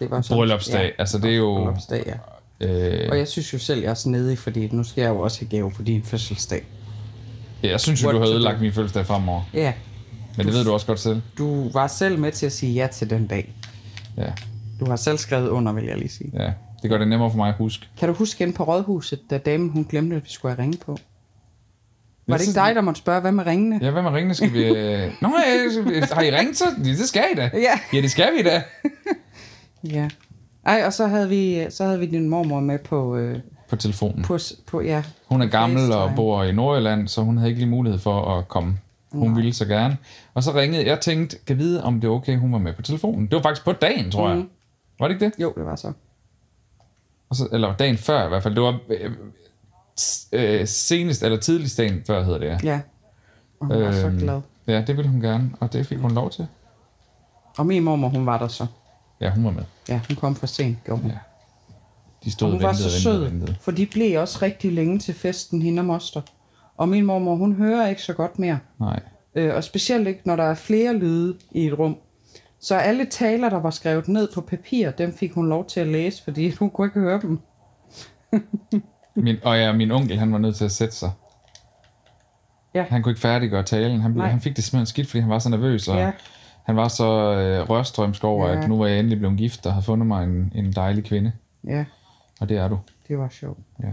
Det 0.00 0.10
var 0.10 0.26
bryllupsdag. 0.30 0.92
Altså, 0.98 1.18
det 1.18 1.30
er 1.32 1.36
jo- 1.36 1.54
Bryllupsdag, 1.54 2.02
ja. 2.60 2.66
Øh, 2.66 3.08
Og 3.10 3.18
jeg 3.18 3.28
synes 3.28 3.52
jo 3.52 3.58
selv, 3.58 3.80
jeg 3.82 3.90
er 3.90 3.94
snedig, 3.94 4.38
fordi 4.38 4.68
nu 4.72 4.84
skal 4.84 5.02
jeg 5.02 5.08
jo 5.10 5.20
også 5.20 5.40
have 5.40 5.48
gave 5.48 5.70
på 5.70 5.82
din 5.82 6.02
fødselsdag. 6.04 6.64
jeg 7.62 7.80
synes 7.80 8.02
jo, 8.02 8.06
What 8.08 8.14
du 8.14 8.20
havde 8.20 8.34
ødelagt 8.34 8.60
min 8.60 8.72
fødselsdag 8.72 9.06
fremover. 9.06 9.42
Ja, 9.54 9.72
Men 10.36 10.46
det 10.46 10.54
ved 10.54 10.64
du 10.64 10.72
også 10.72 10.86
godt 10.86 11.00
selv. 11.00 11.22
du 11.38 11.70
var 11.72 11.86
selv 11.86 12.18
med 12.18 12.32
til 12.32 12.46
at 12.46 12.52
sige 12.52 12.72
ja 12.72 12.86
til 12.86 13.10
den 13.10 13.26
dag. 13.26 13.54
Ja, 14.16 14.32
Du 14.80 14.84
har 14.90 14.96
selv 14.96 15.18
skrevet 15.18 15.48
under, 15.48 15.72
vil 15.72 15.84
jeg 15.84 15.98
lige 15.98 16.08
sige. 16.08 16.30
ja. 16.34 16.52
Det 16.82 16.90
gør 16.90 16.98
det 16.98 17.08
nemmere 17.08 17.30
for 17.30 17.36
mig 17.36 17.48
at 17.48 17.54
huske. 17.54 17.86
Kan 17.98 18.08
du 18.08 18.14
huske 18.14 18.44
ind 18.44 18.54
på 18.54 18.64
rådhuset, 18.64 19.20
da 19.30 19.38
damen 19.38 19.70
hun 19.70 19.84
glemte, 19.84 20.16
at 20.16 20.24
vi 20.24 20.28
skulle 20.30 20.54
have 20.54 20.62
ringe 20.62 20.78
på? 20.86 20.96
Var 22.28 22.36
det 22.36 22.46
ikke 22.48 22.60
dig, 22.60 22.74
der 22.74 22.80
måtte 22.80 22.98
spørge, 22.98 23.20
hvad 23.20 23.32
med 23.32 23.46
ringene? 23.46 23.78
Ja, 23.82 23.90
hvad 23.90 24.02
med 24.02 24.10
ringene? 24.10 24.34
Skal 24.34 24.52
vi... 24.52 24.64
øh, 24.64 25.12
Nå, 25.22 25.28
ja, 25.28 26.06
har 26.12 26.22
I 26.22 26.30
ringet 26.36 26.56
så? 26.56 26.64
Det 26.84 26.98
skal 26.98 27.24
I 27.32 27.36
da. 27.36 27.50
Ja. 27.54 27.78
Ja, 27.92 28.00
det 28.02 28.10
skal 28.10 28.32
vi 28.38 28.42
da. 28.42 28.62
Ja. 29.90 30.08
Ej, 30.66 30.82
og 30.86 30.92
så 30.92 31.06
havde 31.06 31.28
vi, 31.28 31.66
så 31.70 31.84
havde 31.84 31.98
vi 32.00 32.06
din 32.06 32.28
mormor 32.28 32.60
med 32.60 32.78
på, 32.78 33.16
øh, 33.16 33.38
På 33.68 33.76
telefonen. 33.76 34.22
på, 34.24 34.38
på 34.66 34.80
ja. 34.80 35.02
Hun 35.26 35.42
er 35.42 35.46
gammel 35.46 35.92
og 35.92 36.10
bor 36.16 36.42
i 36.42 36.52
Nordjylland, 36.52 37.08
så 37.08 37.22
hun 37.22 37.36
havde 37.36 37.50
ikke 37.50 37.60
lige 37.60 37.70
mulighed 37.70 37.98
for 38.00 38.38
at 38.38 38.48
komme. 38.48 38.78
Hun 39.14 39.28
Nej. 39.28 39.36
ville 39.36 39.54
så 39.54 39.64
gerne. 39.64 39.96
Og 40.34 40.42
så 40.42 40.54
ringede 40.54 40.86
jeg 40.86 41.00
tænkte, 41.00 41.38
kan 41.46 41.58
vide, 41.58 41.84
om 41.84 42.00
det 42.00 42.08
er 42.08 42.12
okay, 42.12 42.38
hun 42.38 42.52
var 42.52 42.58
med 42.58 42.72
på 42.72 42.82
telefonen. 42.82 43.26
Det 43.26 43.36
var 43.36 43.42
faktisk 43.42 43.64
på 43.64 43.72
dagen, 43.72 44.10
tror 44.10 44.28
jeg. 44.28 44.38
Mhm. 44.38 44.48
Var 44.98 45.08
det 45.08 45.14
ikke 45.14 45.24
det? 45.24 45.32
Jo, 45.42 45.52
det 45.56 45.64
var 45.64 45.76
så. 45.76 45.92
Og 47.30 47.36
så, 47.36 47.48
eller 47.52 47.76
dagen 47.76 47.96
før 47.98 48.26
i 48.26 48.28
hvert 48.28 48.42
fald. 48.42 48.54
Det 48.54 48.62
var 48.62 48.78
øh, 48.88 49.10
øh, 50.32 50.66
senest, 50.66 51.22
eller 51.22 51.38
tidligst 51.38 51.78
dagen 51.78 52.02
før, 52.06 52.22
hedder 52.24 52.38
det. 52.38 52.64
Ja. 52.64 52.80
Og 53.60 53.66
hun 53.66 53.82
var 53.82 53.92
så 53.92 54.06
Øhm, 54.06 54.18
glad. 54.18 54.40
Ja, 54.66 54.82
det 54.86 54.96
ville 54.96 55.10
hun 55.10 55.20
gerne, 55.20 55.50
og 55.60 55.72
det 55.72 55.86
fik 55.86 55.98
hun 55.98 56.10
lov 56.10 56.30
til. 56.30 56.46
Og 57.58 57.66
min 57.66 57.82
mormor, 57.84 58.08
hun 58.08 58.26
var 58.26 58.38
der 58.38 58.48
så. 58.48 58.66
Ja, 59.20 59.30
hun 59.30 59.44
var 59.44 59.50
med. 59.50 59.62
Ja, 59.88 60.00
hun 60.08 60.16
kom 60.16 60.34
for 60.34 60.46
sent, 60.46 60.84
gjorde 60.84 61.02
hun. 61.02 61.10
Ja. 61.10 61.16
De 62.24 62.30
stod 62.30 62.48
Og 62.48 62.52
og 62.52 62.58
hun 62.58 62.62
var 62.62 62.68
ventede 62.68 62.90
så 62.90 63.08
og 63.10 63.14
ventede 63.14 63.26
og 63.26 63.30
sød, 63.30 63.38
ventede. 63.40 63.56
for 63.60 63.70
de 63.70 63.86
blev 63.86 64.20
også 64.20 64.38
rigtig 64.42 64.72
længe 64.72 64.98
til 64.98 65.14
festen, 65.14 65.62
hende 65.62 65.80
og 65.80 65.86
moster. 65.86 66.20
Og 66.76 66.88
min 66.88 67.04
mormor, 67.04 67.34
hun 67.36 67.52
hører 67.54 67.88
ikke 67.88 68.02
så 68.02 68.12
godt 68.12 68.38
mere. 68.38 68.58
Nej. 68.80 69.00
Øh, 69.34 69.54
og 69.54 69.64
specielt 69.64 70.08
ikke, 70.08 70.20
når 70.24 70.36
der 70.36 70.44
er 70.44 70.54
flere 70.54 70.94
lyde 70.94 71.38
i 71.50 71.66
et 71.66 71.78
rum. 71.78 71.96
Så 72.60 72.74
alle 72.76 73.04
taler, 73.06 73.48
der 73.48 73.60
var 73.60 73.70
skrevet 73.70 74.08
ned 74.08 74.28
på 74.34 74.40
papir, 74.40 74.90
dem 74.90 75.12
fik 75.12 75.32
hun 75.32 75.48
lov 75.48 75.66
til 75.66 75.80
at 75.80 75.86
læse, 75.86 76.24
fordi 76.24 76.50
hun 76.58 76.70
kunne 76.70 76.86
ikke 76.86 77.00
høre 77.00 77.20
dem. 77.20 77.38
Min, 79.16 79.36
og 79.44 79.56
ja, 79.58 79.72
min 79.72 79.90
onkel, 79.90 80.18
han 80.18 80.32
var 80.32 80.38
nødt 80.38 80.56
til 80.56 80.64
at 80.64 80.70
sætte 80.72 80.94
sig. 80.94 81.10
Ja. 82.74 82.82
Han 82.88 83.02
kunne 83.02 83.10
ikke 83.10 83.20
færdiggøre 83.20 83.62
talen. 83.62 84.00
Han, 84.00 84.12
blev, 84.12 84.22
Nej. 84.22 84.30
han 84.30 84.40
fik 84.40 84.56
det 84.56 84.64
simpelthen 84.64 84.86
skidt, 84.86 85.08
fordi 85.08 85.20
han 85.20 85.30
var 85.30 85.38
så 85.38 85.48
nervøs. 85.50 85.88
Og 85.88 85.96
Ja. 85.96 86.12
Han 86.64 86.76
var 86.76 86.88
så 86.88 87.04
øh, 87.34 87.70
rørstrømsk 87.70 88.24
over, 88.24 88.48
Ja. 88.48 88.58
at 88.62 88.68
nu 88.68 88.78
var 88.78 88.86
jeg 88.86 88.98
endelig 88.98 89.18
blevet 89.18 89.38
gift 89.38 89.66
og 89.66 89.72
havde 89.72 89.84
fundet 89.84 90.06
mig 90.06 90.24
en, 90.24 90.52
en 90.54 90.72
dejlig 90.72 91.04
kvinde. 91.04 91.32
Ja, 91.66 91.84
Og 92.40 92.48
det 92.48 92.56
er 92.56 92.68
du. 92.68 92.78
det 93.08 93.18
var 93.18 93.28
sjovt. 93.28 93.58
Ja. 93.82 93.90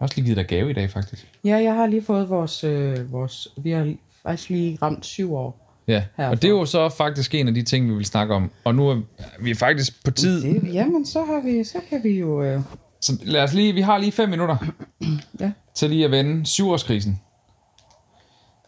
Jeg 0.00 0.04
har 0.04 0.06
også 0.06 0.16
lige 0.16 0.24
givet 0.24 0.36
dig 0.36 0.46
gave 0.46 0.70
i 0.70 0.72
dag, 0.72 0.90
faktisk. 0.90 1.28
Ja, 1.44 1.56
jeg 1.56 1.74
har 1.74 1.86
lige 1.86 2.02
fået 2.02 2.28
vores... 2.30 2.64
Øh, 2.64 3.12
vores 3.12 3.48
vi 3.56 3.70
har 3.70 3.94
faktisk 4.22 4.50
lige 4.50 4.78
ramt 4.82 5.06
syv 5.06 5.34
år. 5.34 5.64
Ja, 5.88 6.04
Herfor. 6.16 6.30
og 6.30 6.42
det 6.42 6.48
er 6.48 6.52
jo 6.52 6.64
så 6.64 6.88
faktisk 6.88 7.34
en 7.34 7.48
af 7.48 7.54
de 7.54 7.62
ting, 7.62 7.88
vi 7.90 7.94
vil 7.94 8.04
snakke 8.04 8.34
om. 8.34 8.50
Og 8.64 8.74
nu 8.74 8.88
er 8.88 9.00
vi 9.40 9.54
faktisk 9.54 10.04
på 10.04 10.10
tid. 10.10 10.42
Det, 10.42 10.74
jamen, 10.74 11.06
så, 11.06 11.24
har 11.24 11.40
vi, 11.44 11.64
så 11.64 11.78
kan 11.88 12.00
vi 12.04 12.18
jo... 12.18 12.42
Øh, 12.42 12.60
Så 13.00 13.12
lad 13.22 13.42
os 13.42 13.54
lige, 13.54 13.72
vi 13.72 13.80
har 13.80 13.98
lige 13.98 14.12
fem 14.12 14.28
minutter 14.28 14.56
ja. 15.40 15.52
til 15.74 15.90
lige 15.90 16.04
at 16.04 16.10
vende 16.10 16.46
syvårskrisen. 16.46 17.20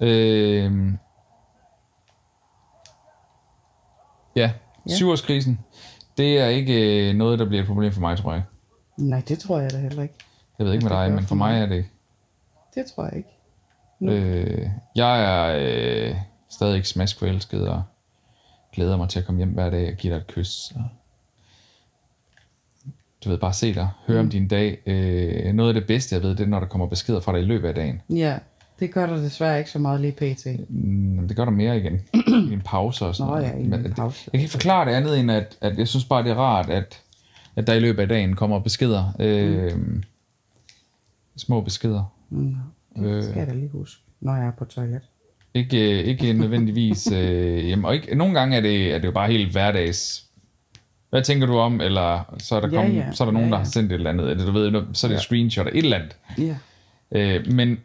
Øh, 0.01 0.73
ja, 4.37 4.51
Ja. 4.89 4.95
syvårskrisen. 4.95 5.59
Det 6.19 6.39
er 6.39 6.47
ikke 6.47 7.09
øh, 7.11 7.15
noget, 7.15 7.39
der 7.39 7.45
bliver 7.45 7.61
et 7.63 7.67
problem 7.69 7.93
for 7.93 8.01
mig, 8.01 8.19
tror 8.19 8.33
jeg. 8.33 8.43
Nej, 8.99 9.23
det 9.29 9.39
tror 9.39 9.59
jeg 9.61 9.73
da 9.73 9.79
heller 9.79 10.03
ikke. 10.03 10.15
Jeg 10.61 10.67
ved 10.67 10.75
ikke 10.75 10.85
med 10.85 10.97
dig, 10.97 11.13
men 11.13 11.25
for 11.25 11.35
mig 11.35 11.61
er 11.63 11.67
det 11.67 11.85
Det 12.75 12.87
tror 12.87 13.05
jeg 13.05 13.17
ikke. 13.17 13.29
Nu. 14.01 14.13
Øh, 14.13 14.69
jeg 14.97 15.23
er 15.25 15.57
øh, 16.11 16.15
stadig 16.51 16.77
ikke 16.77 16.89
smaskforelsket 16.89 17.69
og 17.69 17.83
glæder 18.73 18.97
mig 18.97 19.09
til 19.09 19.19
at 19.19 19.25
komme 19.27 19.39
hjem 19.39 19.49
hver 19.51 19.71
dag 19.71 19.89
og 19.91 19.97
give 19.97 20.13
dig 20.15 20.19
et 20.21 20.27
kys. 20.27 20.73
Og, 20.77 20.83
du 23.25 23.29
ved, 23.31 23.39
bare 23.39 23.53
se 23.53 23.75
dig, 23.75 23.89
høre 24.07 24.23
mm. 24.23 24.27
om 24.27 24.31
din 24.31 24.49
dag. 24.49 24.79
Øh, 24.87 25.53
noget 25.53 25.69
af 25.71 25.75
det 25.75 25.87
bedste, 25.87 26.15
jeg 26.15 26.23
ved, 26.23 26.31
det 26.31 26.41
er, 26.41 26.47
når 26.47 26.61
der 26.61 26.67
kommer 26.67 26.87
beskeder 26.87 27.21
fra 27.21 27.33
dig 27.33 27.41
i 27.41 27.45
løbet 27.45 27.69
af 27.69 27.75
dagen. 27.75 28.03
Ja, 28.11 28.39
det 28.81 28.93
gør 28.95 29.07
der 29.07 29.17
desværre 29.17 29.59
ikke 29.59 29.71
så 29.71 29.79
meget 29.79 30.01
lige 30.01 30.13
pt. 30.13 30.47
Mm, 30.71 31.29
det 31.29 31.37
gør 31.37 31.45
der 31.45 31.53
mere 31.53 31.79
igen. 31.79 32.01
I 32.51 32.53
en 32.53 32.63
pause 32.65 33.07
og 33.07 33.15
sådan 33.17 33.31
Nå 33.33 33.37
noget. 33.39 33.51
ja, 33.53 33.57
i 33.59 33.63
en 33.65 33.73
det- 33.73 33.97
pause. 33.97 34.21
Jeg 34.33 34.39
kan 34.39 34.41
ikke 34.41 34.53
forklare 34.53 34.85
det 34.89 34.93
andet 34.97 35.21
end, 35.21 35.31
at, 35.31 35.57
at 35.61 35.79
jeg 35.79 35.89
synes 35.89 36.05
bare, 36.05 36.23
det 36.23 36.31
er 36.31 36.35
rart, 36.37 36.71
at, 36.71 37.01
at 37.57 37.67
der 37.67 37.75
i 37.75 37.81
løbet 37.81 38.03
af 38.03 38.09
dagen 38.09 38.37
kommer 38.37 38.59
beskeder. 38.59 39.13
Øh, 39.19 39.73
Små 41.41 41.61
beskeder. 41.61 42.05
Mm. 42.31 42.57
Øh. 42.99 43.05
Det 43.15 43.25
skal 43.25 43.37
jeg 43.39 43.47
da 43.47 43.53
lige 43.53 43.69
huske, 43.69 44.03
når 44.21 44.37
jeg 44.37 44.47
er 44.47 44.53
på 44.59 44.65
toilet. 44.65 45.01
Ikke, 45.55 45.99
øh, 46.01 46.05
ikke 46.05 46.33
nødvendigvis. 46.33 47.13
Øh, 47.13 47.69
jamen, 47.71 47.85
og 47.85 47.95
ikke, 47.95 48.15
nogle 48.15 48.35
gange 48.39 48.57
er 48.57 48.61
det, 48.61 48.95
er 48.95 48.99
det 48.99 49.07
jo 49.07 49.13
bare 49.13 49.31
helt 49.33 49.53
hverdags. 49.53 50.25
Hvad 51.11 51.23
tænker 51.23 51.47
du 51.47 51.59
om? 51.59 51.81
Eller 51.81 52.35
så 52.39 52.57
er 52.57 52.61
der, 52.61 52.69
Ja, 52.69 52.75
kommet, 52.83 52.97
ja. 52.97 53.13
så 53.13 53.25
er 53.25 53.27
der 53.27 53.33
nogen, 53.33 53.49
Ja, 53.49 53.53
der 53.53 53.59
ja. 53.59 53.65
har 53.65 53.71
sendt 53.71 53.93
et 53.93 53.97
eller 53.97 54.11
andet. 54.11 54.31
Eller 54.31 54.47
du 54.47 54.53
ved, 54.53 54.85
så 54.93 55.07
er 55.07 55.09
det 55.09 55.17
et 55.17 55.23
screenshot 55.23 55.67
af 55.67 55.71
et 55.75 55.79
eller 55.85 55.97
andet. 55.99 56.17
Ja. 56.39 56.57
Øh, 57.13 57.53
men, 57.53 57.79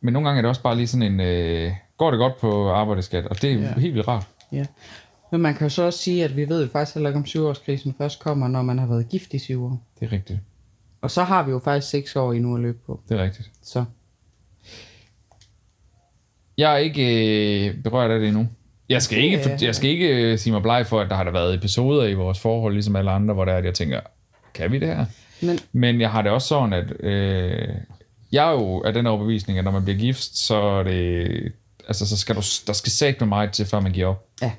men 0.00 0.12
nogle 0.12 0.28
gange 0.28 0.38
er 0.38 0.42
det 0.42 0.48
også 0.48 0.62
bare 0.62 0.76
lige 0.76 0.86
sådan 0.86 1.12
en... 1.12 1.20
Øh, 1.20 1.72
går 1.98 2.10
det 2.10 2.18
godt 2.18 2.38
på 2.40 2.70
arbejdeskat? 2.70 3.26
Og 3.26 3.42
det 3.42 3.50
er 3.52 3.54
Ja. 3.54 3.60
ja. 3.62 3.74
helt 3.80 3.94
vildt 3.94 4.08
rart. 4.08 4.26
ja. 4.52 4.64
Men 5.32 5.40
man 5.40 5.54
kan 5.54 5.64
jo 5.64 5.68
så 5.68 5.82
også 5.82 5.98
sige, 5.98 6.24
at 6.24 6.36
vi 6.36 6.48
ved 6.48 6.68
faktisk 6.68 6.94
heller 6.94 7.10
ikke, 7.10 7.18
om 7.18 7.26
syvårskrisen 7.26 7.94
først 7.98 8.20
kommer, 8.20 8.48
når 8.48 8.62
man 8.62 8.78
har 8.78 8.86
været 8.86 9.08
gift 9.08 9.34
i 9.34 9.38
syv 9.38 9.64
år. 9.64 9.82
Det 10.00 10.06
er 10.08 10.12
rigtigt. 10.12 10.38
Og 11.00 11.10
så 11.10 11.24
har 11.24 11.42
vi 11.42 11.50
jo 11.50 11.58
faktisk 11.64 11.90
seks 11.90 12.16
år 12.16 12.32
endnu 12.32 12.54
at 12.54 12.60
løbe 12.62 12.78
på. 12.86 13.00
Det 13.08 13.18
er 13.20 13.22
rigtigt. 13.22 13.50
Så 13.62 13.84
Jeg 16.58 16.72
er 16.72 16.76
ikke 16.76 17.68
øh, 17.68 17.82
berørt 17.82 18.10
af 18.10 18.18
det 18.18 18.28
endnu. 18.28 18.48
Jeg 18.88 19.02
skal, 19.02 19.18
ikke, 19.18 19.42
for, 19.42 19.64
jeg 19.64 19.74
skal 19.74 19.90
ikke 19.90 20.08
øh, 20.08 20.38
sige 20.38 20.52
mig 20.52 20.62
bleg 20.62 20.86
for, 20.86 21.00
at 21.00 21.10
der 21.10 21.16
har 21.16 21.24
der 21.24 21.30
været 21.30 21.54
episoder 21.54 22.06
i 22.06 22.14
vores 22.14 22.38
forhold, 22.40 22.72
ligesom 22.74 22.96
alle 22.96 23.10
andre, 23.10 23.34
hvor 23.34 23.44
der 23.44 23.52
er, 23.52 23.56
at 23.58 23.64
jeg 23.64 23.74
tænker, 23.74 24.00
kan 24.54 24.72
vi 24.72 24.78
det 24.78 24.88
her? 24.88 25.06
Men 25.42 25.58
Men 25.72 26.00
jeg 26.00 26.10
har 26.10 26.22
det 26.22 26.32
også 26.32 26.48
sådan, 26.48 26.72
at 26.72 26.92
øh, 27.00 27.68
jeg 28.32 28.48
er 28.48 28.52
jo 28.52 28.82
af 28.82 28.92
den 28.92 29.06
overbevisning, 29.06 29.58
at 29.58 29.64
når 29.64 29.70
man 29.72 29.84
bliver 29.84 29.98
gift, 29.98 30.36
så 30.36 30.56
er 30.56 30.82
det, 30.82 31.52
altså, 31.88 32.08
så 32.08 32.16
skal 32.16 32.34
du, 32.36 32.42
der 32.66 32.72
skal 32.72 32.92
sagt 32.92 33.20
med 33.20 33.28
meget 33.28 33.52
til, 33.52 33.66
før 33.66 33.80
man 33.80 33.92
giver 33.92 34.06
op. 34.06 34.26
ja, 34.42 34.52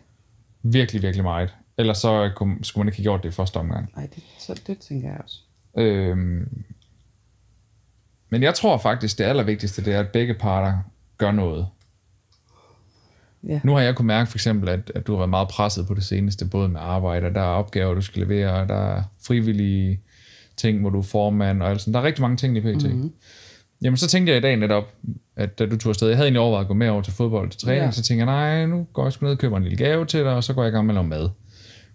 Virkelig, 0.63 1.01
virkelig 1.01 1.23
meget. 1.23 1.53
Ellers 1.77 1.97
så 1.97 2.31
kunne, 2.35 2.57
skulle 2.63 2.83
man 2.83 2.87
ikke 2.87 2.97
have 2.97 3.03
gjort 3.03 3.23
det 3.23 3.29
i 3.29 3.31
første 3.31 3.57
omgang. 3.57 3.91
nej, 3.95 4.07
det, 4.15 4.23
så, 4.39 4.61
det 4.67 4.79
tænker 4.79 5.09
jeg 5.09 5.17
også. 5.23 5.37
Øhm, 5.77 6.65
men 8.29 8.43
jeg 8.43 8.53
tror 8.53 8.77
faktisk, 8.77 9.17
det 9.17 9.23
allervigtigste, 9.23 9.85
det 9.85 9.93
er, 9.93 9.99
at 9.99 10.09
begge 10.09 10.33
parter 10.33 10.77
gør 11.17 11.31
noget. 11.31 11.67
Ja. 13.47 13.59
Nu 13.63 13.73
har 13.73 13.81
jeg 13.81 13.95
kunnet 13.95 14.07
mærke 14.07 14.29
for 14.29 14.37
eksempel, 14.37 14.69
at, 14.69 14.91
at 14.95 15.07
du 15.07 15.11
har 15.11 15.17
været 15.17 15.29
meget 15.29 15.47
presset 15.47 15.87
på 15.87 15.93
det 15.93 16.03
seneste, 16.03 16.45
både 16.45 16.69
med 16.69 16.79
arbejde, 16.83 17.27
og 17.27 17.35
der 17.35 17.41
er 17.41 17.45
opgaver, 17.45 17.93
du 17.93 18.01
skal 18.01 18.21
levere, 18.21 18.53
og 18.53 18.69
der 18.69 18.75
er 18.75 19.03
frivillige 19.27 20.01
ting, 20.57 20.81
hvor 20.81 20.89
du 20.89 20.97
er 20.99 21.03
formand, 21.03 21.63
og 21.63 21.79
sådan. 21.79 21.93
Der 21.93 21.99
er 21.99 22.03
rigtig 22.03 22.21
mange 22.21 22.37
ting 22.37 22.57
i 22.57 22.61
PT. 22.61 22.83
Mm-hmm. 22.83 23.13
Jamen, 23.81 23.97
så 23.97 24.07
tænkte 24.07 24.31
jeg 24.31 24.37
i 24.37 24.41
dag 24.41 24.57
netop, 24.57 24.93
at 25.35 25.59
da 25.59 25.65
du 25.65 25.77
tog 25.77 25.89
afsted, 25.89 26.07
jeg 26.07 26.17
havde 26.17 26.27
egentlig 26.27 26.41
overvejet 26.41 26.63
at 26.63 26.67
gå 26.67 26.73
med 26.73 26.89
over 26.89 27.01
til 27.01 27.13
fodbold 27.13 27.49
til 27.49 27.61
træning, 27.61 27.85
ja. 27.85 27.91
så 27.91 28.03
tænkte 28.03 28.25
jeg, 28.25 28.25
nej, 28.25 28.65
nu 28.65 28.87
går 28.93 29.03
jeg 29.03 29.13
sgu 29.13 29.25
ned 29.25 29.33
og 29.33 29.39
køber 29.39 29.57
en 29.57 29.63
lille 29.63 29.77
gave 29.77 30.05
til 30.05 30.19
dig, 30.19 30.33
og 30.33 30.43
så 30.43 30.53
går 30.53 30.63
jeg 30.63 30.71
i 30.71 30.75
gang 30.75 30.85
med 30.85 30.93
at 30.93 30.95
lave 30.95 31.07
mad. 31.07 31.29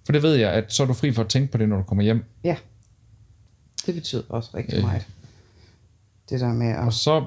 For 0.04 0.12
det 0.12 0.22
ved 0.22 0.34
jeg, 0.34 0.52
at 0.52 0.72
så 0.72 0.82
er 0.82 0.86
du 0.86 0.92
fri 0.92 1.12
for 1.12 1.22
at 1.22 1.28
tænke 1.28 1.52
på 1.52 1.58
det, 1.58 1.68
når 1.68 1.76
du 1.76 1.82
kommer 1.82 2.04
hjem. 2.04 2.24
Ja, 2.44 2.56
det 3.86 3.94
betyder 3.94 4.22
også 4.28 4.50
rigtig 4.54 4.78
Øh. 4.78 4.84
meget. 4.84 5.06
Det 6.30 6.40
der 6.40 6.52
med 6.52 6.74
Og 6.76 6.86
at... 6.86 6.92
så 6.94 7.24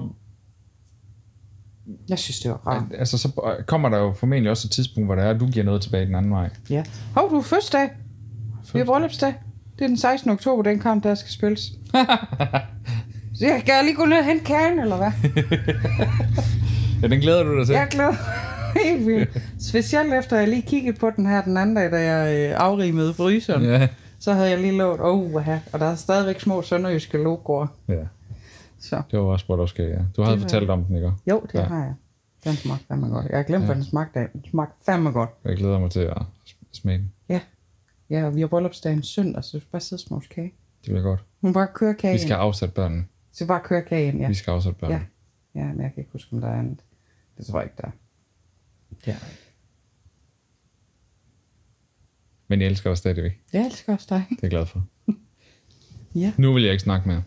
Jeg 2.08 2.18
synes, 2.18 2.40
det 2.40 2.50
var 2.50 2.66
rart. 2.66 2.82
altså, 2.98 3.18
så 3.18 3.54
kommer 3.66 3.88
der 3.88 3.98
jo 3.98 4.12
formentlig 4.12 4.50
også 4.50 4.66
et 4.68 4.70
tidspunkt, 4.72 5.06
hvor 5.08 5.14
der 5.14 5.22
er, 5.22 5.30
at 5.34 5.40
du 5.40 5.46
giver 5.46 5.64
noget 5.64 5.82
tilbage 5.82 6.06
den 6.06 6.14
anden 6.14 6.30
vej. 6.32 6.50
Ja. 6.70 6.84
Hov, 7.14 7.30
du 7.30 7.36
er 7.38 7.42
fødselsdag. 7.42 7.88
Vi 8.72 8.78
har 8.78 8.86
bryllupsdag. 8.86 9.34
Det 9.78 9.84
er 9.84 9.88
den 9.88 9.96
16. 9.98 10.30
oktober, 10.30 10.62
den 10.62 10.78
kamp, 10.78 11.02
der 11.04 11.14
skal 11.14 11.30
spilles. 11.32 11.60
Så 13.38 13.46
jeg 13.46 13.62
kan 13.66 13.74
lige 13.84 13.96
gå 13.96 14.04
ned 14.04 14.18
og 14.18 14.24
hente 14.24 14.44
kagen, 14.44 14.78
eller 14.78 14.96
hvad? 14.96 15.12
Ja, 17.02 17.06
den 17.08 17.20
glæder 17.20 17.42
du 17.42 17.58
dig 17.58 17.66
til. 17.66 17.74
Jeg 17.74 17.88
glæder 17.90 18.12
helt 18.84 19.06
vildt. 19.06 19.42
Specielt 19.60 20.14
efter 20.14 20.36
jeg 20.38 20.48
lige 20.48 20.62
kiggede 20.62 20.96
på 20.98 21.10
den 21.16 21.26
her 21.26 21.42
den 21.44 21.56
anden 21.56 21.76
dag, 21.76 21.90
da 21.92 21.96
jeg 22.12 22.50
øh, 22.50 22.54
afrimede 22.60 23.14
fryseren. 23.14 23.62
Ja. 23.62 23.88
Så 24.26 24.32
havde 24.32 24.50
jeg 24.50 24.58
lige 24.60 24.72
lovet, 24.72 25.00
oh, 25.00 25.30
hvad 25.30 25.58
og 25.72 25.80
der 25.80 25.86
er 25.86 25.94
stadigvæk 25.94 26.40
små 26.40 26.62
sønderjyske 26.62 27.18
logoer. 27.18 27.66
ja. 27.88 28.04
Så 28.78 29.02
Det 29.10 29.18
var 29.18 29.24
også, 29.24 29.46
hvor 29.46 29.56
der 29.56 29.66
skal, 29.66 29.84
ja. 29.84 29.98
Du 30.16 30.22
havde 30.22 30.34
Det 30.36 30.42
fortalt 30.42 30.70
om 30.70 30.84
den, 30.84 30.96
ikke? 30.96 31.12
jo, 31.30 31.40
det 31.52 31.54
Ja. 31.54 31.62
har 31.64 31.84
jeg. 31.84 31.94
Den 32.44 32.52
smagte 32.52 32.84
fandme 32.88 33.08
godt. 33.08 33.26
Jeg 33.26 33.36
har 33.38 33.42
glemt, 33.42 33.62
ja. 33.62 33.66
hvad 33.66 33.76
den 33.76 33.84
smagte 33.84 34.20
af. 34.20 34.28
Den 34.32 34.44
smagte 34.50 34.74
fandme 34.86 35.10
godt. 35.10 35.30
Jeg 35.44 35.56
glæder 35.56 35.78
mig 35.78 35.90
til 35.90 36.00
at 36.00 36.22
smage 36.72 36.98
den. 36.98 37.12
Ja. 37.28 37.40
Ja, 38.10 38.26
og 38.26 38.34
vi 38.34 38.40
har 38.40 38.46
bryllupsdagen 38.46 39.02
søndag, 39.02 39.44
så 39.44 39.56
vi 39.56 39.60
skal 39.60 39.70
bare 39.72 39.80
sidde 39.80 40.02
og 40.10 40.22
kage. 40.30 40.52
Det 40.84 40.90
bliver 40.90 41.02
godt. 41.02 41.24
Hun 41.40 41.52
bare 41.52 41.68
køre 41.74 41.94
kage 41.94 42.12
Vi 42.12 42.18
skal 42.18 42.34
afsat 42.34 42.74
børnene. 42.74 43.04
Så 43.32 43.46
bare 43.46 43.60
køre 43.64 43.82
kage 43.82 44.08
ind, 44.08 44.20
ja. 44.20 44.28
Vi 44.28 44.34
skal 44.34 44.50
afsat 44.50 44.76
børnene. 44.76 45.06
Ja. 45.54 45.60
Ja, 45.60 45.66
men 45.66 45.80
jeg 45.82 45.90
kan 45.94 46.00
ikke 46.00 46.12
huske, 46.12 46.32
om 46.32 46.40
der 46.40 46.48
er 46.48 46.58
andet. 46.58 46.78
Det 47.38 47.46
tror 47.46 47.58
jeg 47.58 47.64
ikke, 47.66 47.76
der 47.82 47.86
er. 47.86 47.90
Men 52.48 52.60
jeg 52.60 52.68
elsker 52.68 52.90
dig 52.90 52.96
stadigvæk. 52.98 53.38
Jeg 53.52 53.66
elsker 53.66 53.92
også 53.92 54.06
dig. 54.10 54.24
Det 54.30 54.34
er 54.34 54.38
jeg 54.42 54.50
glad 54.50 54.66
for. 54.66 54.84
Ja. 56.14 56.32
Nu 56.36 56.52
vil 56.52 56.62
jeg 56.62 56.72
ikke 56.72 56.82
snakke 56.82 57.08
mere. 57.08 57.22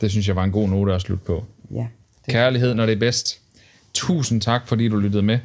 Det 0.00 0.10
synes 0.10 0.28
jeg 0.28 0.36
var 0.36 0.44
en 0.44 0.50
god 0.50 0.68
note 0.68 0.94
at 0.94 1.00
slutte 1.00 1.24
på. 1.24 1.44
Ja, 1.70 1.86
det, 2.26 2.32
Kærlighed, 2.32 2.74
når 2.74 2.86
det 2.86 2.92
er 2.92 2.96
bedst. 2.98 3.40
Tusind 3.94 4.40
tak, 4.40 4.68
fordi 4.68 4.88
du 4.88 4.96
lyttede 4.96 5.22
med. 5.22 5.38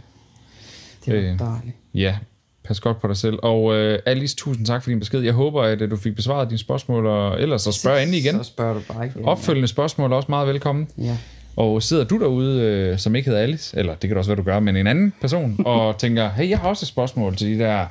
det 1.05 1.13
var 1.13 1.19
øh, 1.33 1.39
dejligt. 1.39 1.75
Ja, 1.93 2.17
pas 2.63 2.79
godt 2.79 3.01
på 3.01 3.07
dig 3.07 3.17
selv. 3.17 3.39
Og 3.43 3.75
øh, 3.75 3.99
Alice, 4.05 4.35
tusind 4.35 4.65
tak 4.65 4.83
for 4.83 4.89
din 4.89 4.99
besked. 4.99 5.21
Jeg 5.21 5.33
håber, 5.33 5.61
at 5.63 5.81
øh, 5.81 5.91
du 5.91 5.97
fik 5.97 6.15
besvaret 6.15 6.49
dine 6.49 6.57
spørgsmål, 6.57 7.05
og 7.05 7.41
ellers 7.41 7.61
så 7.61 7.71
spørg 7.71 8.01
endelig 8.01 8.19
igen. 8.21 8.37
Så 8.37 8.43
spørger 8.43 8.73
du 8.73 8.81
bare 8.93 9.05
igen. 9.07 9.25
Opfølgende 9.25 9.67
spørgsmål 9.67 10.11
er 10.11 10.15
også 10.15 10.29
meget 10.29 10.47
velkommen. 10.47 10.87
Ja. 10.97 11.17
Og 11.55 11.83
sidder 11.83 12.03
du 12.03 12.19
derude, 12.19 12.61
øh, 12.61 12.97
som 12.99 13.15
ikke 13.15 13.29
hedder 13.29 13.41
Alice, 13.43 13.77
eller 13.77 13.95
det 13.95 14.07
kan 14.07 14.09
da 14.09 14.17
også 14.17 14.29
være, 14.29 14.37
du 14.37 14.43
gør, 14.43 14.59
men 14.59 14.75
en 14.75 14.87
anden 14.87 15.13
person, 15.21 15.59
og 15.65 15.97
tænker, 15.97 16.29
hey, 16.29 16.49
jeg 16.49 16.59
har 16.59 16.69
også 16.69 16.83
et 16.83 16.87
spørgsmål 16.87 17.35
til 17.35 17.47
de 17.47 17.63
der, 17.63 17.85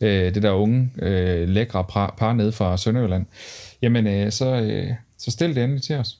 øh, 0.00 0.34
det 0.34 0.42
der 0.42 0.50
unge, 0.52 0.90
øh, 0.98 1.48
lækre 1.48 1.84
par, 1.84 2.14
par 2.18 2.32
nede 2.32 2.52
fra 2.52 2.76
Sønderjylland, 2.76 3.26
jamen, 3.82 4.06
øh, 4.06 4.32
så, 4.32 4.46
øh, 4.46 4.90
så 5.18 5.30
stil 5.30 5.54
det 5.54 5.64
endelig 5.64 5.82
til 5.82 5.96
os. 5.96 6.18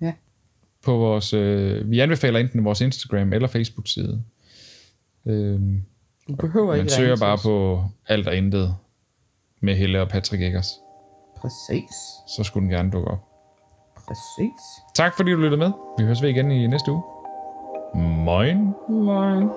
Ja. 0.00 0.12
på 0.84 0.96
vores... 0.96 1.32
Øh, 1.32 1.90
vi 1.90 2.00
anbefaler 2.00 2.38
enten 2.40 2.64
vores 2.64 2.80
Instagram 2.80 3.32
eller 3.32 3.48
Facebook-side. 3.48 4.22
Øh, 5.26 5.60
Du 6.28 6.34
behøver 6.36 6.74
ikke 6.74 6.84
man 6.84 6.90
søger 6.90 7.16
til 7.16 7.20
bare 7.20 7.38
på 7.42 7.84
alt 8.08 8.28
og 8.28 8.36
intet 8.36 8.74
med 9.60 9.74
Helle 9.76 10.00
og 10.00 10.08
Patrick 10.08 10.42
Eggers. 10.42 10.68
Præcis. 11.36 11.94
Så 12.36 12.42
skulle 12.44 12.62
den 12.64 12.70
gerne 12.70 12.90
dukke 12.90 13.10
op. 13.10 13.18
Præcis. 13.96 14.62
Tak 14.94 15.16
fordi 15.16 15.30
du 15.30 15.36
lyttede 15.36 15.58
med. 15.58 15.70
Vi 15.98 16.04
høres 16.04 16.22
ved 16.22 16.28
igen 16.28 16.50
i 16.50 16.66
næste 16.66 16.92
uge. 16.92 17.02
Moin. 17.94 18.74
Moin. 18.88 19.48